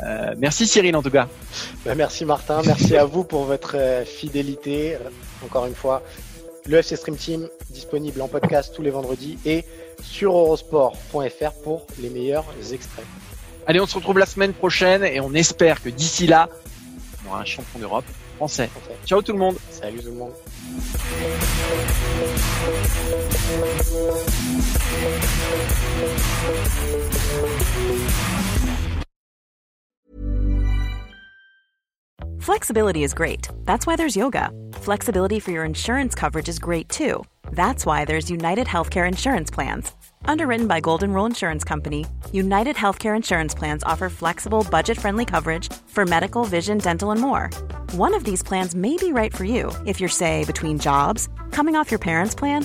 Euh, 0.00 0.34
merci 0.38 0.66
Cyril 0.66 0.96
en 0.96 1.02
tout 1.02 1.10
cas. 1.10 1.28
Bah, 1.84 1.94
merci 1.94 2.24
Martin, 2.24 2.62
merci 2.64 2.96
à 2.96 3.04
vous 3.04 3.24
pour 3.24 3.44
votre 3.44 3.76
euh, 3.76 4.04
fidélité. 4.04 4.94
Euh, 4.94 4.98
encore 5.44 5.66
une 5.66 5.74
fois, 5.74 6.02
le 6.66 6.78
FC 6.78 6.96
Stream 6.96 7.16
Team 7.16 7.48
disponible 7.70 8.20
en 8.20 8.28
podcast 8.28 8.72
tous 8.74 8.82
les 8.82 8.90
vendredis 8.90 9.38
et 9.44 9.64
sur 10.02 10.36
eurosport.fr 10.36 11.52
pour 11.62 11.86
les 12.00 12.10
meilleurs 12.10 12.46
extraits. 12.72 13.06
Allez, 13.66 13.80
on 13.80 13.86
se 13.86 13.96
retrouve 13.96 14.18
la 14.18 14.26
semaine 14.26 14.52
prochaine 14.52 15.02
et 15.04 15.20
on 15.20 15.34
espère 15.34 15.82
que 15.82 15.88
d'ici 15.88 16.26
là, 16.26 16.48
on 17.24 17.30
aura 17.30 17.40
un 17.40 17.44
champion 17.44 17.80
d'Europe 17.80 18.04
français. 18.36 18.68
français. 18.68 18.96
Ciao 19.04 19.22
tout 19.22 19.32
le 19.32 19.38
monde. 19.38 19.56
Salut 19.70 20.00
tout 20.00 20.10
le 20.10 20.14
monde. 20.14 20.32
Flexibility 32.46 33.02
is 33.02 33.12
great. 33.12 33.48
That's 33.64 33.86
why 33.86 33.96
there's 33.96 34.16
yoga. 34.16 34.50
Flexibility 34.74 35.40
for 35.40 35.50
your 35.50 35.64
insurance 35.64 36.14
coverage 36.14 36.48
is 36.48 36.58
great 36.58 36.88
too. 36.88 37.24
That's 37.52 37.84
why 37.84 38.04
there's 38.04 38.30
United 38.30 38.66
Healthcare 38.66 39.08
Insurance 39.08 39.50
Plans. 39.50 39.92
Underwritten 40.24 40.68
by 40.68 40.80
Golden 40.80 41.12
Rule 41.12 41.26
Insurance 41.26 41.64
Company, 41.64 42.06
United 42.32 42.76
Healthcare 42.76 43.16
Insurance 43.16 43.54
Plans 43.54 43.82
offer 43.84 44.08
flexible, 44.08 44.64
budget 44.70 44.96
friendly 44.96 45.24
coverage 45.24 45.72
for 45.88 46.06
medical, 46.06 46.44
vision, 46.44 46.78
dental, 46.78 47.10
and 47.10 47.20
more. 47.20 47.50
One 47.92 48.14
of 48.14 48.24
these 48.24 48.42
plans 48.42 48.74
may 48.74 48.96
be 48.96 49.12
right 49.12 49.34
for 49.34 49.44
you 49.44 49.72
if 49.84 50.00
you're, 50.00 50.08
say, 50.08 50.44
between 50.44 50.78
jobs, 50.78 51.28
coming 51.50 51.76
off 51.76 51.90
your 51.90 51.98
parents' 52.00 52.34
plan, 52.34 52.64